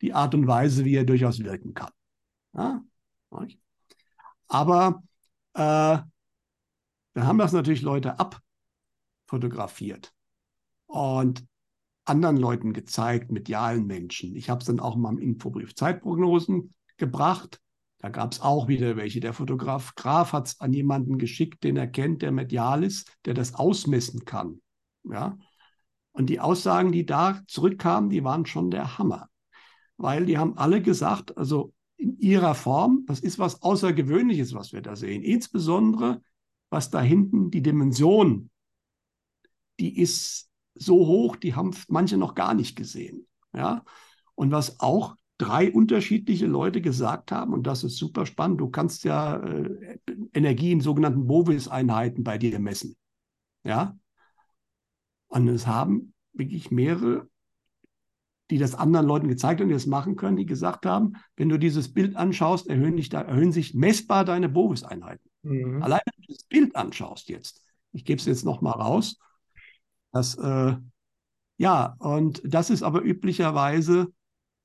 die 0.00 0.12
Art 0.12 0.34
und 0.34 0.46
Weise, 0.46 0.84
wie 0.84 0.96
er 0.96 1.04
durchaus 1.04 1.38
wirken 1.40 1.74
kann. 1.74 1.92
Ja? 2.54 2.82
Aber 4.48 5.02
äh, 5.54 5.98
dann 7.14 7.26
haben 7.26 7.38
das 7.38 7.52
natürlich 7.52 7.82
Leute 7.82 8.16
abfotografiert 9.28 10.12
und 10.86 11.46
anderen 12.04 12.36
Leuten 12.36 12.72
gezeigt, 12.72 13.30
medialen 13.30 13.86
Menschen. 13.86 14.34
Ich 14.34 14.50
habe 14.50 14.60
es 14.60 14.66
dann 14.66 14.80
auch 14.80 14.96
mal 14.96 15.12
im 15.12 15.18
Infobrief 15.18 15.76
Zeitprognosen 15.76 16.74
gebracht. 16.96 17.60
Da 17.98 18.08
gab 18.08 18.32
es 18.32 18.40
auch 18.40 18.66
wieder 18.66 18.96
welche. 18.96 19.20
Der 19.20 19.34
Fotograf 19.34 19.94
Graf 19.94 20.32
hat 20.32 20.48
es 20.48 20.60
an 20.60 20.72
jemanden 20.72 21.18
geschickt, 21.18 21.62
den 21.62 21.76
er 21.76 21.86
kennt, 21.86 22.22
der 22.22 22.32
medial 22.32 22.82
ist, 22.82 23.16
der 23.26 23.34
das 23.34 23.54
ausmessen 23.54 24.24
kann. 24.24 24.60
Ja? 25.04 25.38
Und 26.12 26.26
die 26.26 26.40
Aussagen, 26.40 26.92
die 26.92 27.06
da 27.06 27.40
zurückkamen, 27.46 28.10
die 28.10 28.24
waren 28.24 28.46
schon 28.46 28.70
der 28.70 28.98
Hammer. 28.98 29.28
Weil 29.96 30.26
die 30.26 30.38
haben 30.38 30.56
alle 30.56 30.82
gesagt, 30.82 31.36
also 31.36 31.72
in 31.96 32.18
ihrer 32.18 32.54
Form, 32.54 33.04
das 33.06 33.20
ist 33.20 33.38
was 33.38 33.62
Außergewöhnliches, 33.62 34.54
was 34.54 34.72
wir 34.72 34.80
da 34.80 34.96
sehen. 34.96 35.22
Insbesondere, 35.22 36.22
was 36.70 36.90
da 36.90 37.00
hinten 37.00 37.50
die 37.50 37.62
Dimension, 37.62 38.50
die 39.78 39.98
ist 39.98 40.48
so 40.74 41.06
hoch, 41.06 41.36
die 41.36 41.54
haben 41.54 41.72
manche 41.88 42.16
noch 42.16 42.34
gar 42.34 42.54
nicht 42.54 42.76
gesehen. 42.76 43.26
Ja? 43.54 43.84
Und 44.34 44.50
was 44.50 44.80
auch 44.80 45.16
drei 45.36 45.72
unterschiedliche 45.72 46.46
Leute 46.46 46.80
gesagt 46.80 47.32
haben, 47.32 47.52
und 47.52 47.66
das 47.66 47.84
ist 47.84 47.96
super 47.96 48.26
spannend, 48.26 48.60
du 48.60 48.68
kannst 48.68 49.04
ja 49.04 49.36
äh, 49.36 49.98
Energie 50.32 50.72
in 50.72 50.80
sogenannten 50.80 51.26
Bovis-Einheiten 51.26 52.24
bei 52.24 52.38
dir 52.38 52.58
messen. 52.58 52.96
Ja, 53.64 53.98
und 55.30 55.48
es 55.48 55.66
haben 55.66 56.12
wirklich 56.32 56.70
mehrere, 56.70 57.28
die 58.50 58.58
das 58.58 58.74
anderen 58.74 59.06
Leuten 59.06 59.28
gezeigt 59.28 59.60
haben, 59.60 59.68
die 59.68 59.74
das 59.74 59.86
machen 59.86 60.16
können, 60.16 60.36
die 60.36 60.46
gesagt 60.46 60.84
haben, 60.84 61.14
wenn 61.36 61.48
du 61.48 61.58
dieses 61.58 61.92
Bild 61.92 62.16
anschaust, 62.16 62.66
erhöhen, 62.66 62.96
dich 62.96 63.12
erhöhen 63.12 63.52
sich 63.52 63.74
messbar 63.74 64.24
deine 64.24 64.48
Bovis-Einheiten. 64.48 65.30
Mhm. 65.42 65.82
Allein 65.82 66.00
wenn 66.04 66.24
du 66.26 66.34
das 66.34 66.44
Bild 66.44 66.76
anschaust 66.76 67.28
jetzt, 67.28 67.62
ich 67.92 68.04
gebe 68.04 68.18
es 68.18 68.26
jetzt 68.26 68.44
nochmal 68.44 68.74
raus, 68.74 69.18
das, 70.12 70.36
äh, 70.36 70.76
ja, 71.58 71.96
und 72.00 72.42
das 72.44 72.70
ist 72.70 72.82
aber 72.82 73.02
üblicherweise 73.02 74.12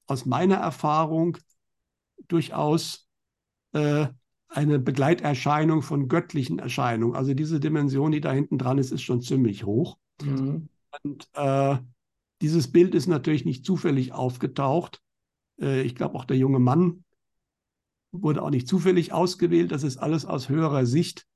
aus 0.07 0.25
meiner 0.25 0.55
Erfahrung 0.55 1.37
durchaus 2.27 3.07
äh, 3.73 4.07
eine 4.47 4.79
Begleiterscheinung 4.79 5.83
von 5.83 6.07
göttlichen 6.07 6.57
Erscheinungen. 6.57 7.15
Also 7.15 7.35
diese 7.35 7.59
Dimension, 7.59 8.11
die 8.11 8.21
da 8.21 8.31
hinten 8.31 8.57
dran 8.57 8.79
ist, 8.79 8.91
ist 8.91 9.03
schon 9.03 9.21
ziemlich 9.21 9.63
hoch. 9.63 9.97
Mhm. 10.21 10.69
Und 11.03 11.29
äh, 11.33 11.77
dieses 12.41 12.71
Bild 12.71 12.95
ist 12.95 13.07
natürlich 13.07 13.45
nicht 13.45 13.65
zufällig 13.65 14.13
aufgetaucht. 14.13 15.01
Äh, 15.59 15.81
ich 15.81 15.95
glaube, 15.95 16.15
auch 16.15 16.25
der 16.25 16.37
junge 16.37 16.59
Mann 16.59 17.03
wurde 18.11 18.41
auch 18.41 18.49
nicht 18.49 18.67
zufällig 18.67 19.13
ausgewählt. 19.13 19.71
Das 19.71 19.83
ist 19.83 19.97
alles 19.97 20.25
aus 20.25 20.49
höherer 20.49 20.85
Sicht 20.85 21.27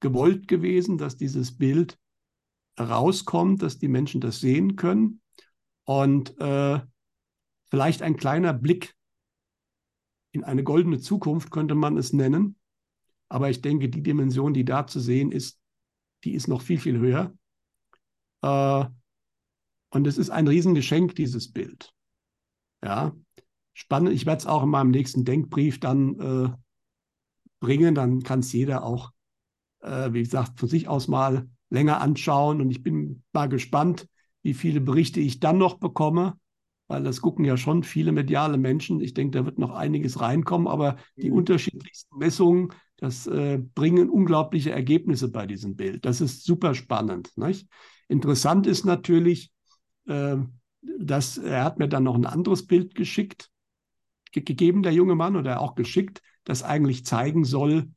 gewollt 0.00 0.48
gewesen, 0.48 0.98
dass 0.98 1.16
dieses 1.16 1.56
Bild 1.56 1.98
rauskommt, 2.78 3.62
dass 3.62 3.78
die 3.78 3.88
Menschen 3.88 4.20
das 4.20 4.40
sehen 4.40 4.76
können. 4.76 5.22
Und 5.84 6.38
äh, 6.40 6.80
vielleicht 7.70 8.02
ein 8.02 8.16
kleiner 8.16 8.52
Blick 8.52 8.94
in 10.32 10.44
eine 10.44 10.62
goldene 10.62 10.98
Zukunft 10.98 11.50
könnte 11.50 11.74
man 11.74 11.96
es 11.96 12.12
nennen. 12.12 12.56
Aber 13.28 13.48
ich 13.50 13.62
denke, 13.62 13.88
die 13.88 14.02
Dimension, 14.02 14.52
die 14.52 14.64
da 14.64 14.86
zu 14.86 15.00
sehen 15.00 15.32
ist, 15.32 15.58
die 16.24 16.34
ist 16.34 16.48
noch 16.48 16.60
viel, 16.60 16.78
viel 16.78 16.98
höher. 16.98 17.34
Äh, 18.46 18.84
und 19.90 20.06
es 20.06 20.18
ist 20.18 20.30
ein 20.30 20.46
Riesengeschenk, 20.48 21.14
dieses 21.14 21.52
Bild. 21.52 21.92
Ja, 22.84 23.12
spannend. 23.72 24.12
Ich 24.12 24.26
werde 24.26 24.38
es 24.38 24.46
auch 24.46 24.62
in 24.62 24.68
meinem 24.68 24.90
nächsten 24.90 25.24
Denkbrief 25.24 25.80
dann 25.80 26.20
äh, 26.20 26.48
bringen. 27.60 27.94
Dann 27.94 28.22
kann 28.22 28.40
es 28.40 28.52
jeder 28.52 28.84
auch, 28.84 29.12
äh, 29.80 30.12
wie 30.12 30.22
gesagt, 30.22 30.60
von 30.60 30.68
sich 30.68 30.88
aus 30.88 31.08
mal 31.08 31.48
länger 31.70 32.00
anschauen. 32.00 32.60
Und 32.60 32.70
ich 32.70 32.82
bin 32.82 33.22
mal 33.32 33.48
gespannt, 33.48 34.08
wie 34.42 34.54
viele 34.54 34.80
Berichte 34.80 35.20
ich 35.20 35.40
dann 35.40 35.58
noch 35.58 35.78
bekomme, 35.78 36.38
weil 36.88 37.02
das 37.02 37.20
gucken 37.20 37.44
ja 37.44 37.56
schon 37.56 37.82
viele 37.82 38.12
mediale 38.12 38.58
Menschen. 38.58 39.00
Ich 39.00 39.14
denke, 39.14 39.38
da 39.38 39.44
wird 39.44 39.58
noch 39.58 39.70
einiges 39.70 40.20
reinkommen, 40.20 40.68
aber 40.68 40.96
die 41.16 41.30
mhm. 41.30 41.38
unterschiedlichsten 41.38 42.18
Messungen, 42.18 42.72
das 42.98 43.26
äh, 43.26 43.58
bringen 43.74 44.08
unglaubliche 44.08 44.70
Ergebnisse 44.70 45.30
bei 45.30 45.46
diesem 45.46 45.74
Bild. 45.74 46.04
Das 46.04 46.20
ist 46.20 46.44
super 46.44 46.74
spannend. 46.74 47.36
Nicht? 47.36 47.66
Interessant 48.08 48.66
ist 48.66 48.84
natürlich, 48.84 49.50
äh, 50.06 50.36
dass 50.98 51.38
er 51.38 51.64
hat 51.64 51.78
mir 51.78 51.88
dann 51.88 52.04
noch 52.04 52.14
ein 52.14 52.26
anderes 52.26 52.66
Bild 52.66 52.94
geschickt, 52.94 53.50
ge 54.32 54.42
gegeben, 54.42 54.82
der 54.82 54.92
junge 54.92 55.14
Mann, 55.14 55.36
oder 55.36 55.60
auch 55.60 55.74
geschickt, 55.74 56.22
das 56.44 56.62
eigentlich 56.62 57.04
zeigen 57.04 57.44
soll, 57.44 57.90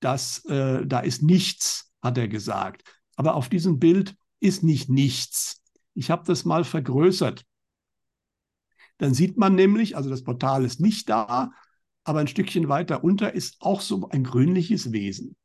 dass 0.00 0.44
äh, 0.46 0.84
da 0.86 1.00
ist 1.00 1.22
nichts, 1.22 1.92
hat 2.02 2.18
er 2.18 2.28
gesagt. 2.28 2.82
Aber 3.16 3.34
auf 3.34 3.48
diesem 3.48 3.78
Bild 3.78 4.16
ist 4.40 4.62
nicht 4.64 4.88
nichts. 4.88 5.62
Ich 5.94 6.10
habe 6.10 6.24
das 6.26 6.44
mal 6.44 6.64
vergrößert. 6.64 7.44
Dann 8.98 9.14
sieht 9.14 9.36
man 9.36 9.54
nämlich, 9.54 9.96
also 9.96 10.10
das 10.10 10.24
Portal 10.24 10.64
ist 10.64 10.80
nicht 10.80 11.08
da, 11.08 11.52
aber 12.04 12.20
ein 12.20 12.28
Stückchen 12.28 12.68
weiter 12.68 13.04
unter 13.04 13.32
ist 13.32 13.56
auch 13.60 13.80
so 13.80 14.08
ein 14.08 14.24
grünliches 14.24 14.92
Wesen. 14.92 15.36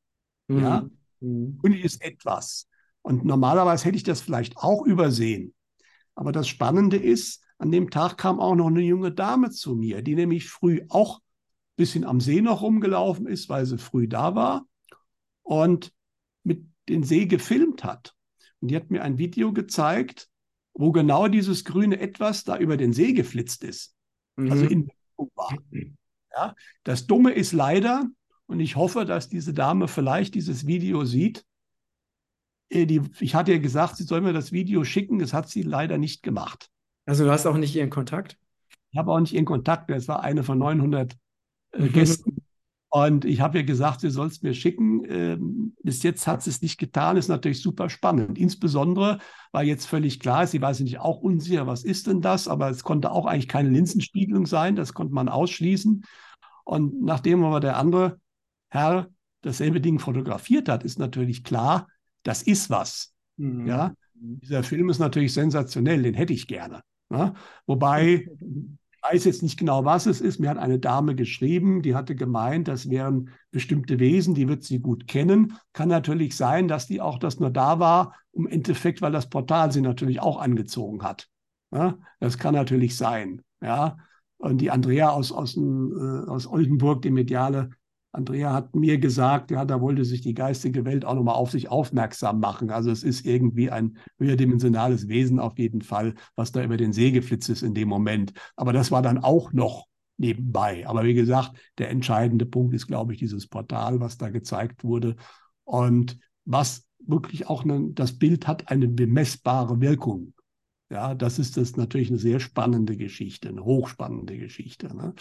Mhm. 0.48 0.60
Ja, 0.60 0.90
mhm. 1.20 1.58
grünliches 1.60 1.98
Etwas. 2.02 2.67
Und 3.08 3.24
normalerweise 3.24 3.86
hätte 3.86 3.96
ich 3.96 4.04
das 4.04 4.20
vielleicht 4.20 4.58
auch 4.58 4.86
übersehen. 4.86 5.54
Aber 6.14 6.34
das 6.34 6.50
Spannende 6.50 6.98
ist, 6.98 7.42
an 7.58 7.72
dem 7.72 7.90
Tag 7.90 8.18
kam 8.18 8.42
auch 8.42 8.54
noch 8.54 8.68
eine 8.68 8.82
junge 8.82 9.14
Dame 9.14 9.50
zu 9.50 9.76
mir, 9.76 10.02
die 10.02 10.14
nämlich 10.14 10.50
früh 10.50 10.82
auch 10.90 11.20
ein 11.20 11.78
bisschen 11.78 12.04
am 12.04 12.20
See 12.20 12.42
noch 12.42 12.62
rumgelaufen 12.62 13.26
ist, 13.26 13.48
weil 13.48 13.66
sie 13.66 13.78
früh 13.78 14.10
da 14.10 14.36
war 14.36 14.68
und 15.44 15.94
mit 16.44 16.66
den 16.90 17.04
See 17.04 17.28
gefilmt 17.28 17.86
hat. 17.86 18.14
Und 18.60 18.72
die 18.72 18.76
hat 18.76 18.92
mir 18.92 19.04
ein 19.04 19.18
Video 19.18 19.54
gezeigt, 19.54 20.28
wo 20.74 20.92
genau 20.92 21.30
dieses 21.30 21.64
grüne 21.64 22.02
Etwas 22.02 22.44
da 22.44 22.58
über 22.58 22.76
den 22.76 22.92
See 22.92 23.14
geflitzt 23.14 23.64
ist. 23.64 23.96
Also 24.36 24.48
mhm. 24.48 24.52
Also 24.52 24.66
in 24.66 24.92
war. 25.34 25.58
Ja, 26.36 26.56
das 26.84 27.08
Dumme 27.08 27.32
ist 27.32 27.54
leider, 27.54 28.06
und 28.48 28.60
ich 28.60 28.76
hoffe, 28.76 29.06
dass 29.06 29.30
diese 29.30 29.54
Dame 29.54 29.88
vielleicht 29.88 30.36
dieses 30.36 30.68
Video 30.68 31.06
sieht. 31.06 31.46
Äh, 32.70 32.86
die, 32.86 33.02
ich 33.20 33.36
hatte 33.36 33.52
ihr 33.52 33.60
gesagt, 33.60 33.98
sie 33.98 34.04
soll 34.04 34.22
mir 34.22 34.34
das 34.34 34.52
Video 34.52 34.84
schicken. 34.84 35.20
Das 35.20 35.34
hat 35.34 35.50
sie 35.50 35.62
leider 35.62 35.98
nicht 35.98 36.24
gemacht. 36.24 36.70
Also 37.06 37.26
du 37.26 37.32
hast 37.32 37.46
auch 37.46 37.58
nicht 37.58 37.76
ihren 37.76 37.90
Kontakt? 37.90 38.38
Ich 38.92 38.98
habe 38.98 39.12
auch 39.12 39.20
nicht 39.20 39.34
ihren 39.34 39.46
Kontakt. 39.46 39.90
Das 39.90 40.08
war 40.08 40.22
eine 40.22 40.44
von 40.44 40.58
900 40.58 41.16
äh, 41.72 41.88
Gästen. 41.90 42.38
Und 42.90 43.26
ich 43.26 43.42
habe 43.42 43.60
ihr 43.60 43.64
gesagt, 43.64 44.02
sie 44.02 44.10
soll 44.10 44.28
es 44.28 44.42
mir 44.42 44.54
schicken. 44.54 45.04
Ähm, 45.10 45.76
bis 45.84 46.04
jetzt 46.04 46.26
hat 46.26 46.42
sie 46.42 46.50
es 46.50 46.62
nicht 46.62 46.78
getan. 46.78 47.18
Ist 47.18 47.28
natürlich 47.28 47.62
super 47.62 47.90
spannend. 47.90 48.38
Insbesondere, 48.38 49.20
weil 49.52 49.68
jetzt 49.68 49.86
völlig 49.86 50.20
klar 50.20 50.44
ist, 50.44 50.52
sie 50.52 50.62
war 50.62 50.74
sich 50.74 50.86
nicht 50.86 51.00
auch 51.00 51.20
unsicher, 51.20 51.68
was 51.68 51.84
ist 51.84 52.08
denn 52.08 52.22
das? 52.22 52.48
Aber 52.48 52.70
es 52.70 52.84
konnte 52.84 53.12
auch 53.12 53.26
eigentlich 53.26 53.50
keine 53.50 53.70
Linsenspiegelung 53.70 54.46
sein. 54.46 54.76
Das 54.76 54.94
konnte 54.94 55.14
man 55.14 55.30
ausschließen. 55.30 56.06
Und 56.64 57.02
nachdem 57.02 57.44
aber 57.44 57.60
der 57.60 57.78
andere 57.78 58.20
Herr 58.70 59.10
dasselbe 59.42 59.80
Ding 59.80 60.00
fotografiert 60.00 60.70
hat, 60.70 60.84
ist 60.84 61.00
natürlich 61.00 61.44
klar, 61.44 61.88
das 62.28 62.42
ist 62.42 62.70
was. 62.70 63.14
Mhm. 63.38 63.68
Ja, 63.68 63.94
dieser 64.14 64.64
Film 64.64 64.90
ist 64.90 65.00
natürlich 65.00 65.34
sensationell, 65.34 66.04
den 66.04 66.14
hätte 66.14 66.34
ich 66.34 66.48
gerne. 66.48 66.82
Ja? 67.10 67.34
Wobei 67.66 68.28
weiß 69.02 69.24
jetzt 69.26 69.44
nicht 69.44 69.58
genau, 69.58 69.86
was 69.86 70.06
es 70.06 70.20
ist. 70.20 70.40
Mir 70.40 70.50
hat 70.50 70.58
eine 70.58 70.80
Dame 70.80 71.16
geschrieben, 71.16 71.82
die 71.82 71.96
hatte 71.96 72.16
gemeint, 72.16 72.68
das 72.68 72.90
wären 72.90 73.30
bestimmte 73.52 74.00
Wesen, 74.00 74.34
die 74.34 74.50
wird 74.50 74.64
sie 74.64 74.80
gut 74.80 75.08
kennen. 75.08 75.54
Kann 75.72 75.88
natürlich 75.88 76.36
sein, 76.36 76.68
dass 76.68 76.88
die 76.88 77.00
auch 77.00 77.18
das 77.18 77.40
nur 77.40 77.52
da 77.52 77.80
war, 77.80 78.16
im 78.34 78.48
Endeffekt, 78.48 79.02
weil 79.02 79.12
das 79.12 79.30
Portal 79.30 79.72
sie 79.72 79.82
natürlich 79.82 80.20
auch 80.20 80.40
angezogen 80.40 81.04
hat. 81.04 81.30
Ja, 81.72 81.98
das 82.20 82.38
kann 82.38 82.54
natürlich 82.54 82.98
sein. 82.98 83.42
Ja, 83.62 83.98
und 84.38 84.60
die 84.60 84.72
Andrea 84.72 85.10
aus, 85.10 85.32
aus, 85.32 85.56
äh, 85.56 85.60
aus 85.60 86.46
Oldenburg, 86.48 87.02
die 87.02 87.10
mediale 87.10 87.70
Andrea 88.18 88.52
hat 88.52 88.76
mir 88.76 88.98
gesagt, 88.98 89.52
ja, 89.52 89.64
da 89.64 89.80
wollte 89.80 90.04
sich 90.04 90.22
die 90.22 90.34
geistige 90.34 90.86
Welt 90.86 91.06
auch 91.06 91.14
nochmal 91.14 91.36
auf 91.36 91.52
sich 91.52 91.70
aufmerksam 91.70 92.40
machen. 92.40 92.72
Also 92.72 92.90
es 92.90 93.04
ist 93.04 93.28
irgendwie 93.28 93.70
ein 93.70 94.00
höherdimensionales 94.18 95.08
Wesen 95.08 95.40
auf 95.40 95.60
jeden 95.60 95.84
Fall, 95.84 96.16
was 96.36 96.52
da 96.52 96.64
über 96.64 96.78
den 96.78 96.94
See 96.94 97.12
geflitzt 97.12 97.48
ist 97.50 97.62
in 97.62 97.76
dem 97.76 97.88
Moment. 97.88 98.34
Aber 98.56 98.74
das 98.74 98.90
war 98.90 99.04
dann 99.04 99.20
auch 99.20 99.54
noch 99.54 99.86
nebenbei. 100.18 100.88
Aber 100.88 101.04
wie 101.04 101.14
gesagt, 101.14 101.52
der 101.78 101.92
entscheidende 101.92 102.48
Punkt 102.48 102.74
ist, 102.74 102.88
glaube 102.88 103.14
ich, 103.14 103.20
dieses 103.20 103.46
Portal, 103.48 104.00
was 104.00 104.18
da 104.18 104.30
gezeigt 104.32 104.84
wurde. 104.84 105.16
Und 105.64 106.18
was 106.44 106.88
wirklich 106.98 107.48
auch 107.48 107.64
eine, 107.64 107.92
das 107.92 108.18
Bild 108.18 108.48
hat 108.48 108.72
eine 108.72 108.88
bemessbare 108.88 109.80
Wirkung. 109.80 110.34
Ja, 110.90 111.14
das 111.14 111.38
ist 111.38 111.56
das 111.56 111.76
natürlich 111.76 112.10
eine 112.10 112.18
sehr 112.18 112.40
spannende 112.40 112.98
Geschichte, 112.98 113.50
eine 113.50 113.64
hochspannende 113.64 114.40
Geschichte. 114.40 114.96
Ne? 114.96 115.14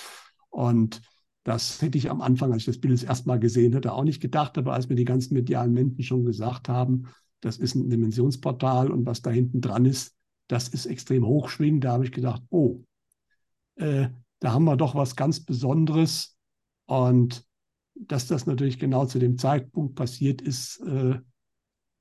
Und 0.49 1.03
das 1.47 1.81
hätte 1.81 1.97
ich 1.97 2.11
am 2.11 2.23
Anfang, 2.23 2.53
als 2.53 2.63
ich 2.63 2.67
das 2.67 2.79
Bild 2.79 2.93
das 2.93 3.05
erste 3.05 3.29
Mal 3.29 3.39
gesehen 3.39 3.73
hätte, 3.73 3.93
auch 3.93 4.03
nicht 4.03 4.21
gedacht. 4.21 4.59
Aber 4.59 4.73
als 4.73 4.89
mir 4.89 4.97
die 4.97 5.05
ganzen 5.05 5.35
medialen 5.35 5.73
Menschen 5.73 6.03
schon 6.03 6.25
gesagt 6.25 6.69
haben, 6.69 7.07
das 7.41 7.59
ist 7.59 7.77
ein 7.77 7.89
Dimensionsportal 7.89 8.91
und 8.91 9.07
was 9.07 9.23
da 9.23 9.31
hinten 9.31 9.61
dran 9.61 9.85
ist, 9.85 10.17
das 10.49 10.67
ist 10.67 10.87
extrem 10.87 11.25
hochschwingend, 11.25 11.85
da 11.85 11.93
habe 11.93 12.05
ich 12.05 12.11
gedacht, 12.11 12.43
oh, 12.51 12.83
äh, 13.77 14.09
da 14.41 14.53
haben 14.55 14.65
wir 14.65 14.77
doch 14.77 14.97
was 14.97 15.15
ganz 15.15 15.39
Besonderes. 15.39 16.37
Und 16.87 17.45
dass 17.95 18.27
das 18.27 18.47
natürlich 18.47 18.81
genau 18.81 19.07
zu 19.07 19.21
dem 19.21 19.39
Zeitpunkt 19.39 19.95
passiert 19.95 20.43
ist, 20.43 20.81
äh, 20.81 21.21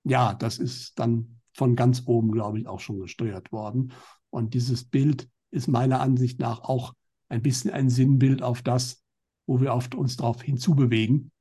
ja, 0.05 0.33
das 0.33 0.57
ist 0.57 0.97
dann 0.97 1.39
von 1.53 1.75
ganz 1.75 2.01
oben, 2.07 2.31
glaube 2.31 2.59
ich, 2.59 2.67
auch 2.67 2.79
schon 2.79 2.99
gesteuert 2.99 3.51
worden. 3.51 3.91
Und 4.31 4.55
dieses 4.55 4.85
Bild 4.85 5.29
ist 5.51 5.67
meiner 5.67 6.01
Ansicht 6.01 6.39
nach 6.39 6.61
auch 6.61 6.95
ein 7.29 7.43
bisschen 7.43 7.69
ein 7.69 7.91
Sinnbild 7.91 8.41
auf 8.41 8.63
das, 8.63 9.04
wo 9.45 9.61
wir 9.61 9.73
auf 9.73 9.89
uns 9.95 10.17
darauf 10.17 10.41
hinzubewegen, 10.41 11.31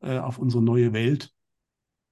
äh, 0.00 0.18
auf 0.18 0.38
unsere 0.38 0.62
neue 0.62 0.92
Welt, 0.92 1.32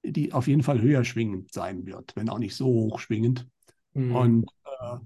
die 0.02 0.32
auf 0.32 0.46
jeden 0.46 0.62
Fall 0.62 0.80
höher 0.80 1.04
schwingend 1.04 1.52
sein 1.52 1.86
wird, 1.86 2.14
wenn 2.16 2.28
auch 2.28 2.38
nicht 2.38 2.54
so 2.54 2.66
hoch 2.66 3.00
schwingend. 3.00 3.46
Mhm. 3.94 4.14
Und 4.14 4.50
äh, 4.64 4.96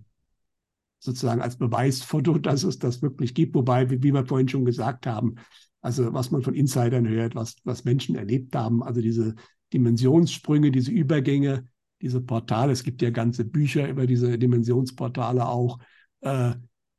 sozusagen 0.99 1.41
als 1.41 1.57
Beweisfoto, 1.57 2.39
dass 2.39 2.62
es 2.62 2.78
das 2.78 3.03
wirklich 3.03 3.35
gibt, 3.35 3.55
wobei, 3.55 3.91
wie, 3.91 4.03
wie 4.03 4.12
wir 4.12 4.26
vorhin 4.26 4.49
schon 4.49 4.64
gesagt 4.64 5.07
haben, 5.07 5.37
also 5.81 6.12
was 6.12 6.31
man 6.31 6.43
von 6.43 6.55
Insidern 6.55 7.09
hört, 7.09 7.35
was, 7.35 7.57
was 7.64 7.85
Menschen 7.85 8.14
erlebt 8.14 8.55
haben, 8.55 8.83
also 8.83 9.01
diese 9.01 9.35
Dimensionssprünge, 9.72 10.70
diese 10.70 10.91
Übergänge, 10.91 11.64
diese 12.03 12.20
Portale, 12.20 12.72
es 12.72 12.83
gibt 12.83 13.03
ja 13.03 13.11
ganze 13.11 13.45
Bücher 13.45 13.89
über 13.89 14.07
diese 14.07 14.39
Dimensionsportale 14.39 15.47
auch, 15.47 15.78
äh, 16.20 16.55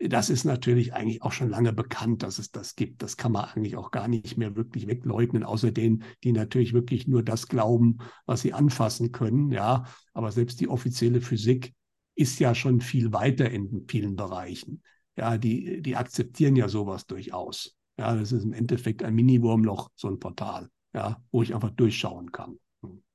das 0.08 0.30
ist 0.30 0.46
natürlich 0.46 0.94
eigentlich 0.94 1.22
auch 1.22 1.32
schon 1.32 1.50
lange 1.50 1.74
bekannt, 1.74 2.24
dass 2.24 2.40
es 2.40 2.52
das 2.52 2.76
gibt. 2.76 3.04
Das 3.04 3.18
kann 3.18 3.32
man 3.32 3.46
eigentlich 3.46 3.76
auch 3.76 3.92
gar 3.92 4.08
nicht 4.08 4.38
mehr 4.38 4.56
wirklich 4.56 4.88
wegleugnen, 4.88 5.44
außer 5.44 5.72
denen, 5.72 6.04
die 6.24 6.32
natürlich 6.32 6.74
wirklich 6.74 7.08
nur 7.08 7.24
das 7.24 7.48
glauben, 7.48 8.00
was 8.26 8.42
sie 8.42 8.54
anfassen 8.54 9.12
können. 9.12 9.52
Ja, 9.52 9.86
aber 10.14 10.32
selbst 10.32 10.60
die 10.60 10.68
offizielle 10.68 11.22
Physik 11.22 11.74
ist 12.16 12.40
ja 12.40 12.56
schon 12.56 12.82
viel 12.82 13.14
weiter 13.14 13.50
in 13.50 13.86
vielen 13.88 14.16
Bereichen. 14.16 14.82
Ja, 15.18 15.38
die, 15.38 15.82
die 15.82 15.96
akzeptieren 15.96 16.56
ja 16.56 16.68
sowas 16.68 17.06
durchaus. 17.06 17.76
Ja, 17.98 18.16
das 18.16 18.32
ist 18.32 18.44
im 18.44 18.54
Endeffekt 18.54 19.04
ein 19.04 19.14
Mini-Wurmloch, 19.14 19.90
so 19.96 20.08
ein 20.08 20.20
Portal, 20.20 20.70
ja, 20.94 21.22
wo 21.32 21.44
ich 21.44 21.54
einfach 21.54 21.72
durchschauen 21.72 22.32
kann. 22.32 22.58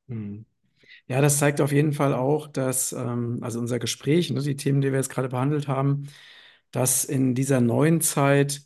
Hm. 0.09 0.45
Ja, 1.09 1.21
das 1.21 1.39
zeigt 1.39 1.61
auf 1.61 1.73
jeden 1.73 1.93
Fall 1.93 2.15
auch, 2.15 2.47
dass, 2.49 2.93
ähm, 2.93 3.39
also 3.41 3.59
unser 3.59 3.79
Gespräch, 3.79 4.31
ne, 4.31 4.41
die 4.41 4.57
Themen, 4.57 4.81
die 4.81 4.93
wir 4.93 4.99
jetzt 4.99 5.11
gerade 5.11 5.29
behandelt 5.29 5.69
haben, 5.69 6.09
dass 6.77 7.05
in 7.07 7.35
dieser 7.35 7.63
neuen 7.63 8.03
Zeit 8.03 8.63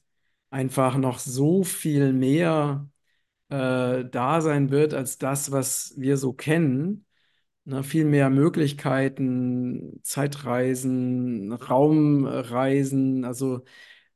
einfach 0.50 0.96
noch 0.98 1.20
so 1.20 1.62
viel 1.64 2.12
mehr 2.12 2.90
äh, 3.50 4.04
da 4.10 4.40
sein 4.40 4.70
wird 4.70 4.94
als 4.94 5.18
das, 5.18 5.52
was 5.52 5.94
wir 5.96 6.16
so 6.16 6.32
kennen. 6.32 7.06
Ne, 7.64 7.84
viel 7.84 8.04
mehr 8.06 8.30
Möglichkeiten, 8.30 10.00
Zeitreisen, 10.02 11.52
Raumreisen. 11.52 13.24
Also 13.24 13.62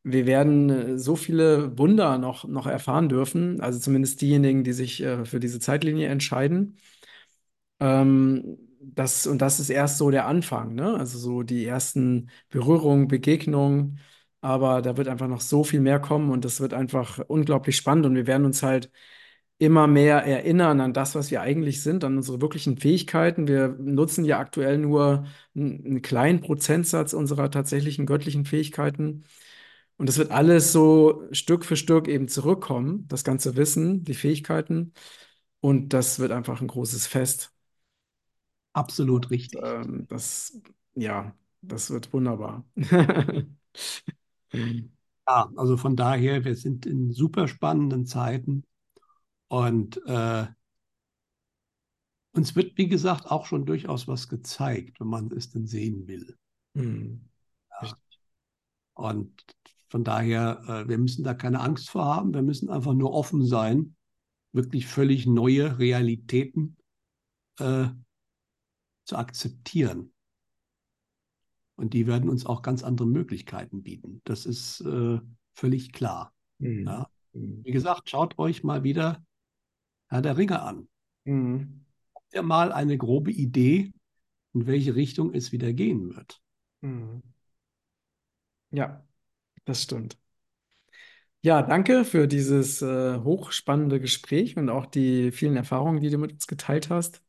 wir 0.02 0.26
werden 0.26 0.70
äh, 0.70 0.98
so 0.98 1.14
viele 1.16 1.78
Wunder 1.78 2.18
noch, 2.18 2.46
noch 2.48 2.66
erfahren 2.66 3.08
dürfen. 3.08 3.60
Also 3.60 3.78
zumindest 3.78 4.20
diejenigen, 4.22 4.64
die 4.64 4.72
sich 4.72 5.02
äh, 5.04 5.24
für 5.24 5.38
diese 5.40 5.60
Zeitlinie 5.60 6.08
entscheiden. 6.08 6.78
Ähm, 7.80 8.58
das, 8.94 9.26
und 9.26 9.40
das 9.42 9.60
ist 9.60 9.70
erst 9.70 9.98
so 9.98 10.10
der 10.10 10.26
Anfang, 10.26 10.74
ne? 10.74 10.94
Also 10.96 11.18
so 11.18 11.42
die 11.42 11.64
ersten 11.66 12.30
Berührungen, 12.50 13.08
Begegnungen. 13.08 13.98
Aber 14.40 14.82
da 14.82 14.96
wird 14.96 15.08
einfach 15.08 15.28
noch 15.28 15.40
so 15.40 15.64
viel 15.64 15.80
mehr 15.80 15.98
kommen 16.00 16.30
und 16.30 16.44
das 16.44 16.60
wird 16.60 16.74
einfach 16.74 17.18
unglaublich 17.28 17.76
spannend 17.76 18.04
und 18.06 18.14
wir 18.14 18.26
werden 18.26 18.44
uns 18.44 18.62
halt 18.62 18.90
immer 19.58 19.86
mehr 19.86 20.24
erinnern 20.26 20.80
an 20.80 20.92
das, 20.92 21.14
was 21.14 21.30
wir 21.30 21.40
eigentlich 21.42 21.82
sind, 21.82 22.04
an 22.04 22.16
unsere 22.16 22.40
wirklichen 22.40 22.76
Fähigkeiten. 22.76 23.46
Wir 23.48 23.68
nutzen 23.68 24.24
ja 24.24 24.38
aktuell 24.38 24.78
nur 24.78 25.26
einen, 25.54 25.84
einen 25.86 26.02
kleinen 26.02 26.40
Prozentsatz 26.40 27.12
unserer 27.14 27.50
tatsächlichen 27.50 28.06
göttlichen 28.06 28.44
Fähigkeiten. 28.44 29.24
Und 29.96 30.08
es 30.08 30.18
wird 30.18 30.32
alles 30.32 30.72
so 30.72 31.24
Stück 31.32 31.64
für 31.64 31.76
Stück 31.76 32.08
eben 32.08 32.28
zurückkommen, 32.28 33.06
das 33.08 33.24
ganze 33.24 33.56
Wissen, 33.56 34.04
die 34.04 34.14
Fähigkeiten. 34.14 34.92
Und 35.60 35.90
das 35.94 36.18
wird 36.20 36.32
einfach 36.32 36.60
ein 36.62 36.68
großes 36.68 37.06
Fest. 37.08 37.53
Absolut 38.74 39.30
richtig. 39.30 39.60
Ähm, 39.62 40.06
das, 40.08 40.60
ja, 40.94 41.34
das 41.62 41.90
wird 41.90 42.12
wunderbar. 42.12 42.64
Ja, 45.26 45.50
also 45.56 45.76
von 45.76 45.96
daher, 45.96 46.44
wir 46.44 46.54
sind 46.54 46.84
in 46.86 47.10
super 47.10 47.48
spannenden 47.48 48.04
Zeiten 48.04 48.62
und 49.48 49.96
äh, 50.06 50.46
uns 52.32 52.54
wird, 52.56 52.76
wie 52.76 52.88
gesagt, 52.88 53.30
auch 53.30 53.46
schon 53.46 53.64
durchaus 53.64 54.06
was 54.06 54.28
gezeigt, 54.28 55.00
wenn 55.00 55.06
man 55.06 55.30
es 55.30 55.50
denn 55.50 55.66
sehen 55.66 56.06
will. 56.06 56.36
Hm. 56.74 57.28
Ja. 57.80 57.96
Und 58.94 59.32
von 59.88 60.04
daher, 60.04 60.62
äh, 60.68 60.88
wir 60.88 60.98
müssen 60.98 61.24
da 61.24 61.34
keine 61.34 61.60
Angst 61.60 61.90
vor 61.90 62.04
haben. 62.04 62.34
Wir 62.34 62.42
müssen 62.42 62.68
einfach 62.68 62.94
nur 62.94 63.12
offen 63.12 63.46
sein, 63.46 63.96
wirklich 64.52 64.86
völlig 64.86 65.26
neue 65.26 65.78
Realitäten 65.78 66.76
äh, 67.60 67.86
zu 69.04 69.16
akzeptieren. 69.16 70.12
Und 71.76 71.92
die 71.92 72.06
werden 72.06 72.28
uns 72.28 72.46
auch 72.46 72.62
ganz 72.62 72.84
andere 72.84 73.06
Möglichkeiten 73.06 73.82
bieten. 73.82 74.20
Das 74.24 74.46
ist 74.46 74.80
äh, 74.80 75.20
völlig 75.54 75.92
klar. 75.92 76.32
Hm. 76.60 76.86
Ja. 76.86 77.08
Hm. 77.32 77.64
Wie 77.64 77.72
gesagt, 77.72 78.08
schaut 78.08 78.38
euch 78.38 78.62
mal 78.62 78.84
wieder 78.84 79.24
Herr 80.08 80.22
der 80.22 80.36
Ringe 80.36 80.62
an. 80.62 80.88
Hm. 81.24 81.84
Habt 82.14 82.34
ihr 82.34 82.42
mal 82.42 82.72
eine 82.72 82.96
grobe 82.96 83.32
Idee, 83.32 83.92
in 84.52 84.66
welche 84.66 84.94
Richtung 84.94 85.34
es 85.34 85.50
wieder 85.50 85.72
gehen 85.72 86.14
wird? 86.14 86.40
Hm. 86.82 87.22
Ja, 88.70 89.04
das 89.64 89.82
stimmt. 89.82 90.18
Ja, 91.42 91.62
danke 91.62 92.04
für 92.04 92.26
dieses 92.26 92.80
äh, 92.80 93.18
hochspannende 93.18 94.00
Gespräch 94.00 94.56
und 94.56 94.70
auch 94.70 94.86
die 94.86 95.30
vielen 95.30 95.56
Erfahrungen, 95.56 96.00
die 96.00 96.10
du 96.10 96.18
mit 96.18 96.32
uns 96.32 96.46
geteilt 96.46 96.88
hast. 96.88 97.23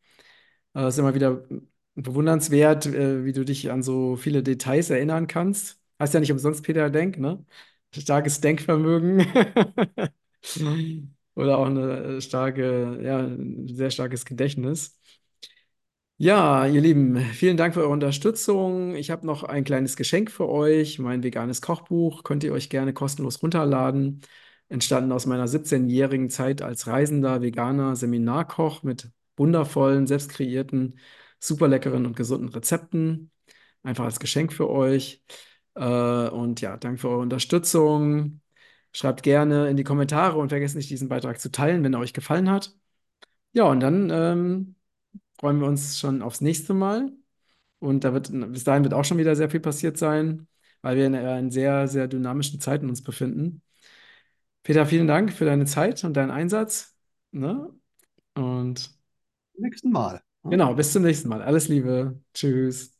Äh, 0.76 0.82
Es 0.84 0.95
ist 0.95 0.99
immer 0.99 1.15
wieder 1.15 1.43
bewundernswert, 1.95 2.86
äh, 2.88 3.26
wie 3.26 3.34
du 3.34 3.45
dich 3.45 3.71
an 3.71 3.84
so 3.84 4.15
viele 4.15 4.43
Details 4.43 4.89
erinnern 4.89 5.28
kannst. 5.28 5.80
Heißt 5.99 6.13
ja 6.13 6.19
nicht 6.19 6.32
umsonst 6.32 6.63
Peter 6.63 6.89
Denk, 6.89 7.17
ne? 7.19 7.45
Starkes 7.93 8.41
Denkvermögen. 8.41 9.26
Oder 11.36 11.57
auch 11.57 11.65
eine 11.65 12.17
äh, 12.17 12.21
starke, 12.21 12.99
ja, 13.03 13.19
ein 13.19 13.67
sehr 13.67 13.91
starkes 13.91 14.26
Gedächtnis. 14.26 14.97
Ja, 16.17 16.65
ihr 16.65 16.80
Lieben, 16.80 17.17
vielen 17.34 17.57
Dank 17.57 17.73
für 17.73 17.82
eure 17.82 17.89
Unterstützung. 17.89 18.95
Ich 18.95 19.11
habe 19.11 19.26
noch 19.26 19.43
ein 19.43 19.65
kleines 19.65 19.97
Geschenk 19.97 20.32
für 20.32 20.47
euch. 20.47 20.97
Mein 20.97 21.23
veganes 21.23 21.61
Kochbuch 21.61 22.23
könnt 22.23 22.43
ihr 22.45 22.53
euch 22.53 22.69
gerne 22.69 22.93
kostenlos 22.93 23.41
runterladen. 23.43 24.21
Entstanden 24.69 25.11
aus 25.11 25.26
meiner 25.26 25.47
17-jährigen 25.49 26.30
Zeit 26.30 26.61
als 26.61 26.88
reisender 26.88 27.41
veganer 27.41 27.97
Seminarkoch 27.97 28.82
mit 28.84 29.09
wundervollen, 29.38 30.07
selbst 30.07 30.29
kreierten, 30.29 30.99
super 31.39 31.67
leckeren 31.67 32.05
und 32.05 32.15
gesunden 32.15 32.49
Rezepten. 32.49 33.31
Einfach 33.83 34.05
als 34.05 34.19
Geschenk 34.19 34.53
für 34.53 34.69
euch. 34.69 35.23
Äh, 35.75 36.29
und 36.29 36.61
ja, 36.61 36.77
danke 36.77 36.99
für 36.99 37.09
eure 37.09 37.21
Unterstützung. 37.21 38.41
Schreibt 38.93 39.23
gerne 39.23 39.69
in 39.69 39.77
die 39.77 39.83
Kommentare 39.83 40.38
und 40.38 40.49
vergesst 40.49 40.75
nicht, 40.75 40.89
diesen 40.89 41.09
Beitrag 41.09 41.39
zu 41.39 41.51
teilen, 41.51 41.83
wenn 41.83 41.93
er 41.93 41.99
euch 41.99 42.13
gefallen 42.13 42.49
hat. 42.49 42.75
Ja, 43.53 43.65
und 43.65 43.79
dann 43.81 44.09
ähm, 44.11 44.75
freuen 45.39 45.59
wir 45.59 45.67
uns 45.67 45.99
schon 45.99 46.21
aufs 46.21 46.41
nächste 46.41 46.73
Mal. 46.73 47.11
Und 47.79 48.03
da 48.03 48.13
wird, 48.13 48.31
bis 48.51 48.63
dahin 48.63 48.83
wird 48.83 48.93
auch 48.93 49.05
schon 49.05 49.17
wieder 49.17 49.36
sehr 49.36 49.49
viel 49.49 49.59
passiert 49.59 49.97
sein, 49.97 50.47
weil 50.81 50.97
wir 50.97 51.05
in, 51.07 51.13
äh, 51.13 51.39
in 51.39 51.51
sehr, 51.51 51.88
sehr 51.88 52.07
dynamischen 52.07 52.59
Zeiten 52.59 52.89
uns 52.89 53.03
befinden. 53.03 53.61
Peter, 54.63 54.86
vielen 54.86 55.07
Dank 55.07 55.31
für 55.31 55.45
deine 55.45 55.65
Zeit 55.65 56.03
und 56.03 56.13
deinen 56.15 56.31
Einsatz. 56.31 56.95
Ne? 57.31 57.69
Und 58.33 58.94
Nächsten 59.58 59.91
Mal. 59.91 60.22
genau, 60.43 60.74
bis 60.76 60.91
zum 60.91 61.03
nächsten 61.03 61.30
Mal. 61.30 61.41
Alles 61.41 61.68
Liebe. 61.68 62.20
Tschüss. 62.34 62.95